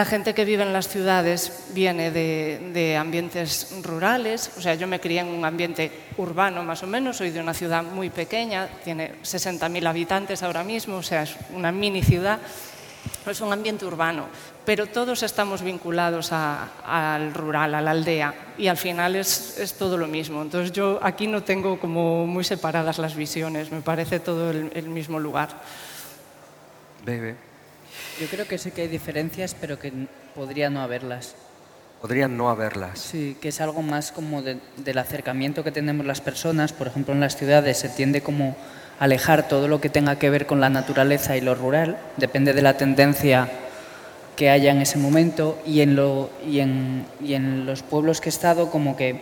gente 0.05 0.34
que 0.34 0.45
vive 0.45 0.63
en 0.63 0.73
las 0.73 0.88
ciudades 0.88 1.65
viene 1.73 2.11
de, 2.11 2.71
de, 2.73 2.97
ambientes 2.97 3.75
rurales, 3.84 4.51
o 4.57 4.61
sea, 4.61 4.75
yo 4.75 4.88
me 4.88 4.99
crié 4.99 5.21
en 5.21 5.28
un 5.28 5.45
ambiente 5.45 5.91
urbano 6.17 6.63
más 6.63 6.84
o 6.84 6.88
menos, 6.88 7.17
soy 7.17 7.32
de 7.32 7.39
una 7.39 7.53
ciudad 7.53 7.84
muy 7.84 8.09
pequeña, 8.09 8.67
tiene 8.84 9.15
60.000 9.23 9.88
habitantes 9.88 10.43
ahora 10.43 10.63
mismo, 10.63 10.97
o 10.97 11.03
sea, 11.03 11.23
es 11.23 11.36
una 11.53 11.71
mini 11.71 12.03
ciudad, 12.03 12.39
es 13.25 13.41
un 13.41 13.53
ambiente 13.53 13.86
urbano, 13.86 14.28
pero 14.68 14.86
todos 14.86 15.24
estamos 15.24 15.61
vinculados 15.61 16.34
a, 16.34 16.68
al 16.84 17.34
rural, 17.34 17.74
a 17.74 17.80
la 17.80 17.91
aldea, 17.91 18.34
y 18.57 18.68
al 18.68 18.76
final 18.76 19.15
es, 19.15 19.57
es, 19.59 19.76
todo 19.76 19.97
lo 19.97 20.07
mismo. 20.07 20.41
Entonces 20.41 20.74
yo 20.74 20.99
aquí 21.01 21.26
no 21.26 21.41
tengo 21.41 21.80
como 21.80 22.28
muy 22.28 22.43
separadas 22.43 22.97
las 22.97 23.15
visiones, 23.15 23.72
me 23.72 23.80
parece 23.80 24.20
todo 24.20 24.51
el, 24.51 24.70
el 24.76 24.89
mismo 24.89 25.22
lugar. 25.22 25.47
Bebe. 27.05 27.38
Yo 28.20 28.28
creo 28.28 28.45
que 28.45 28.57
sí 28.57 28.72
que 28.72 28.82
hay 28.82 28.88
diferencias, 28.89 29.55
pero 29.55 29.80
que 29.80 29.93
podría 30.36 30.70
no 30.70 30.82
haberlas. 30.82 31.36
Podrían 32.01 32.36
no 32.36 32.49
haberlas. 32.49 32.99
Sí, 32.99 33.38
que 33.39 33.47
es 33.47 33.61
algo 33.61 33.82
más 33.82 34.11
como 34.11 34.41
de, 34.41 34.59
del 34.76 34.97
acercamiento 34.97 35.63
que 35.63 35.72
tenemos 35.72 36.05
las 36.05 36.20
personas. 36.20 36.74
Por 36.74 36.88
ejemplo, 36.88 37.13
en 37.13 37.22
las 37.22 37.38
ciudades 37.38 37.78
se 37.78 37.88
tiende 37.88 38.20
como 38.20 38.57
alejar 38.99 39.47
todo 39.47 39.70
lo 39.70 39.80
que 39.80 39.88
tenga 39.88 40.20
que 40.20 40.30
ver 40.30 40.45
con 40.45 40.59
la 40.59 40.70
naturaleza 40.70 41.38
y 41.38 41.41
lo 41.41 41.55
rural, 41.55 41.97
depende 42.18 42.51
de 42.51 42.61
la 42.63 42.76
tendencia 42.76 43.49
que 44.38 44.49
haya 44.49 44.71
en 44.71 44.81
ese 44.81 44.97
momento 44.97 45.59
y 45.65 45.81
en, 45.81 45.95
lo, 45.97 46.29
y 46.47 46.59
en, 46.59 47.05
y 47.19 47.33
en 47.33 47.65
los 47.65 47.81
pueblos 47.81 48.21
que 48.21 48.29
he 48.29 48.31
estado 48.31 48.69
como 48.69 48.95
que 48.95 49.19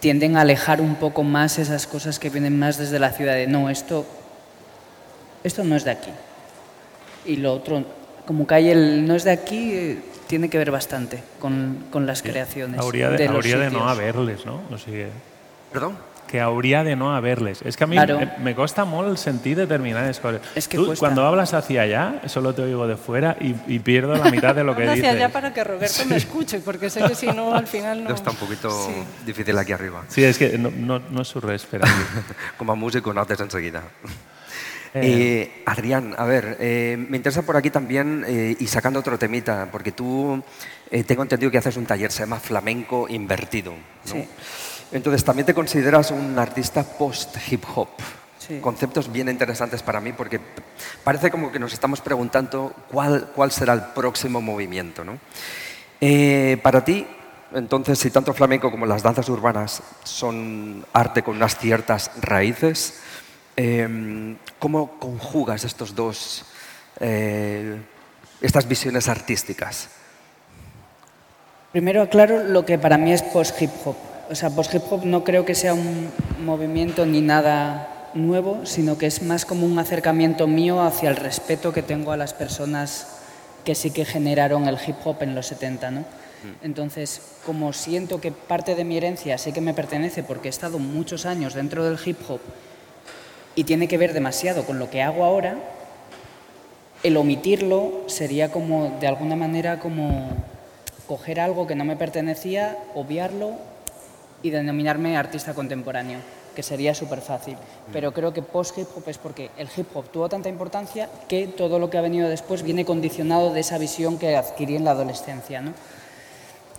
tienden 0.00 0.36
a 0.36 0.42
alejar 0.42 0.80
un 0.80 0.96
poco 0.96 1.24
más 1.24 1.58
esas 1.58 1.86
cosas 1.86 2.18
que 2.18 2.30
vienen 2.30 2.58
más 2.58 2.76
desde 2.78 2.98
la 2.98 3.10
ciudad 3.10 3.34
de 3.34 3.46
no, 3.46 3.70
esto, 3.70 4.06
esto 5.42 5.64
no 5.64 5.74
es 5.76 5.84
de 5.84 5.90
aquí. 5.90 6.10
Y 7.24 7.36
lo 7.36 7.54
otro, 7.54 7.84
como 8.26 8.46
que 8.46 8.54
hay 8.54 8.70
el 8.70 9.06
no 9.06 9.14
es 9.14 9.24
de 9.24 9.30
aquí, 9.32 9.72
eh, 9.72 9.98
tiene 10.26 10.48
que 10.48 10.58
ver 10.58 10.70
bastante 10.70 11.22
con, 11.40 11.86
con 11.90 12.06
las 12.06 12.22
creaciones. 12.22 12.80
Hauria 12.80 13.10
de, 13.10 13.16
de, 13.16 13.58
de 13.58 13.70
no 13.70 13.88
haver-les, 13.88 14.44
no? 14.46 14.60
O 14.70 14.78
sigui... 14.78 15.06
Perdó? 15.72 15.92
Que 16.30 16.40
hauria 16.40 16.84
de 16.84 16.94
no 16.94 17.14
haberles. 17.14 17.60
Es 17.62 17.76
que 17.76 17.84
a 17.84 17.86
mí 17.86 17.96
claro. 17.96 18.20
me 18.38 18.54
costa 18.54 18.84
molt 18.84 19.18
sentir 19.18 19.56
determinadas 19.56 20.20
cosas. 20.20 20.40
Es 20.54 20.68
que 20.68 20.76
Tú, 20.76 20.86
cuesta. 20.86 21.04
cuando 21.04 21.26
hablas 21.26 21.52
hacia 21.54 21.82
allá, 21.82 22.22
solo 22.26 22.54
te 22.54 22.62
oigo 22.62 22.86
de 22.86 22.96
fuera 22.96 23.36
y, 23.40 23.54
y 23.66 23.80
pierdo 23.80 24.14
la 24.14 24.30
mitad 24.30 24.54
de 24.54 24.62
lo 24.62 24.76
que 24.76 24.82
dices. 24.88 24.98
hacia 24.98 25.10
allá 25.10 25.28
para 25.30 25.52
que 25.52 25.64
Roberto 25.64 26.04
me 26.06 26.16
escuche, 26.16 26.60
porque 26.60 26.88
sé 26.88 27.02
que 27.02 27.14
si 27.14 27.26
no, 27.26 27.52
al 27.54 27.66
final 27.66 28.04
no... 28.04 28.14
Está 28.14 28.30
un 28.30 28.36
poquito 28.36 28.70
sí. 28.70 28.92
difícil 29.26 29.58
aquí 29.58 29.72
arriba. 29.72 30.04
Sí, 30.08 30.22
es 30.22 30.38
que 30.38 30.56
no, 30.56 30.70
no, 30.70 31.00
no 31.10 31.22
és 31.22 31.34
res 31.42 31.66
per 31.66 31.82
aquí. 31.82 32.24
Com 32.58 32.70
a 32.70 32.74
músico 32.74 33.12
notes 33.12 33.40
enseguida. 33.40 33.82
Eh. 34.92 35.00
Eh, 35.04 35.62
Adrián, 35.66 36.16
a 36.18 36.24
ver, 36.24 36.56
eh, 36.58 36.96
me 36.98 37.16
interesa 37.16 37.42
por 37.42 37.56
aquí 37.56 37.70
también, 37.70 38.24
eh, 38.26 38.56
y 38.58 38.66
sacando 38.66 38.98
otro 38.98 39.16
temita, 39.20 39.68
porque 39.70 39.92
tú 39.92 40.42
eh, 40.90 41.04
tengo 41.04 41.22
entendido 41.22 41.48
que 41.52 41.58
haces 41.58 41.76
un 41.76 41.86
taller, 41.86 42.10
se 42.10 42.24
llama 42.24 42.40
Flamenco 42.40 43.06
Invertido. 43.08 43.70
¿no? 43.70 43.78
Sí. 44.12 44.26
Entonces, 44.92 45.24
también 45.24 45.46
te 45.46 45.54
consideras 45.54 46.10
un 46.10 46.38
artista 46.38 46.82
post-hip 46.82 47.64
hop. 47.74 47.88
Sí. 48.38 48.58
Conceptos 48.60 49.12
bien 49.12 49.28
interesantes 49.28 49.82
para 49.82 50.00
mí 50.00 50.12
porque 50.12 50.40
parece 51.04 51.30
como 51.30 51.52
que 51.52 51.58
nos 51.58 51.72
estamos 51.72 52.00
preguntando 52.00 52.74
cuál, 52.90 53.28
cuál 53.34 53.52
será 53.52 53.74
el 53.74 53.82
próximo 53.94 54.40
movimiento. 54.40 55.04
¿no? 55.04 55.18
Eh, 56.00 56.58
para 56.62 56.84
ti, 56.84 57.06
entonces, 57.52 57.98
si 57.98 58.10
tanto 58.10 58.32
flamenco 58.32 58.70
como 58.70 58.86
las 58.86 59.02
danzas 59.02 59.28
urbanas 59.28 59.82
son 60.04 60.84
arte 60.92 61.22
con 61.22 61.36
unas 61.36 61.58
ciertas 61.58 62.10
raíces, 62.20 63.00
eh, 63.56 64.36
¿cómo 64.58 64.98
conjugas 64.98 65.64
estos 65.64 65.94
dos 65.94 66.44
eh, 67.00 67.80
estas 68.40 68.66
visiones 68.66 69.08
artísticas? 69.08 69.88
Primero 71.72 72.02
aclaro 72.02 72.44
lo 72.44 72.64
que 72.64 72.78
para 72.78 72.98
mí 72.98 73.12
es 73.12 73.22
post-hip 73.22 73.70
hop. 73.84 73.96
O 74.30 74.36
sea, 74.36 74.50
post-hip 74.50 74.84
hop 74.88 75.04
no 75.04 75.24
creo 75.24 75.44
que 75.44 75.56
sea 75.56 75.74
un 75.74 76.08
movimiento 76.44 77.04
ni 77.04 77.20
nada 77.20 78.10
nuevo, 78.14 78.64
sino 78.64 78.96
que 78.96 79.06
es 79.06 79.22
más 79.22 79.44
como 79.44 79.66
un 79.66 79.76
acercamiento 79.76 80.46
mío 80.46 80.82
hacia 80.82 81.10
el 81.10 81.16
respeto 81.16 81.72
que 81.72 81.82
tengo 81.82 82.12
a 82.12 82.16
las 82.16 82.32
personas 82.32 83.08
que 83.64 83.74
sí 83.74 83.90
que 83.90 84.04
generaron 84.04 84.68
el 84.68 84.78
hip 84.86 84.94
hop 85.04 85.16
en 85.22 85.34
los 85.34 85.46
70, 85.46 85.90
¿no? 85.90 86.04
Entonces, 86.62 87.20
como 87.44 87.72
siento 87.72 88.20
que 88.20 88.30
parte 88.30 88.76
de 88.76 88.84
mi 88.84 88.96
herencia 88.96 89.36
sí 89.36 89.52
que 89.52 89.60
me 89.60 89.74
pertenece 89.74 90.22
porque 90.22 90.46
he 90.46 90.50
estado 90.50 90.78
muchos 90.78 91.26
años 91.26 91.54
dentro 91.54 91.84
del 91.84 91.98
hip 92.02 92.18
hop 92.28 92.40
y 93.56 93.64
tiene 93.64 93.88
que 93.88 93.98
ver 93.98 94.12
demasiado 94.12 94.64
con 94.64 94.78
lo 94.78 94.90
que 94.90 95.02
hago 95.02 95.24
ahora, 95.24 95.56
el 97.02 97.16
omitirlo 97.16 98.04
sería 98.06 98.52
como, 98.52 98.96
de 99.00 99.08
alguna 99.08 99.34
manera, 99.34 99.80
como 99.80 100.28
coger 101.08 101.40
algo 101.40 101.66
que 101.66 101.74
no 101.74 101.84
me 101.84 101.96
pertenecía, 101.96 102.78
obviarlo 102.94 103.69
y 104.42 104.50
denominarme 104.50 105.16
artista 105.16 105.54
contemporáneo, 105.54 106.20
que 106.54 106.62
sería 106.62 106.94
súper 106.94 107.20
fácil. 107.20 107.56
Pero 107.92 108.12
creo 108.12 108.32
que 108.32 108.42
post-hip 108.42 108.88
hop 108.96 109.08
es 109.08 109.18
porque 109.18 109.50
el 109.56 109.68
hip 109.74 109.88
hop 109.94 110.08
tuvo 110.10 110.28
tanta 110.28 110.48
importancia 110.48 111.08
que 111.28 111.46
todo 111.46 111.78
lo 111.78 111.90
que 111.90 111.98
ha 111.98 112.02
venido 112.02 112.28
después 112.28 112.62
viene 112.62 112.84
condicionado 112.84 113.52
de 113.52 113.60
esa 113.60 113.78
visión 113.78 114.18
que 114.18 114.36
adquirí 114.36 114.76
en 114.76 114.84
la 114.84 114.92
adolescencia. 114.92 115.60
¿no? 115.60 115.72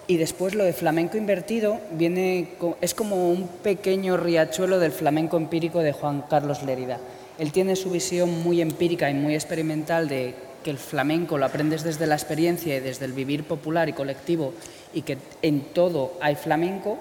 Y 0.08 0.18
después 0.18 0.56
lo 0.56 0.64
de 0.64 0.74
flamenco 0.74 1.18
invertido 1.18 1.80
viene, 1.92 2.50
es 2.82 2.94
como 2.94 3.30
un 3.30 3.48
pequeño 3.48 4.18
riachuelo 4.18 4.80
del 4.80 4.92
flamenco 4.92 5.38
empírico 5.38 5.80
de 5.80 5.94
Juan 5.94 6.24
Carlos 6.30 6.64
Lérida. 6.64 7.00
Él 7.38 7.52
tiene 7.52 7.76
su 7.76 7.90
visión 7.90 8.44
muy 8.44 8.62
empírica 8.62 9.10
y 9.10 9.14
muy 9.14 9.36
experimental 9.36 10.10
de 10.10 10.36
que 10.64 10.70
el 10.70 10.78
flamenco 10.78 11.38
lo 11.38 11.46
aprendes 11.46 11.84
desde 11.84 12.08
la 12.08 12.16
experiencia 12.16 12.76
y 12.76 12.80
desde 12.80 13.06
el 13.06 13.14
vivir 13.14 13.46
popular 13.46 13.90
y 13.90 13.94
colectivo 13.94 14.54
y 14.94 15.02
que 15.04 15.18
en 15.42 15.62
todo 15.74 16.14
hay 16.22 16.36
flamenco, 16.36 16.98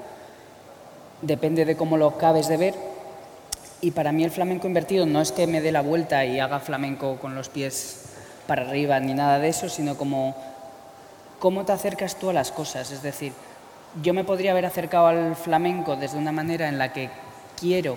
depende 1.22 1.64
de 1.64 1.76
cómo 1.76 1.96
lo 1.96 2.08
acabes 2.08 2.48
de 2.48 2.56
ver. 2.56 2.74
Y 3.80 3.92
para 3.92 4.12
mí 4.12 4.24
el 4.24 4.30
flamenco 4.30 4.66
invertido 4.66 5.06
no 5.06 5.20
es 5.20 5.32
que 5.32 5.46
me 5.46 5.60
dé 5.60 5.72
la 5.72 5.80
vuelta 5.80 6.24
y 6.24 6.38
haga 6.38 6.60
flamenco 6.60 7.16
con 7.16 7.34
los 7.34 7.48
pies 7.48 8.04
para 8.46 8.62
arriba 8.62 9.00
ni 9.00 9.14
nada 9.14 9.38
de 9.38 9.48
eso, 9.48 9.68
sino 9.68 9.96
como 9.96 10.36
cómo 11.38 11.64
te 11.64 11.72
acercas 11.72 12.16
tú 12.16 12.30
a 12.30 12.32
las 12.32 12.52
cosas. 12.52 12.90
Es 12.90 13.02
decir, 13.02 13.32
yo 14.02 14.12
me 14.12 14.24
podría 14.24 14.52
haber 14.52 14.66
acercado 14.66 15.06
al 15.06 15.34
flamenco 15.34 15.96
desde 15.96 16.18
una 16.18 16.32
manera 16.32 16.68
en 16.68 16.78
la 16.78 16.92
que 16.92 17.10
quiero 17.58 17.96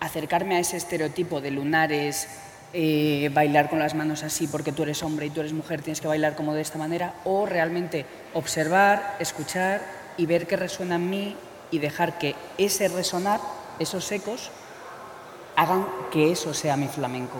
acercarme 0.00 0.56
a 0.56 0.60
ese 0.60 0.76
estereotipo 0.76 1.40
de 1.40 1.50
lunares, 1.50 2.28
eh, 2.72 3.30
bailar 3.32 3.68
con 3.70 3.78
las 3.78 3.94
manos 3.94 4.22
así 4.22 4.46
porque 4.46 4.72
tú 4.72 4.82
eres 4.82 5.02
hombre 5.02 5.26
y 5.26 5.30
tú 5.30 5.40
eres 5.40 5.52
mujer, 5.52 5.82
tienes 5.82 6.00
que 6.00 6.08
bailar 6.08 6.34
como 6.34 6.54
de 6.54 6.62
esta 6.62 6.78
manera, 6.78 7.14
o 7.24 7.46
realmente 7.46 8.06
observar, 8.34 9.16
escuchar 9.18 9.82
y 10.16 10.26
ver 10.26 10.46
qué 10.46 10.56
resuena 10.56 10.96
en 10.96 11.10
mí 11.10 11.36
y 11.70 11.78
dejar 11.78 12.18
que 12.18 12.34
ese 12.58 12.88
resonar, 12.88 13.40
esos 13.78 14.10
ecos, 14.12 14.50
hagan 15.56 15.86
que 16.10 16.30
eso 16.30 16.54
sea 16.54 16.76
mi 16.76 16.88
flamenco. 16.88 17.38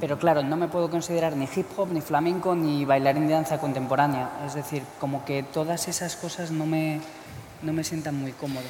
Pero 0.00 0.18
claro, 0.18 0.42
no 0.42 0.56
me 0.56 0.68
puedo 0.68 0.90
considerar 0.90 1.34
ni 1.34 1.48
hip 1.54 1.66
hop, 1.76 1.88
ni 1.90 2.00
flamenco, 2.00 2.54
ni 2.54 2.84
bailarín 2.84 3.26
de 3.26 3.34
danza 3.34 3.58
contemporánea. 3.58 4.30
Es 4.46 4.54
decir, 4.54 4.82
como 5.00 5.24
que 5.24 5.42
todas 5.42 5.88
esas 5.88 6.16
cosas 6.16 6.50
no 6.50 6.66
me, 6.66 7.00
no 7.62 7.72
me 7.72 7.82
sientan 7.82 8.16
muy 8.16 8.32
cómodo. 8.32 8.66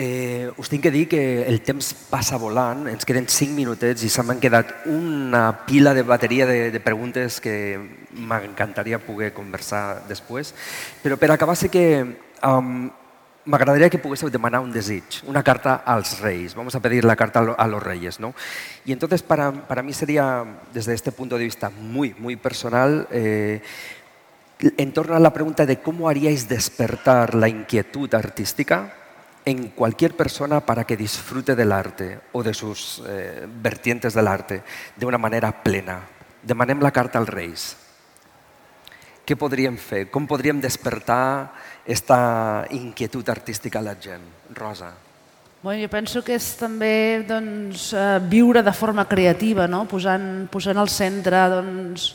Eh, 0.00 0.52
us 0.56 0.68
tinc 0.70 0.84
que 0.84 0.92
dir 0.92 1.08
que 1.08 1.42
el 1.42 1.58
temps 1.66 1.90
passa 2.06 2.36
volant, 2.38 2.84
ens 2.86 3.02
queden 3.02 3.24
5 3.26 3.50
minutets 3.50 4.04
i 4.06 4.10
se 4.12 4.22
m'han 4.22 4.38
quedat 4.38 4.86
una 4.86 5.64
pila 5.66 5.90
de 5.90 6.04
bateria 6.06 6.46
de, 6.46 6.70
de 6.70 6.78
preguntes 6.78 7.40
que 7.42 7.74
m'encantaria 8.14 9.00
poder 9.02 9.32
conversar 9.34 10.04
després. 10.06 10.52
Però 11.02 11.18
per 11.18 11.32
acabar 11.34 11.56
sé 11.58 11.66
que 11.66 11.82
um, 12.46 12.86
m'agradaria 13.48 13.88
que 13.88 13.96
poguéssiu 13.96 14.28
demanar 14.28 14.60
un 14.60 14.68
desig, 14.68 15.24
una 15.24 15.40
carta 15.40 15.80
als 15.80 16.20
reis. 16.20 16.52
Vamos 16.52 16.76
a 16.76 16.80
pedir 16.84 17.08
la 17.08 17.16
carta 17.16 17.40
a 17.40 17.66
los 17.66 17.82
reyes, 17.82 18.20
¿no? 18.20 18.34
Y 18.84 18.92
entonces 18.92 19.22
para, 19.22 19.50
para 19.52 19.82
mí 19.82 19.92
sería, 19.96 20.44
desde 20.72 20.92
este 20.92 21.12
punto 21.12 21.38
de 21.38 21.44
vista 21.44 21.70
muy, 21.70 22.14
muy 22.18 22.36
personal, 22.36 23.08
eh, 23.10 23.62
en 24.60 24.92
torno 24.92 25.16
a 25.16 25.20
la 25.20 25.32
pregunta 25.32 25.64
de 25.64 25.80
cómo 25.80 26.08
haríais 26.08 26.48
despertar 26.48 27.34
la 27.34 27.48
inquietud 27.48 28.12
artística 28.12 28.92
en 29.44 29.68
cualquier 29.68 30.14
persona 30.14 30.60
para 30.60 30.84
que 30.84 30.96
disfrute 30.96 31.56
del 31.56 31.72
arte 31.72 32.20
o 32.32 32.42
de 32.42 32.52
sus 32.52 33.02
eh, 33.06 33.46
vertientes 33.48 34.12
del 34.12 34.28
arte 34.28 34.62
de 34.94 35.06
una 35.06 35.16
manera 35.16 35.62
plena. 35.62 36.02
Demanem 36.42 36.80
la 36.80 36.92
carta 36.92 37.18
als 37.18 37.28
reis. 37.28 37.87
Què 39.28 39.36
podríem 39.36 39.76
fer? 39.76 40.06
Com 40.08 40.24
podríem 40.24 40.56
despertar 40.56 41.52
esta 41.84 42.64
inquietud 42.72 43.28
artística 43.28 43.82
a 43.82 43.84
la 43.84 43.92
gent? 44.00 44.24
Rosa. 44.56 44.94
Bueno, 45.60 45.82
jo 45.82 45.90
penso 45.92 46.22
que 46.24 46.38
és 46.38 46.46
també 46.56 47.26
doncs, 47.28 47.90
eh, 47.92 48.20
viure 48.24 48.62
de 48.62 48.72
forma 48.72 49.04
creativa, 49.04 49.66
no? 49.68 49.82
posant, 49.90 50.46
posant 50.48 50.80
al 50.80 50.88
centre 50.88 51.42
doncs, 51.52 52.08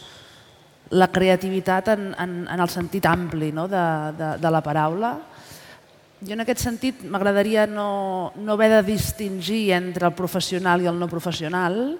la 0.90 1.10
creativitat 1.14 1.94
en, 1.94 2.10
en, 2.18 2.34
en 2.50 2.66
el 2.66 2.70
sentit 2.70 3.06
ampli 3.06 3.52
no? 3.52 3.68
de, 3.68 3.86
de, 4.18 4.30
de 4.42 4.52
la 4.52 4.62
paraula 4.66 5.14
jo 6.24 6.36
en 6.36 6.44
aquest 6.44 6.62
sentit 6.64 7.02
m'agradaria 7.10 7.66
no, 7.68 8.32
no 8.38 8.54
haver 8.54 8.70
de 8.78 8.84
distingir 8.94 9.74
entre 9.76 10.08
el 10.08 10.16
professional 10.16 10.84
i 10.84 10.90
el 10.92 11.00
no 11.00 11.10
professional 11.12 11.98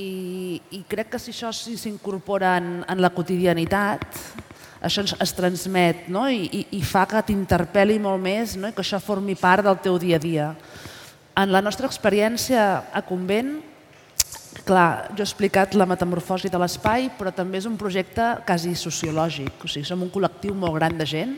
i, 0.00 0.60
i 0.74 0.80
crec 0.88 1.12
que 1.14 1.20
si 1.22 1.32
això 1.34 1.52
s'incorpora 1.54 2.56
en, 2.60 2.70
en 2.88 3.02
la 3.02 3.12
quotidianitat, 3.14 4.06
això 4.84 5.04
es, 5.04 5.14
es 5.22 5.34
transmet 5.36 6.08
no? 6.12 6.26
I, 6.28 6.44
i, 6.46 6.64
i 6.78 6.80
fa 6.84 7.04
que 7.08 7.22
t'interpel·li 7.30 8.00
molt 8.02 8.22
més 8.22 8.56
no? 8.60 8.68
i 8.68 8.76
que 8.76 8.84
això 8.84 9.00
formi 9.02 9.36
part 9.38 9.64
del 9.66 9.78
teu 9.84 9.98
dia 10.02 10.18
a 10.20 10.22
dia. 10.22 10.48
En 11.40 11.50
la 11.50 11.62
nostra 11.64 11.88
experiència 11.90 12.64
a 12.94 13.02
Convent, 13.06 13.56
clar, 14.64 15.10
jo 15.12 15.24
he 15.24 15.26
explicat 15.26 15.74
la 15.74 15.86
metamorfosi 15.88 16.50
de 16.52 16.60
l'espai, 16.60 17.08
però 17.18 17.32
també 17.34 17.58
és 17.58 17.66
un 17.66 17.78
projecte 17.80 18.28
quasi 18.46 18.74
sociològic, 18.78 19.64
o 19.64 19.70
sigui, 19.70 19.86
som 19.88 20.04
un 20.04 20.12
col·lectiu 20.14 20.54
molt 20.54 20.78
gran 20.78 20.94
de 20.98 21.06
gent, 21.08 21.34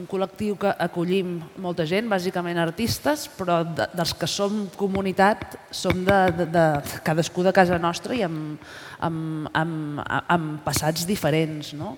un 0.00 0.06
col·lectiu 0.08 0.56
que 0.60 0.70
acollim 0.80 1.38
molta 1.60 1.84
gent, 1.88 2.08
bàsicament 2.08 2.58
artistes, 2.60 3.26
però 3.36 3.60
de, 3.64 3.86
dels 3.92 4.14
que 4.16 4.28
som 4.30 4.62
comunitat 4.78 5.58
som 5.74 6.04
de, 6.06 6.18
de, 6.38 6.46
de 6.50 6.64
cadascú 7.04 7.44
de 7.44 7.52
casa 7.56 7.78
nostra 7.80 8.16
i 8.16 8.22
amb, 8.26 8.62
amb, 9.04 9.50
amb, 9.56 10.00
amb 10.00 10.62
passats 10.64 11.04
diferents. 11.08 11.74
No? 11.76 11.96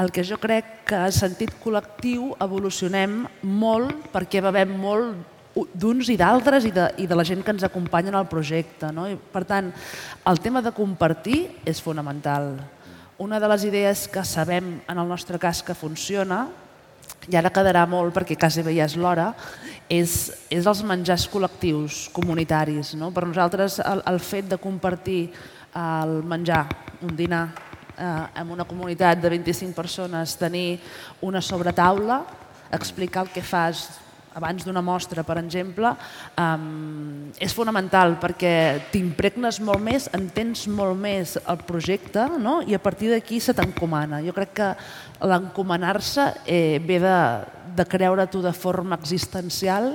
El 0.00 0.12
que 0.14 0.24
jo 0.26 0.40
crec 0.40 0.86
que 0.88 1.02
en 1.08 1.14
sentit 1.14 1.52
col·lectiu 1.62 2.32
evolucionem 2.42 3.22
molt 3.42 4.08
perquè 4.14 4.42
bevem 4.44 4.72
molt 4.80 5.28
d'uns 5.52 6.08
i 6.08 6.16
d'altres 6.16 6.64
i, 6.64 6.72
de, 6.72 6.88
i 7.04 7.06
de 7.08 7.16
la 7.18 7.26
gent 7.28 7.42
que 7.44 7.52
ens 7.52 7.66
acompanya 7.66 8.12
en 8.14 8.20
el 8.22 8.30
projecte. 8.30 8.88
No? 8.94 9.04
I, 9.10 9.18
per 9.20 9.44
tant, 9.48 9.68
el 10.28 10.40
tema 10.40 10.64
de 10.64 10.72
compartir 10.72 11.44
és 11.68 11.82
fonamental. 11.84 12.54
Una 13.22 13.38
de 13.38 13.48
les 13.52 13.68
idees 13.68 14.08
que 14.10 14.24
sabem 14.26 14.78
en 14.88 14.98
el 14.98 15.08
nostre 15.08 15.38
cas 15.38 15.60
que 15.62 15.76
funciona 15.76 16.46
i 17.30 17.36
ara 17.38 17.52
quedarà 17.54 17.84
molt 17.86 18.14
perquè 18.16 18.36
quasi 18.38 18.64
bé 18.66 18.74
ja 18.76 18.86
és 18.88 18.96
l'hora, 18.98 19.30
és, 19.88 20.14
és 20.50 20.66
els 20.66 20.82
menjars 20.86 21.28
col·lectius, 21.30 22.08
comunitaris. 22.14 22.94
No? 22.98 23.12
Per 23.14 23.26
nosaltres 23.28 23.78
el, 23.84 24.02
el 24.08 24.20
fet 24.22 24.48
de 24.50 24.58
compartir 24.58 25.26
el 25.78 26.18
menjar, 26.28 26.64
un 27.02 27.14
dinar, 27.16 27.46
eh, 27.96 28.40
en 28.40 28.50
una 28.50 28.66
comunitat 28.68 29.20
de 29.22 29.30
25 29.36 29.74
persones, 29.76 30.36
tenir 30.36 30.80
una 31.20 31.40
sobretaula, 31.40 32.22
explicar 32.72 33.26
el 33.26 33.32
que 33.32 33.42
fas 33.42 33.88
abans 34.34 34.64
d'una 34.64 34.82
mostra, 34.84 35.24
per 35.26 35.38
exemple, 35.40 35.92
um, 36.40 37.30
és 37.40 37.54
fonamental 37.54 38.16
perquè 38.22 38.54
t'impregnes 38.92 39.60
molt 39.64 39.82
més, 39.84 40.08
entens 40.16 40.66
molt 40.72 40.98
més 40.98 41.36
el 41.42 41.62
projecte 41.68 42.26
no? 42.40 42.60
i 42.66 42.76
a 42.76 42.82
partir 42.82 43.12
d'aquí 43.12 43.40
se 43.40 43.54
t'encomana. 43.56 44.22
Jo 44.24 44.34
crec 44.36 44.54
que 44.58 44.72
l'encomanar-se 45.22 46.28
eh, 46.46 46.78
ve 46.84 46.98
de, 47.02 47.16
de 47.76 47.88
creure 47.88 48.26
tu 48.30 48.42
de 48.44 48.52
forma 48.56 48.98
existencial, 48.98 49.94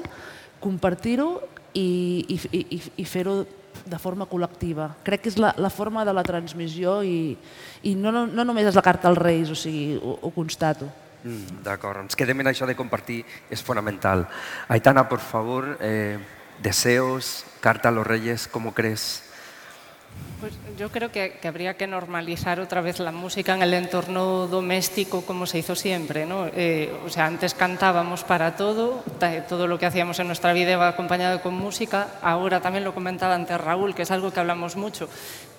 compartir-ho 0.64 1.32
i, 1.78 1.88
i, 2.34 2.38
i, 2.58 2.82
i 3.04 3.06
fer-ho 3.06 3.44
de 3.88 4.00
forma 4.02 4.26
col·lectiva. 4.30 4.90
Crec 5.06 5.26
que 5.26 5.32
és 5.32 5.38
la, 5.40 5.54
la 5.62 5.70
forma 5.70 6.04
de 6.08 6.14
la 6.16 6.26
transmissió 6.26 7.00
i, 7.06 7.36
i 7.88 7.94
no, 7.96 8.12
no, 8.14 8.26
no 8.28 8.46
només 8.48 8.70
és 8.70 8.78
la 8.78 8.86
carta 8.86 9.10
als 9.12 9.22
Reis, 9.22 9.52
o 9.54 9.58
sigui, 9.58 10.00
ho, 10.02 10.18
ho 10.22 10.32
constato. 10.36 10.90
Mm, 11.28 11.62
D'acord, 11.66 12.06
ens 12.06 12.16
quedem 12.16 12.40
en 12.40 12.48
això 12.54 12.66
de 12.70 12.76
compartir, 12.80 13.20
és 13.52 13.64
fonamental. 13.64 14.28
Aitana, 14.72 15.10
por 15.10 15.20
favor, 15.20 15.78
eh, 15.82 16.18
deseos, 16.64 17.46
carta 17.60 17.90
a 17.90 17.92
los 17.92 18.08
reyes, 18.08 18.48
¿cómo 18.48 18.74
crees? 18.74 19.27
Pues 20.40 20.54
yo 20.78 20.92
creo 20.92 21.12
que, 21.12 21.40
habría 21.46 21.78
que 21.78 21.88
normalizar 21.88 22.60
otra 22.60 22.82
vez 22.82 23.00
la 23.00 23.12
música 23.12 23.56
en 23.56 23.64
el 23.64 23.74
entorno 23.74 24.46
doméstico 24.46 25.24
como 25.24 25.48
se 25.48 25.58
hizo 25.58 25.74
siempre. 25.74 26.28
¿no? 26.28 26.46
Eh, 26.54 26.94
o 27.04 27.10
sea, 27.10 27.26
antes 27.26 27.56
cantábamos 27.56 28.24
para 28.24 28.56
todo, 28.56 29.04
todo 29.50 29.66
lo 29.66 29.80
que 29.80 29.88
hacíamos 29.88 30.20
en 30.20 30.28
nuestra 30.28 30.54
vida 30.54 30.74
iba 30.74 30.88
acompañado 30.88 31.42
con 31.42 31.56
música. 31.56 32.20
Ahora 32.22 32.62
también 32.62 32.84
lo 32.84 32.94
comentaba 32.94 33.34
antes 33.34 33.60
Raúl, 33.60 33.96
que 33.96 34.04
es 34.04 34.12
algo 34.12 34.32
que 34.32 34.40
hablamos 34.40 34.76
mucho, 34.76 35.10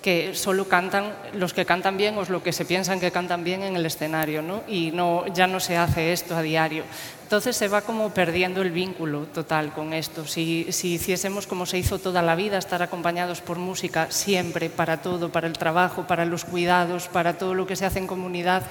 que 0.01 0.33
solo 0.33 0.69
cantan 0.69 1.11
los 1.33 1.53
que 1.53 1.65
cantan 1.65 1.97
bien 1.97 2.17
o 2.17 2.23
los 2.23 2.41
que 2.41 2.53
se 2.53 2.63
piensan 2.63 3.01
que 3.01 3.11
cantan 3.11 3.43
bien 3.43 3.63
en 3.63 3.75
el 3.75 3.85
escenario. 3.85 4.41
¿no? 4.41 4.63
Y 4.65 4.91
no, 4.91 5.27
ya 5.27 5.45
no 5.45 5.59
se 5.59 5.75
hace 5.75 6.13
esto 6.13 6.37
a 6.37 6.41
diario. 6.41 6.85
Entonces 7.29 7.55
se 7.55 7.67
va 7.67 7.81
como 7.81 8.09
perdiendo 8.09 8.63
el 8.63 8.71
vínculo 8.71 9.27
total 9.27 9.71
con 9.71 9.93
esto. 9.93 10.25
Si, 10.25 10.65
si, 10.71 10.95
hiciésemos 10.95 11.45
como 11.45 11.67
se 11.67 11.77
hizo 11.77 11.99
toda 11.99 12.23
la 12.23 12.33
vida, 12.33 12.57
estar 12.57 12.81
acompañados 12.81 13.39
por 13.41 13.59
música 13.59 14.09
siempre, 14.09 14.71
para 14.71 15.03
todo, 15.03 15.31
para 15.31 15.45
el 15.45 15.53
trabajo, 15.53 16.07
para 16.07 16.25
los 16.25 16.43
cuidados, 16.43 17.07
para 17.07 17.37
todo 17.37 17.53
lo 17.53 17.67
que 17.67 17.75
se 17.75 17.85
hace 17.85 17.99
en 17.99 18.07
comunidad, 18.07 18.63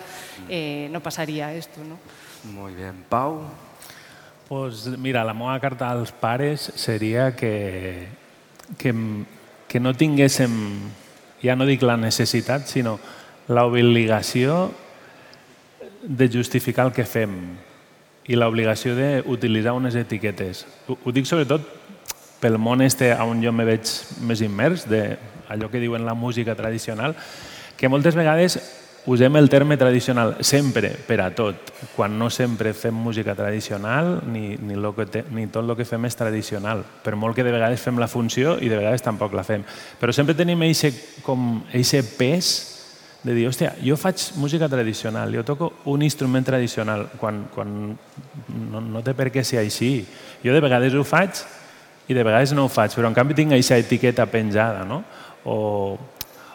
eh, 0.48 0.88
no 0.90 1.00
pasaría 1.00 1.54
esto. 1.54 1.78
¿no? 1.84 2.00
Muy 2.50 2.74
bien. 2.74 3.04
Pau? 3.08 3.42
Pues 4.48 4.88
mira, 4.98 5.22
la 5.22 5.34
meva 5.34 5.60
carta 5.60 5.92
als 5.92 6.10
pares 6.10 6.72
seria 6.74 7.36
que, 7.36 8.08
que, 8.76 8.92
que 9.68 9.78
no 9.78 9.94
tinguéssim, 9.94 10.90
ja 11.38 11.54
no 11.54 11.62
dic 11.62 11.86
la 11.86 11.94
necessitat, 11.94 12.66
sinó 12.66 12.98
l'obligació 13.46 14.74
de 16.02 16.26
justificar 16.26 16.90
el 16.90 16.92
que 16.98 17.06
fem 17.06 17.67
i 18.28 18.36
l'obligació 18.36 18.94
d'utilitzar 18.94 19.74
unes 19.76 19.96
etiquetes. 19.96 20.66
Ho, 20.86 20.98
ho 21.02 21.14
dic 21.16 21.26
sobretot 21.28 21.64
pel 22.38 22.58
món 22.60 22.84
este 22.84 23.10
on 23.18 23.42
jo 23.42 23.52
me 23.52 23.66
veig 23.66 23.88
més 24.22 24.42
immers, 24.44 24.86
de 24.88 25.16
allò 25.48 25.70
que 25.72 25.80
diuen 25.82 26.04
la 26.06 26.14
música 26.14 26.54
tradicional, 26.54 27.16
que 27.76 27.88
moltes 27.88 28.14
vegades 28.14 28.58
usem 29.08 29.36
el 29.36 29.48
terme 29.48 29.78
tradicional 29.80 30.36
sempre 30.44 30.90
per 30.90 31.22
a 31.24 31.30
tot, 31.34 31.72
quan 31.96 32.18
no 32.20 32.28
sempre 32.28 32.74
fem 32.76 32.92
música 32.94 33.34
tradicional 33.34 34.18
ni, 34.28 34.56
ni, 34.60 34.76
lo 34.76 34.94
que 34.94 35.06
te, 35.06 35.24
ni 35.32 35.46
tot 35.48 35.64
el 35.64 35.76
que 35.78 35.88
fem 35.88 36.04
és 36.04 36.18
tradicional. 36.18 36.84
Per 37.02 37.16
molt 37.16 37.34
que 37.34 37.46
de 37.46 37.54
vegades 37.54 37.80
fem 37.80 37.98
la 37.98 38.10
funció 38.10 38.58
i 38.60 38.68
de 38.68 38.76
vegades 38.76 39.02
tampoc 39.02 39.32
la 39.32 39.46
fem. 39.48 39.64
Però 39.98 40.12
sempre 40.12 40.36
tenim 40.36 40.60
eixe, 40.66 40.92
com, 41.24 41.62
eixe 41.72 42.04
pes 42.18 42.77
de 43.22 43.34
dir, 43.34 43.48
hòstia, 43.48 43.72
jo 43.82 43.96
faig 43.98 44.22
música 44.38 44.68
tradicional, 44.70 45.32
jo 45.34 45.42
toco 45.44 45.72
un 45.90 46.02
instrument 46.06 46.46
tradicional, 46.46 47.08
quan, 47.18 47.46
quan 47.54 47.72
no, 47.90 48.80
no 48.80 49.02
té 49.02 49.14
per 49.18 49.32
què 49.34 49.42
ser 49.44 49.58
així. 49.58 50.04
Jo 50.44 50.54
de 50.54 50.62
vegades 50.62 50.94
ho 50.94 51.02
faig 51.06 51.42
i 52.08 52.14
de 52.14 52.22
vegades 52.24 52.54
no 52.54 52.68
ho 52.68 52.70
faig, 52.72 52.94
però 52.94 53.10
en 53.10 53.16
canvi 53.16 53.36
tinc 53.36 53.56
aquesta 53.56 53.76
etiqueta 53.80 54.28
penjada, 54.30 54.84
no? 54.86 55.02
O, 55.44 55.56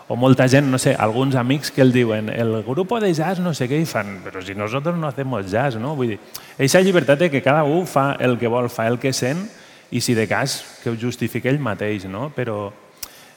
o 0.08 0.16
molta 0.20 0.48
gent, 0.48 0.70
no 0.72 0.80
sé, 0.80 0.96
alguns 0.96 1.36
amics 1.36 1.72
que 1.72 1.84
el 1.84 1.92
diuen 1.94 2.32
el 2.32 2.56
grup 2.64 2.96
de 3.02 3.12
jazz 3.14 3.44
no 3.44 3.54
sé 3.54 3.68
què 3.68 3.80
i 3.82 3.86
fan, 3.90 4.22
però 4.24 4.42
si 4.44 4.56
nosaltres 4.56 4.96
no 4.96 5.08
hacemos 5.08 5.52
jazz, 5.52 5.76
no? 5.76 5.98
Vull 6.00 6.16
dir, 6.16 6.20
aquesta 6.56 6.82
llibertat 6.82 7.26
de 7.26 7.30
que 7.32 7.44
cada 7.44 7.64
un 7.64 7.86
fa 7.88 8.14
el 8.20 8.40
que 8.40 8.48
vol, 8.48 8.70
fa 8.70 8.88
el 8.88 9.00
que 9.04 9.14
sent 9.14 9.46
i 9.92 10.02
si 10.02 10.16
de 10.16 10.28
cas 10.28 10.80
que 10.82 10.90
ho 10.90 10.98
justifique 11.00 11.52
ell 11.52 11.62
mateix, 11.62 12.08
no? 12.10 12.32
Però, 12.36 12.72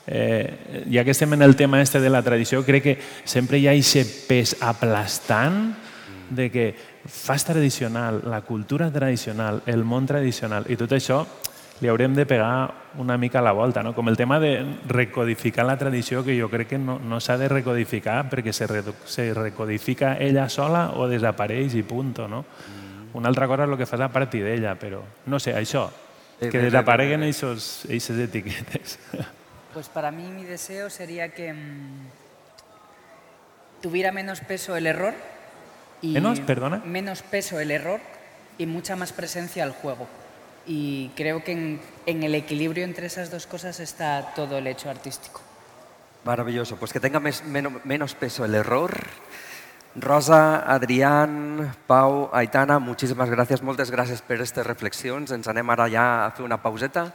eh, 0.06 0.84
ja 0.90 1.04
que 1.04 1.10
estem 1.10 1.32
en 1.34 1.42
el 1.42 1.56
tema 1.56 1.82
este 1.82 2.00
de 2.00 2.10
la 2.10 2.22
tradició, 2.22 2.64
crec 2.64 2.82
que 2.82 2.98
sempre 3.24 3.58
hi 3.58 3.66
ha 3.66 3.74
aquest 3.74 4.28
pes 4.28 4.56
aplastant 4.60 5.74
de 6.30 6.50
que 6.50 6.74
fas 7.06 7.44
tradicional, 7.44 8.22
la 8.24 8.42
cultura 8.42 8.90
tradicional, 8.90 9.62
el 9.66 9.84
món 9.84 10.06
tradicional, 10.06 10.66
i 10.68 10.76
tot 10.76 10.92
això 10.92 11.24
li 11.80 11.90
haurem 11.92 12.14
de 12.16 12.24
pegar 12.24 12.72
una 12.96 13.18
mica 13.18 13.40
a 13.40 13.42
la 13.42 13.52
volta, 13.52 13.82
no? 13.82 13.94
com 13.94 14.08
el 14.08 14.16
tema 14.16 14.40
de 14.40 14.64
recodificar 14.88 15.66
la 15.66 15.76
tradició, 15.76 16.24
que 16.24 16.38
jo 16.40 16.48
crec 16.48 16.68
que 16.68 16.78
no, 16.78 16.98
no 16.98 17.20
s'ha 17.20 17.36
de 17.36 17.50
recodificar 17.52 18.24
perquè 18.30 18.52
se, 18.52 18.66
re, 18.66 18.82
se 19.04 19.32
recodifica 19.34 20.16
ella 20.16 20.48
sola 20.48 20.88
o 20.96 21.08
desapareix 21.08 21.76
i 21.76 21.84
punt. 21.84 22.16
No? 22.30 22.44
Una 23.14 23.28
altra 23.28 23.46
cosa 23.46 23.66
és 23.66 23.70
el 23.70 23.78
que 23.78 23.88
fas 23.88 24.00
a 24.00 24.12
partir 24.12 24.42
d'ella, 24.46 24.74
però 24.80 25.02
no 25.26 25.40
sé, 25.40 25.52
això, 25.52 25.90
que 26.40 26.64
desapareguen 26.64 27.26
aquestes 27.28 28.24
etiquetes. 28.24 28.98
Pues 29.76 29.90
para 29.90 30.10
mí 30.10 30.22
mi 30.30 30.44
deseo 30.44 30.88
sería 30.88 31.34
que 31.34 31.52
mmm, 31.52 32.08
tuviera 33.82 34.10
menos 34.10 34.40
peso 34.40 34.74
el 34.74 34.86
error 34.86 35.12
y 36.00 36.14
menos, 36.14 36.40
perdona, 36.40 36.80
menos 36.82 37.20
peso 37.20 37.60
el 37.60 37.70
error 37.70 38.00
y 38.56 38.64
mucha 38.64 38.96
más 38.96 39.12
presencia 39.12 39.64
el 39.64 39.72
juego. 39.72 40.08
Y 40.66 41.10
creo 41.14 41.44
que 41.44 41.52
en, 41.52 41.80
en 42.06 42.22
el 42.22 42.34
equilibrio 42.34 42.86
entre 42.86 43.06
esas 43.06 43.30
dos 43.30 43.46
cosas 43.46 43.78
está 43.78 44.32
todo 44.34 44.56
el 44.56 44.66
hecho 44.66 44.88
artístico. 44.88 45.42
Maravilloso, 46.24 46.76
pues 46.76 46.90
que 46.90 46.98
tenga 46.98 47.20
mes, 47.20 47.44
menos, 47.44 47.84
menos 47.84 48.14
peso 48.14 48.46
el 48.46 48.54
error 48.54 48.96
Rosa, 49.98 50.58
Adrián, 50.70 51.74
Pau, 51.86 52.28
Aitana, 52.34 52.78
muchísimas 52.78 53.30
gracias, 53.30 53.62
moltes 53.64 53.88
gràcies 53.88 54.20
per 54.20 54.36
aquestes 54.36 54.66
reflexions. 54.66 55.32
Ens 55.32 55.48
anem 55.48 55.70
ara 55.72 55.86
ja 55.88 56.04
a 56.26 56.30
fer 56.36 56.44
una 56.44 56.58
pauseta 56.60 57.06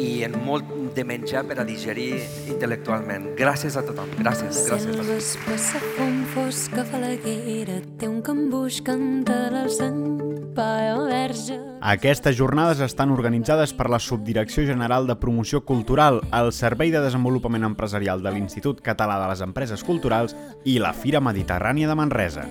i 0.00 0.24
en 0.24 0.38
molt 0.40 0.64
de 0.94 1.04
menjar 1.04 1.44
per 1.48 1.58
a 1.60 1.64
digerir 1.68 2.22
intel·lectualment. 2.52 3.32
Gràcies 3.38 3.76
a 3.76 3.84
tothom, 3.86 4.10
gràcies. 4.18 4.66
gràcies. 4.68 4.96
Selves 4.96 5.36
passa 5.46 5.82
fum 5.96 6.22
fosca 6.34 6.84
falaguera, 6.84 7.80
té 7.98 8.08
un 8.08 8.20
cambuix 8.22 8.82
canta 8.84 9.48
l'alçant, 9.52 10.20
verge. 10.54 11.58
Aquestes 11.80 12.36
jornades 12.36 12.80
estan 12.80 13.10
organitzades 13.10 13.72
per 13.74 13.88
la 13.90 13.98
Subdirecció 13.98 14.64
General 14.64 15.06
de 15.06 15.16
Promoció 15.16 15.64
Cultural, 15.64 16.20
el 16.32 16.52
Servei 16.52 16.92
de 16.92 17.00
Desenvolupament 17.00 17.64
Empresarial 17.64 18.22
de 18.22 18.30
l'Institut 18.30 18.80
Català 18.80 19.18
de 19.22 19.32
les 19.32 19.42
Empreses 19.42 19.82
Culturals 19.82 20.36
i 20.64 20.78
la 20.78 20.92
Fira 20.92 21.20
Mediterrània 21.20 21.88
de 21.88 21.98
Manresa. 21.98 22.46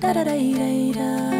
Da, 0.00 0.14
da, 0.14 0.24
da, 0.24 1.39